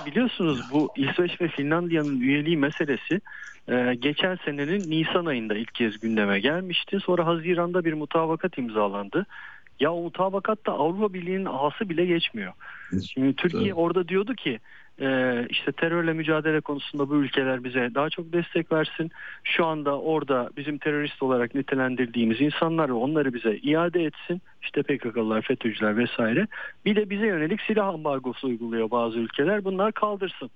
Biliyorsunuz 0.05 0.61
bu 0.71 0.89
İsveç 0.97 1.41
ve 1.41 1.47
Finlandiya'nın 1.47 2.19
üyeliği 2.19 2.57
meselesi 2.57 3.21
e, 3.67 3.95
geçen 3.95 4.37
senenin 4.45 4.91
Nisan 4.91 5.25
ayında 5.25 5.55
ilk 5.55 5.75
kez 5.75 5.99
gündeme 5.99 6.39
gelmişti. 6.39 6.99
Sonra 6.99 7.25
Haziran'da 7.25 7.85
bir 7.85 7.93
mutabakat 7.93 8.57
imzalandı. 8.57 9.25
Ya 9.79 9.93
o 9.93 10.01
mutabakatta 10.01 10.71
Avrupa 10.71 11.13
Birliği'nin 11.13 11.45
A'sı 11.45 11.89
bile 11.89 12.05
geçmiyor. 12.05 12.53
Şimdi 13.13 13.35
Türkiye 13.35 13.63
Evet. 13.63 13.73
orada 13.77 14.07
diyordu 14.07 14.33
ki 14.33 14.59
e, 15.01 15.39
işte 15.49 15.71
terörle 15.71 16.13
mücadele 16.13 16.61
konusunda 16.61 17.09
bu 17.09 17.15
ülkeler 17.15 17.63
bize 17.63 17.91
daha 17.95 18.09
çok 18.09 18.33
destek 18.33 18.71
versin. 18.71 19.11
Şu 19.43 19.65
anda 19.65 19.99
orada 19.99 20.49
bizim 20.57 20.77
terörist 20.77 21.23
olarak 21.23 21.55
nitelendirdiğimiz 21.55 22.41
insanlar 22.41 22.89
ve 22.89 22.93
onları 22.93 23.33
bize 23.33 23.57
iade 23.57 24.03
etsin. 24.03 24.41
İşte 24.61 24.83
PKK'lılar, 24.83 25.41
FETÖ'cüler 25.41 25.97
vesaire. 25.97 26.47
Bir 26.85 26.95
de 26.95 27.09
bize 27.09 27.25
yönelik 27.25 27.61
silah 27.61 27.87
ambargosu 27.87 28.47
uyguluyor 28.47 28.91
bazı 28.91 29.19
ülkeler. 29.19 29.63
Bunlar 29.63 29.91
kaldırsın 29.91 30.49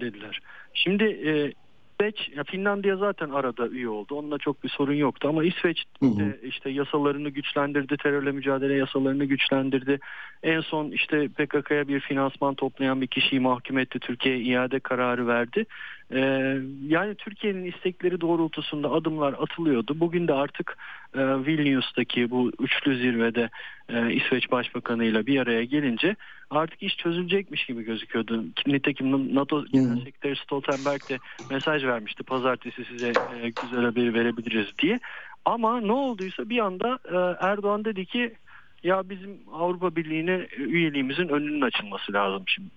dediler. 0.00 0.40
Şimdi 0.74 1.04
e, 1.04 1.52
İsveç, 2.00 2.30
ya 2.36 2.44
Finlandiya 2.44 2.96
zaten 2.96 3.30
arada 3.30 3.68
üye 3.68 3.88
oldu. 3.88 4.14
Onunla 4.14 4.38
çok 4.38 4.64
bir 4.64 4.68
sorun 4.68 4.94
yoktu 4.94 5.28
ama 5.28 5.44
İsveç 5.44 5.84
Hı 6.00 6.36
işte 6.42 6.70
yasalarını 6.70 7.28
güçlendirdi, 7.28 7.96
terörle 7.96 8.32
mücadele 8.32 8.74
yasalarını 8.74 9.24
güçlendirdi. 9.24 9.98
En 10.42 10.60
son 10.60 10.90
işte 10.90 11.28
PKK'ya 11.28 11.88
bir 11.88 12.00
finansman 12.00 12.54
toplayan 12.54 13.00
bir 13.00 13.06
kişiyi 13.06 13.40
mahkum 13.40 13.78
etti. 13.78 13.98
Türkiye'ye 13.98 14.42
iade 14.42 14.80
kararı 14.80 15.26
verdi. 15.26 15.66
Ee, 16.12 16.56
yani 16.88 17.14
Türkiye'nin 17.14 17.64
istekleri 17.64 18.20
doğrultusunda 18.20 18.90
adımlar 18.90 19.32
atılıyordu. 19.32 20.00
Bugün 20.00 20.28
de 20.28 20.32
artık 20.32 20.76
e, 21.14 21.18
Vilnius'taki 21.18 22.30
bu 22.30 22.52
üçlü 22.60 22.96
zirvede 22.96 23.50
e, 23.88 24.12
İsveç 24.12 24.50
Başbakanı'yla 24.50 25.26
bir 25.26 25.40
araya 25.40 25.64
gelince 25.64 26.16
artık 26.50 26.82
iş 26.82 26.96
çözülecekmiş 26.96 27.66
gibi 27.66 27.82
gözüküyordu. 27.82 28.44
Nitekim 28.66 29.34
NATO 29.34 29.64
Genel 29.64 29.96
Sekreteri 29.96 30.36
Stoltenberg 30.36 31.08
de 31.08 31.18
mesaj 31.50 31.84
vermişti. 31.84 32.22
Pazartesi 32.22 32.84
size 32.84 33.08
e, 33.08 33.50
güzel 33.62 33.84
haberi 33.84 34.14
verebiliriz 34.14 34.78
diye. 34.78 35.00
Ama 35.44 35.80
ne 35.80 35.92
olduysa 35.92 36.48
bir 36.48 36.58
anda 36.58 36.98
e, 37.04 37.46
Erdoğan 37.46 37.84
dedi 37.84 38.06
ki 38.06 38.34
ya 38.82 39.10
bizim 39.10 39.38
Avrupa 39.52 39.96
Birliği'ne 39.96 40.46
üyeliğimizin 40.56 41.28
önünün 41.28 41.60
açılması 41.60 42.12
lazım 42.12 42.42
şimdi. 42.46 42.70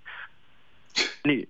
Yani, 1.25 1.45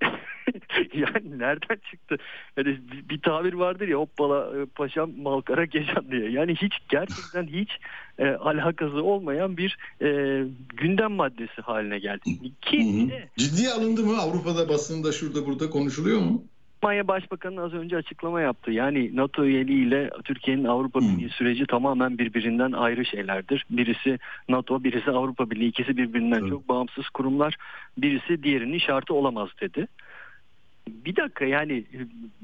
yani 0.93 1.39
nereden 1.39 1.77
çıktı? 1.91 2.17
Yani 2.57 2.67
bir- 2.91 3.09
bir 3.09 3.21
tabir 3.21 3.53
vardır 3.53 3.87
ya 3.87 3.97
hoppala 3.97 4.61
e, 4.61 4.65
paşam 4.65 5.11
malkara 5.17 5.65
geçen 5.65 6.11
diye. 6.11 6.31
Yani 6.31 6.55
hiç 6.55 6.73
gerçekten 6.89 7.47
hiç 7.47 7.69
e, 8.17 8.25
alakası 8.27 9.03
olmayan 9.03 9.57
bir 9.57 9.77
e, 10.01 10.07
gündem 10.73 11.11
maddesi 11.11 11.61
haline 11.61 11.99
geldi. 11.99 12.21
Ki 12.61 13.09
Hı 13.09 13.15
hı. 13.15 13.19
Ciddiye 13.37 13.69
alındı 13.71 14.03
mı? 14.03 14.17
Avrupa'da 14.17 14.69
basında 14.69 15.11
şurada 15.11 15.45
burada 15.45 15.69
konuşuluyor 15.69 16.19
mu? 16.21 16.43
Almanya 16.83 17.07
Başbakanı 17.07 17.61
az 17.63 17.73
önce 17.73 17.97
açıklama 17.97 18.41
yaptı. 18.41 18.71
Yani 18.71 19.15
NATO 19.15 19.45
üyeliğiyle 19.45 20.09
Türkiye'nin 20.23 20.63
Avrupa 20.63 20.99
Hmm. 20.99 21.07
Birliği 21.07 21.29
süreci 21.29 21.65
tamamen 21.65 22.17
birbirinden 22.17 22.71
ayrı 22.71 23.05
şeylerdir. 23.05 23.65
Birisi 23.69 24.19
NATO, 24.49 24.83
birisi 24.83 25.11
Avrupa 25.11 25.49
Birliği. 25.49 25.67
İkisi 25.67 25.97
birbirinden 25.97 26.39
Evet. 26.39 26.49
çok 26.49 26.69
bağımsız 26.69 27.09
kurumlar. 27.09 27.55
Birisi 27.97 28.43
diğerinin 28.43 28.77
şartı 28.79 29.13
olamaz 29.13 29.49
dedi. 29.61 29.87
Bir 30.89 31.15
dakika 31.15 31.45
yani 31.45 31.83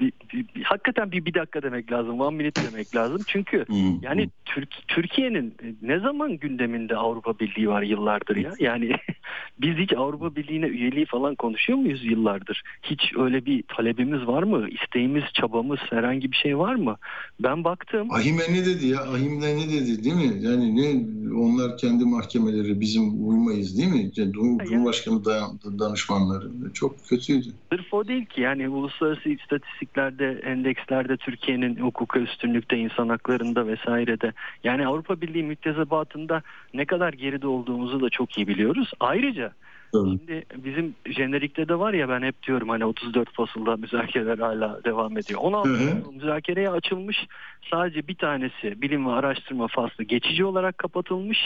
bir, 0.00 0.12
bir- 0.32 0.46
bir- 0.54 0.62
hakikaten 0.62 1.12
bir 1.12 1.24
bir 1.24 1.34
dakika 1.34 1.62
demek 1.62 1.92
lazım. 1.92 2.20
One 2.20 2.36
minute 2.36 2.62
demek 2.66 2.96
lazım. 2.96 3.22
Çünkü 3.26 3.58
Hı. 3.58 3.74
yani 4.02 4.28
Türk, 4.44 4.68
Türkiye'nin 4.88 5.54
ne 5.82 5.98
zaman 5.98 6.36
gündeminde 6.36 6.96
Avrupa 6.96 7.38
Birliği 7.38 7.68
var 7.68 7.82
yıllardır 7.82 8.36
ya? 8.36 8.54
Yani 8.58 8.92
biz 9.60 9.76
hiç 9.76 9.92
Avrupa 9.92 10.36
Birliği'ne 10.36 10.66
üyeliği 10.66 11.06
falan 11.06 11.34
konuşuyor 11.34 11.78
muyuz 11.78 12.04
yıllardır? 12.04 12.62
Hiç 12.82 13.12
öyle 13.16 13.46
bir 13.46 13.62
talebimiz 13.62 14.26
var 14.26 14.42
mı? 14.42 14.68
İsteğimiz, 14.68 15.24
çabamız, 15.34 15.78
herhangi 15.90 16.32
bir 16.32 16.36
şey 16.36 16.58
var 16.58 16.74
mı? 16.74 16.96
Ben 17.40 17.64
baktım. 17.64 18.08
Ahime 18.10 18.42
ne 18.42 18.64
dedi 18.66 18.86
ya? 18.86 19.00
Ahim'de 19.02 19.56
ne 19.56 19.68
dedi 19.68 20.04
değil 20.04 20.16
mi? 20.16 20.46
Yani 20.46 20.76
ne 20.76 21.04
onlar 21.34 21.78
kendi 21.78 22.04
mahkemeleri 22.04 22.80
bizim 22.80 23.28
uymayız 23.28 23.78
değil 23.78 23.88
mi? 23.92 24.10
Yani 24.16 24.32
Cum- 24.32 24.64
Cumhurbaşkanı 24.64 25.24
da- 25.24 25.78
danışmanları 25.78 26.50
çok 26.74 27.08
kötüydü. 27.08 27.48
Sırf 27.72 27.94
o 27.94 28.08
değil 28.08 28.26
ki 28.30 28.40
yani 28.40 28.68
uluslararası 28.68 29.28
istatistiklerde, 29.28 30.40
endekslerde 30.44 31.16
Türkiye'nin 31.16 31.76
hukuka 31.76 32.20
üstünlükte, 32.20 32.76
insan 32.76 33.08
haklarında 33.08 33.66
vesairede 33.66 34.32
yani 34.64 34.86
Avrupa 34.86 35.20
Birliği 35.20 35.42
müktesebatında 35.42 36.42
ne 36.74 36.84
kadar 36.84 37.12
geride 37.12 37.46
olduğumuzu 37.46 38.00
da 38.00 38.10
çok 38.10 38.38
iyi 38.38 38.48
biliyoruz. 38.48 38.90
Ayrıca. 39.00 39.52
Şimdi 39.92 40.44
bizim 40.56 40.94
jenerikte 41.06 41.68
de 41.68 41.78
var 41.78 41.92
ya 41.92 42.08
ben 42.08 42.22
hep 42.22 42.42
diyorum 42.42 42.68
hani 42.68 42.84
34 42.84 43.32
fasılda 43.32 43.76
müzakereler 43.76 44.38
hala 44.38 44.84
devam 44.84 45.18
ediyor. 45.18 45.40
16 45.40 45.68
Hı 45.68 45.74
hı. 45.74 46.12
müzakereye 46.12 46.70
açılmış. 46.70 47.26
Sadece 47.70 48.08
bir 48.08 48.14
tanesi 48.14 48.82
bilim 48.82 49.06
ve 49.06 49.10
araştırma 49.10 49.68
faslı 49.68 50.04
geçici 50.04 50.44
olarak 50.44 50.78
kapatılmış. 50.78 51.38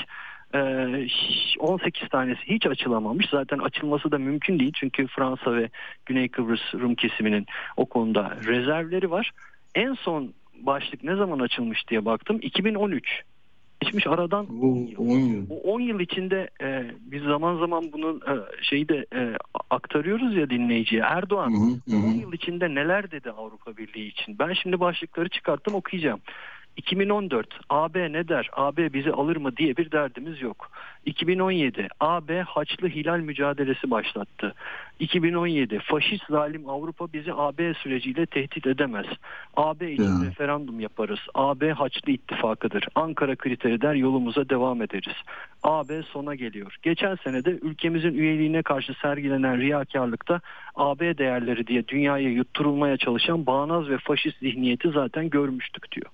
Ee, 0.55 1.07
18 1.59 2.09
tanesi 2.09 2.41
hiç 2.47 2.67
açılamamış. 2.67 3.27
Zaten 3.31 3.59
açılması 3.59 4.11
da 4.11 4.19
mümkün 4.19 4.59
değil. 4.59 4.73
Çünkü 4.75 5.07
Fransa 5.07 5.55
ve 5.55 5.69
Güney 6.07 6.29
Kıbrıs 6.29 6.75
Rum 6.75 6.95
kesiminin 6.95 7.47
o 7.77 7.87
konuda 7.87 8.37
rezervleri 8.47 9.11
var. 9.11 9.31
En 9.75 9.95
son 9.95 10.33
başlık 10.61 11.05
ne 11.05 11.17
zaman 11.17 11.39
açılmış 11.39 11.89
diye 11.89 12.05
baktım. 12.05 12.39
2013. 12.43 13.23
Geçmiş 13.81 14.07
aradan 14.07 14.47
Bu 14.49 14.73
10 14.99 15.17
yıl. 15.19 15.49
bu 15.49 15.61
10 15.61 15.81
yıl 15.81 16.01
içinde 16.01 16.49
e, 16.63 16.91
biz 17.01 17.23
zaman 17.23 17.59
zaman 17.59 17.93
bunun 17.93 18.17
e, 18.17 18.33
şeyi 18.63 18.89
de 18.89 19.07
e, 19.15 19.37
aktarıyoruz 19.71 20.37
ya 20.37 20.51
dinleyiciye. 20.51 21.03
Erdoğan 21.03 21.51
hı, 21.51 21.95
hı 21.95 21.97
10 21.97 22.13
hı. 22.13 22.17
yıl 22.17 22.33
içinde 22.33 22.75
neler 22.75 23.11
dedi 23.11 23.31
Avrupa 23.31 23.77
Birliği 23.77 24.09
için? 24.09 24.39
Ben 24.39 24.53
şimdi 24.53 24.81
başlıkları 24.81 25.29
çıkarttım 25.29 25.75
okuyacağım. 25.75 26.21
2014 26.77 27.47
AB 27.71 28.13
ne 28.13 28.29
der? 28.29 28.51
AB 28.53 28.93
bizi 28.93 29.13
alır 29.13 29.37
mı 29.37 29.57
diye 29.57 29.77
bir 29.77 29.91
derdimiz 29.91 30.43
yok. 30.43 30.71
2017 31.07 31.89
AB 32.01 32.43
Haçlı 32.43 32.89
Hilal 32.89 33.19
mücadelesi 33.19 33.91
başlattı. 33.91 34.55
2017 34.99 35.79
faşist 35.79 36.25
zalim 36.31 36.69
Avrupa 36.69 37.13
bizi 37.13 37.33
AB 37.35 37.75
süreciyle 37.75 38.27
tehdit 38.27 38.67
edemez. 38.67 39.07
AB 39.57 39.93
için 39.93 40.03
Ya. 40.03 40.27
referandum 40.31 40.81
yaparız. 40.81 41.19
AB 41.35 41.73
Haçlı 41.73 42.13
ittifakıdır. 42.13 42.85
Ankara 42.95 43.37
kriteri 43.37 43.81
der 43.81 43.95
yolumuza 43.95 44.49
devam 44.49 44.83
ederiz. 44.83 45.17
AB 45.63 46.03
sona 46.03 46.35
geliyor. 46.35 46.77
Geçen 46.83 47.15
sene 47.15 47.45
de 47.45 47.51
ülkemizin 47.51 48.15
üyeliğine 48.15 48.63
karşı 48.63 48.95
sergilenen 49.03 49.61
riyakarlıkta 49.61 50.41
AB 50.75 51.19
değerleri 51.19 51.67
diye 51.67 51.89
dünyaya 51.89 52.29
yutturulmaya 52.29 52.97
çalışan 52.97 53.47
bağnaz 53.47 53.89
ve 53.89 53.99
faşist 53.99 54.39
zihniyeti 54.39 54.91
zaten 54.91 55.31
görmüştük 55.31 55.93
diyor. 55.93 56.07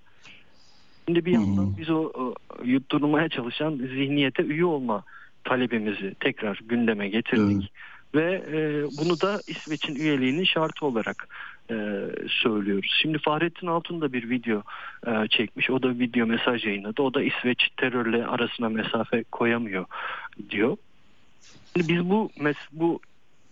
Şimdi 1.11 1.25
bir 1.25 1.33
yandan 1.33 1.77
biz 1.77 1.91
o, 1.91 2.13
o 2.15 2.35
yutturulmaya 2.65 3.29
çalışan 3.29 3.77
zihniyete 3.77 4.43
üye 4.43 4.65
olma 4.65 5.05
talebimizi 5.45 6.15
tekrar 6.21 6.61
gündeme 6.65 7.09
getirdik. 7.09 7.73
Ve 8.15 8.45
e, 8.53 8.85
bunu 8.99 9.21
da 9.21 9.41
İsveç'in 9.47 9.95
üyeliğinin 9.95 10.45
şartı 10.45 10.87
olarak 10.87 11.29
e, 11.71 11.75
söylüyoruz. 12.29 12.97
Şimdi 13.03 13.19
Fahrettin 13.19 13.67
Altun 13.67 14.01
da 14.01 14.13
bir 14.13 14.31
video 14.31 14.63
e, 15.07 15.29
çekmiş. 15.29 15.71
O 15.71 15.83
da 15.83 15.89
video 15.89 16.27
mesaj 16.27 16.65
yayınladı. 16.65 17.03
O 17.03 17.15
da 17.15 17.23
İsveç 17.23 17.69
terörle 17.77 18.27
arasına 18.27 18.69
mesafe 18.69 19.25
koyamıyor 19.33 19.85
diyor. 20.51 20.77
Şimdi 21.77 21.89
biz 21.89 22.11
bu 22.11 22.31
mes- 22.39 22.69
bu 22.73 23.01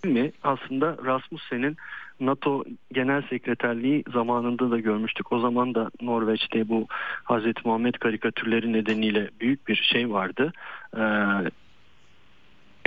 mi 0.05 0.33
aslında 0.43 0.97
Rasmussen'in 1.05 1.77
NATO 2.21 2.65
Genel 2.93 3.23
Sekreterliği 3.23 4.05
zamanında 4.13 4.71
da 4.71 4.79
görmüştük. 4.79 5.33
O 5.33 5.41
zaman 5.41 5.75
da 5.75 5.91
Norveç'te 6.01 6.69
bu 6.69 6.87
Hazreti 7.25 7.61
Muhammed 7.65 7.95
karikatürleri 7.95 8.73
nedeniyle 8.73 9.31
büyük 9.41 9.69
bir 9.69 9.77
şey 9.93 10.11
vardı. 10.11 10.53
Ee, 10.97 11.01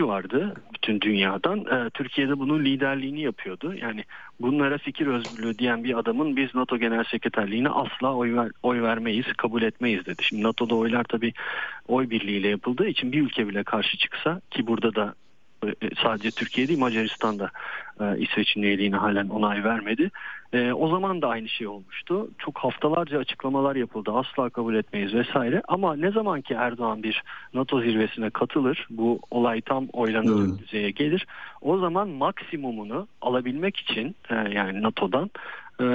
vardı 0.08 0.56
bütün 0.74 1.02
dünyadan. 1.02 1.60
Ee, 1.60 1.90
Türkiye'de 1.90 2.40
bunun 2.40 2.66
liderliğini 2.66 3.22
yapıyordu. 3.22 3.74
Yani 3.74 4.04
bunlara 4.40 4.78
fikir 4.78 5.08
özgürlüğü 5.08 5.58
diyen 5.58 5.84
bir 5.84 6.00
adamın 6.00 6.36
biz 6.36 6.56
NATO 6.56 6.78
Genel 6.78 7.04
Sekreterliğine 7.04 7.70
asla 7.70 8.16
oy, 8.16 8.36
ver, 8.36 8.52
oy 8.64 8.82
vermeyiz, 8.82 9.34
kabul 9.38 9.62
etmeyiz 9.62 10.06
dedi. 10.06 10.24
Şimdi 10.24 10.44
NATO'da 10.44 10.76
oylar 10.76 11.04
tabii 11.04 11.34
oy 11.88 12.10
birliğiyle 12.10 12.48
yapıldığı 12.48 12.88
için 12.88 13.12
bir 13.12 13.22
ülke 13.22 13.48
bile 13.48 13.64
karşı 13.64 13.98
çıksa 13.98 14.42
ki 14.52 14.68
burada 14.68 14.96
da 14.96 15.16
e, 15.66 15.90
sadece 16.04 16.32
Türkiye 16.32 16.68
değil 16.68 16.80
Macaristan'da 16.80 17.52
e, 18.02 18.20
İsveç'in 18.20 18.62
üyeliğine 18.62 18.96
halen 18.96 19.28
onay 19.30 19.64
vermedi. 19.64 20.12
E, 20.54 20.74
o 20.74 20.90
zaman 20.90 21.22
da 21.22 21.28
aynı 21.28 21.50
şey 21.50 21.68
olmuştu. 21.68 22.30
Çok 22.38 22.58
haftalarca 22.58 23.20
açıklamalar 23.20 23.76
yapıldı. 23.76 24.12
Asla 24.14 24.50
kabul 24.50 24.76
etmeyiz 24.76 25.14
vesaire. 25.14 25.62
Ama 25.68 25.96
ne 25.96 26.12
zaman 26.12 26.42
ki 26.42 26.54
Erdoğan 26.54 27.04
bir 27.04 27.24
NATO 27.54 27.82
zirvesine 27.82 28.30
katılır, 28.30 28.88
bu 28.90 29.20
olay 29.32 29.62
tam 29.62 29.88
oylanacak 29.94 30.50
Evet. 30.50 30.60
düzeye 30.60 30.92
gelir. 30.92 31.28
O 31.62 31.78
zaman 31.78 32.10
maksimumunu 32.10 33.08
alabilmek 33.22 33.78
için 33.78 34.16
e, 34.30 34.36
yani 34.36 34.82
NATO'dan 34.82 35.30
e, 35.80 35.86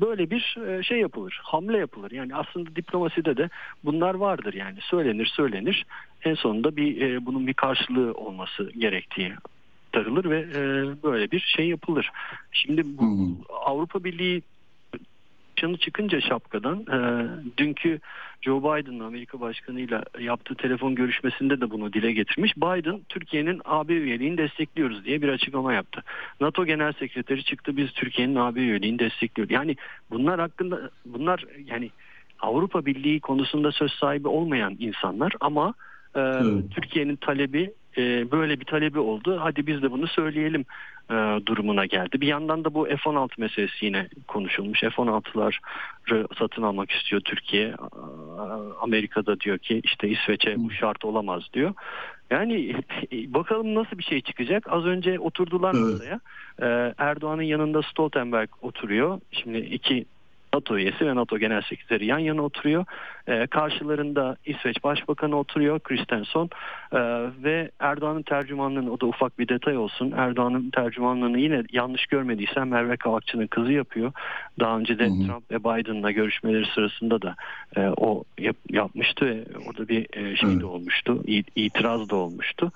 böyle 0.00 0.30
bir 0.30 0.56
e, 0.68 0.82
şey 0.82 0.98
yapılır. 0.98 1.40
Hamle 1.42 1.78
yapılır. 1.78 2.10
Yani 2.10 2.34
aslında 2.34 2.76
diplomaside 2.76 3.36
de 3.36 3.48
bunlar 3.84 4.14
vardır 4.14 4.54
yani. 4.54 4.78
Söylenir 4.80 5.26
söylenir. 5.26 5.86
En 6.24 6.34
sonunda 6.34 6.76
bir 6.76 7.00
e, 7.00 7.26
bunun 7.26 7.46
bir 7.46 7.54
karşılığı 7.54 8.12
olması 8.12 8.70
gerektiği 8.78 9.32
aktarılır 9.86 10.30
ve 10.30 10.38
e, 10.38 10.62
böyle 11.02 11.30
bir 11.30 11.40
şey 11.56 11.68
yapılır. 11.68 12.10
Şimdi 12.52 12.82
bu 12.98 13.02
hı. 13.02 13.54
Avrupa 13.64 14.04
Birliği 14.04 14.42
tavşanı 15.56 15.76
çıkınca 15.76 16.20
şapkadan 16.20 16.80
e, 16.80 16.98
dünkü 17.58 18.00
Joe 18.42 18.60
Biden'ın 18.60 19.00
Amerika 19.00 19.40
Başkanı'yla 19.40 20.04
yaptığı 20.20 20.54
telefon 20.54 20.94
görüşmesinde 20.94 21.60
de 21.60 21.70
bunu 21.70 21.92
dile 21.92 22.12
getirmiş. 22.12 22.56
Biden 22.56 23.00
Türkiye'nin 23.08 23.60
AB 23.64 23.92
üyeliğini 23.92 24.38
destekliyoruz 24.38 25.04
diye 25.04 25.22
bir 25.22 25.28
açıklama 25.28 25.72
yaptı. 25.72 26.02
NATO 26.40 26.64
Genel 26.64 26.92
Sekreteri 26.92 27.44
çıktı 27.44 27.76
biz 27.76 27.92
Türkiye'nin 27.92 28.34
AB 28.34 28.60
üyeliğini 28.60 28.98
destekliyoruz. 28.98 29.52
Yani 29.52 29.76
bunlar 30.10 30.40
hakkında 30.40 30.90
bunlar 31.06 31.44
yani 31.66 31.90
Avrupa 32.40 32.86
Birliği 32.86 33.20
konusunda 33.20 33.72
söz 33.72 33.92
sahibi 33.92 34.28
olmayan 34.28 34.76
insanlar 34.78 35.32
ama 35.40 35.74
e, 36.14 36.20
Evet. 36.20 36.64
Türkiye'nin 36.70 37.16
talebi 37.16 37.72
e, 37.98 38.30
böyle 38.30 38.60
bir 38.60 38.64
talebi 38.64 38.98
oldu. 38.98 39.38
Hadi 39.40 39.66
biz 39.66 39.82
de 39.82 39.90
bunu 39.90 40.06
söyleyelim 40.06 40.64
e, 41.10 41.14
durumuna 41.46 41.86
geldi. 41.86 42.20
Bir 42.20 42.26
yandan 42.26 42.64
da 42.64 42.74
bu 42.74 42.84
F-16 42.84 43.28
meselesi 43.38 43.86
yine 43.86 44.08
konuşulmuş. 44.28 44.80
F-16'ları 44.80 46.34
satın 46.38 46.62
almak 46.62 46.90
istiyor 46.90 47.20
Türkiye. 47.20 47.74
Amerika'da 48.80 49.40
diyor 49.40 49.58
ki 49.58 49.80
işte 49.84 50.08
İsveç'e 50.08 50.54
bu 50.56 50.70
şart 50.70 51.04
olamaz 51.04 51.42
diyor. 51.52 51.74
Yani 52.30 52.74
bakalım 53.12 53.74
nasıl 53.74 53.98
bir 53.98 54.04
şey 54.04 54.20
çıkacak. 54.20 54.66
Az 54.72 54.84
önce 54.84 55.18
oturdular 55.18 55.74
Evet. 55.74 55.92
masaya. 55.92 56.20
E, 56.62 56.94
Erdoğan'ın 56.98 57.42
yanında 57.42 57.82
Stoltenberg 57.82 58.48
oturuyor. 58.62 59.20
Şimdi 59.32 59.58
iki 59.58 60.06
NATO 60.56 60.78
üyesi 60.78 61.06
ve 61.06 61.14
NATO 61.14 61.38
Genel 61.38 61.62
Sekreteri 61.62 62.06
yan 62.06 62.18
yana 62.18 62.42
oturuyor. 62.42 62.84
Ee, 63.28 63.46
karşılarında 63.46 64.36
İsveç 64.46 64.84
Başbakanı 64.84 65.36
oturuyor 65.36 65.80
Kristensen 65.80 66.48
Ee, 66.92 66.98
ve 67.44 67.70
Erdoğan'ın 67.80 68.22
tercümanlığını 68.22 68.92
o 68.92 69.00
da 69.00 69.06
ufak 69.06 69.38
bir 69.38 69.48
detay 69.48 69.76
olsun. 69.76 70.12
Erdoğan'ın 70.16 70.70
tercümanlığını 70.70 71.38
yine 71.38 71.62
yanlış 71.72 72.06
görmediysem 72.06 72.68
Merve 72.68 72.96
Kavakçı'nın 72.96 73.46
kızı 73.46 73.72
yapıyor. 73.72 74.12
Daha 74.60 74.78
önce 74.78 74.98
de 74.98 75.04
Hı 75.04 75.10
hı. 75.10 75.26
Trump 75.26 75.50
ve 75.50 75.58
Biden'la 75.60 76.10
görüşmeleri 76.10 76.66
sırasında 76.74 77.22
da 77.22 77.34
e, 77.76 77.80
o 77.96 78.24
yap- 78.38 78.70
yapmıştı 78.70 79.26
ve 79.26 79.44
orada 79.66 79.88
bir 79.88 80.06
e, 80.12 80.36
şey 80.36 80.60
de 80.60 80.66
olmuştu. 80.66 81.22
İtiraz 81.56 82.08
da 82.08 82.16
olmuştu. 82.16 82.72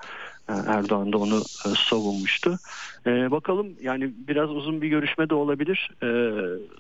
E, 0.51 0.71
Erdoğan 0.73 1.13
da 1.13 1.19
onu 1.19 1.37
e, 1.67 1.69
savunmuştu. 1.91 2.59
E, 3.07 3.31
bakalım 3.31 3.69
yani 3.83 4.13
biraz 4.29 4.51
uzun 4.51 4.83
bir 4.83 4.89
görüşme 4.89 5.31
de 5.31 5.35
olabilir. 5.35 5.91
E, 6.03 6.07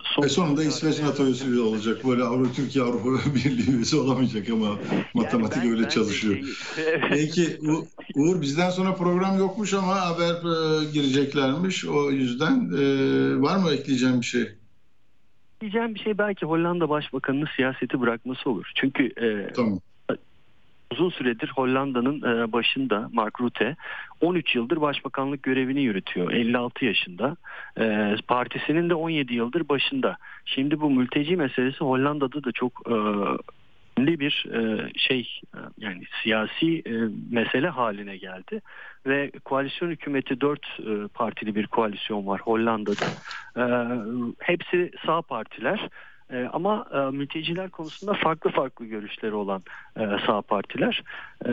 son- 0.03 0.23
Ve 0.25 0.29
sonunda 0.29 0.65
İsveç 0.65 1.01
NATO 1.01 1.25
üyesi 1.27 1.61
olacak. 1.61 2.05
Böyle 2.09 2.23
Avrupa 2.23 2.53
Türkiye 2.53 2.85
Avrupa 2.85 3.09
Birliği 3.35 3.77
üyesi 3.77 3.97
olamayacak 3.97 4.51
ama 4.51 4.69
matematik 5.15 5.57
Yani 5.57 5.65
ben- 5.65 5.71
öyle 5.73 5.83
ben 5.83 5.89
çalışıyor. 5.89 6.35
şey-. 6.35 7.01
Peki 7.09 7.59
U- 7.69 7.87
Uğur 8.15 8.41
bizden 8.41 8.71
sonra 8.71 8.95
program 8.95 9.39
yokmuş 9.39 9.75
ama 9.75 10.01
haber 10.01 10.35
e, 10.35 10.85
gireceklermiş. 10.93 11.85
O 11.85 12.11
yüzden 12.11 12.71
e, 12.79 13.43
var 13.43 13.57
mı 13.57 13.71
ekleyeceğim 13.71 14.21
bir 14.21 14.27
şey? 14.27 14.49
Diyeceğim 15.61 15.95
bir 15.95 16.01
şey 16.01 16.19
belki 16.19 16.47
Hollanda 16.47 16.89
Başbakanı'nın 16.89 17.49
siyaseti 17.57 18.01
bırakması 18.01 18.51
olur. 18.51 18.71
Çünkü 18.75 19.07
e, 19.07 19.53
Tamam. 19.53 19.81
Uzun 20.93 21.11
süredir 21.11 21.49
Hollanda'nın 21.49 22.23
e, 22.23 22.53
başında 22.53 23.11
Mark 23.13 23.41
Rutte 23.41 23.77
13 24.21 24.55
yıldır 24.55 24.81
başbakanlık 24.81 25.43
görevini 25.43 25.83
yürütüyor. 25.83 26.33
56 26.33 26.85
yaşında. 26.85 27.37
E, 27.81 28.17
partisinin 28.29 28.91
de 28.91 28.95
17 28.95 29.35
yıldır 29.35 29.69
başında. 29.69 30.17
Şimdi 30.45 30.81
bu 30.81 30.91
mülteci 30.91 31.37
meselesi 31.37 31.79
Hollanda'da 31.79 32.45
da 32.45 32.53
çok 32.53 32.87
önemli 32.87 34.21
bir 34.21 34.47
e, 34.53 34.91
şey 34.97 35.41
e, 35.55 35.59
yani 35.79 36.03
siyasi 36.23 36.85
mesele 37.31 37.69
haline 37.69 38.17
geldi 38.17 38.61
ve 39.07 39.31
koalisyon 39.45 39.91
hükümeti 39.91 40.41
dört 40.41 40.79
partili 41.15 41.55
bir 41.55 41.67
koalisyon 41.67 42.27
var 42.27 42.41
Hollanda'da. 42.41 43.07
Hepsi 44.39 44.91
sağ 45.07 45.23
partiler. 45.23 45.89
E, 46.33 46.49
ama 46.53 46.87
e, 46.95 47.17
mülteciler 47.17 47.71
konusunda 47.71 48.13
farklı 48.13 48.51
farklı 48.51 48.87
görüşleri 48.87 49.35
olan 49.35 49.63
e, 49.97 50.03
sağ 50.27 50.43
partiler. 50.43 51.03
E, 51.45 51.51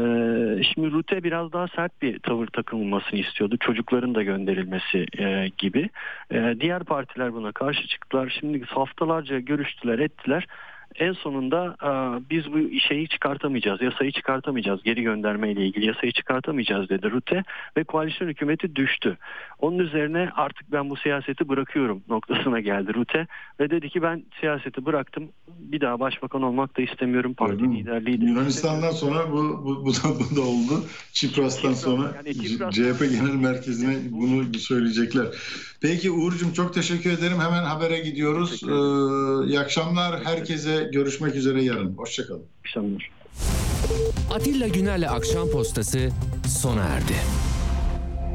şimdi 0.64 0.92
Rute 0.92 1.24
biraz 1.24 1.54
daha 1.54 1.68
sert 1.68 2.02
bir 2.02 2.20
tavır 2.20 2.48
takılmasını 2.48 3.20
istiyordu. 3.20 3.58
Çocukların 3.60 4.16
da 4.16 4.24
gönderilmesi 4.24 5.06
e, 5.18 5.52
gibi. 5.58 5.90
E, 6.32 6.56
diğer 6.60 6.84
partiler 6.84 7.34
buna 7.34 7.52
karşı 7.52 7.88
çıktılar. 7.88 8.38
Şimdi 8.40 8.66
haftalarca 8.66 9.40
görüştüler, 9.40 10.00
ettiler. 10.00 10.48
En 10.96 11.14
sonunda 11.14 11.76
e, 11.84 11.90
biz 12.30 12.54
bu 12.54 12.80
şeyi 12.80 13.08
çıkartamayacağız, 13.08 13.82
yasayı 13.82 14.12
çıkartamayacağız, 14.12 14.84
geri 14.84 15.02
gönderme 15.02 15.52
ile 15.52 15.66
ilgili 15.66 15.86
yasayı 15.86 16.12
çıkartamayacağız 16.12 16.90
dedi 16.90 17.12
Rute 17.12 17.44
ve 17.78 17.84
koalisyon 17.84 18.28
hükümeti 18.28 18.76
düştü. 18.76 19.18
Onun 19.60 19.80
üzerine 19.80 20.30
artık 20.36 20.72
ben 20.72 20.90
bu 20.90 20.96
siyaseti 20.96 21.50
bırakıyorum 21.50 22.02
noktasına 22.10 22.60
geldi 22.60 22.94
Rute 22.94 23.28
ve 23.60 23.70
dedi 23.70 23.90
ki 23.90 24.02
ben 24.02 24.24
siyaseti 24.40 24.86
bıraktım, 24.86 25.30
bir 25.48 25.82
daha 25.82 26.00
başbakan 26.00 26.42
olmak 26.42 26.78
da 26.78 26.82
istemiyorum, 26.82 27.34
parti 27.34 27.64
mü? 27.64 27.76
liderliği 27.76 28.22
de 28.22 28.26
Yunanistan'dan 28.26 28.92
sonra 28.92 29.32
bu, 29.32 29.62
bu, 29.66 29.86
bu, 29.86 29.94
da, 29.94 30.20
bu 30.20 30.36
da 30.36 30.42
oldu. 30.42 30.84
Çipras'tan 31.14 31.74
Çipras, 31.74 31.82
sonra 31.82 32.12
yani 32.16 32.30
Çipras- 32.30 32.72
CHP 32.72 33.00
Genel 33.00 33.36
Merkezi'ne 33.36 33.98
bunu 34.12 34.54
söyleyecekler. 34.54 35.26
Peki 35.82 36.12
Uğur'cum 36.12 36.54
çok 36.54 36.74
teşekkür 36.74 37.12
ederim. 37.12 37.38
Hemen 37.40 37.64
habere 37.64 38.00
gidiyoruz. 38.00 38.64
Ee, 38.64 39.48
iyi 39.50 39.60
akşamlar. 39.60 40.24
Herkese 40.24 40.77
görüşmek 40.84 41.36
üzere 41.36 41.64
yarın. 41.64 41.94
Hoşçakalın. 41.98 42.44
akşamlar. 42.66 43.12
Atilla 44.34 44.68
Güner'le 44.68 45.08
Akşam 45.10 45.50
Postası 45.50 46.10
sona 46.62 46.84
erdi. 46.84 47.14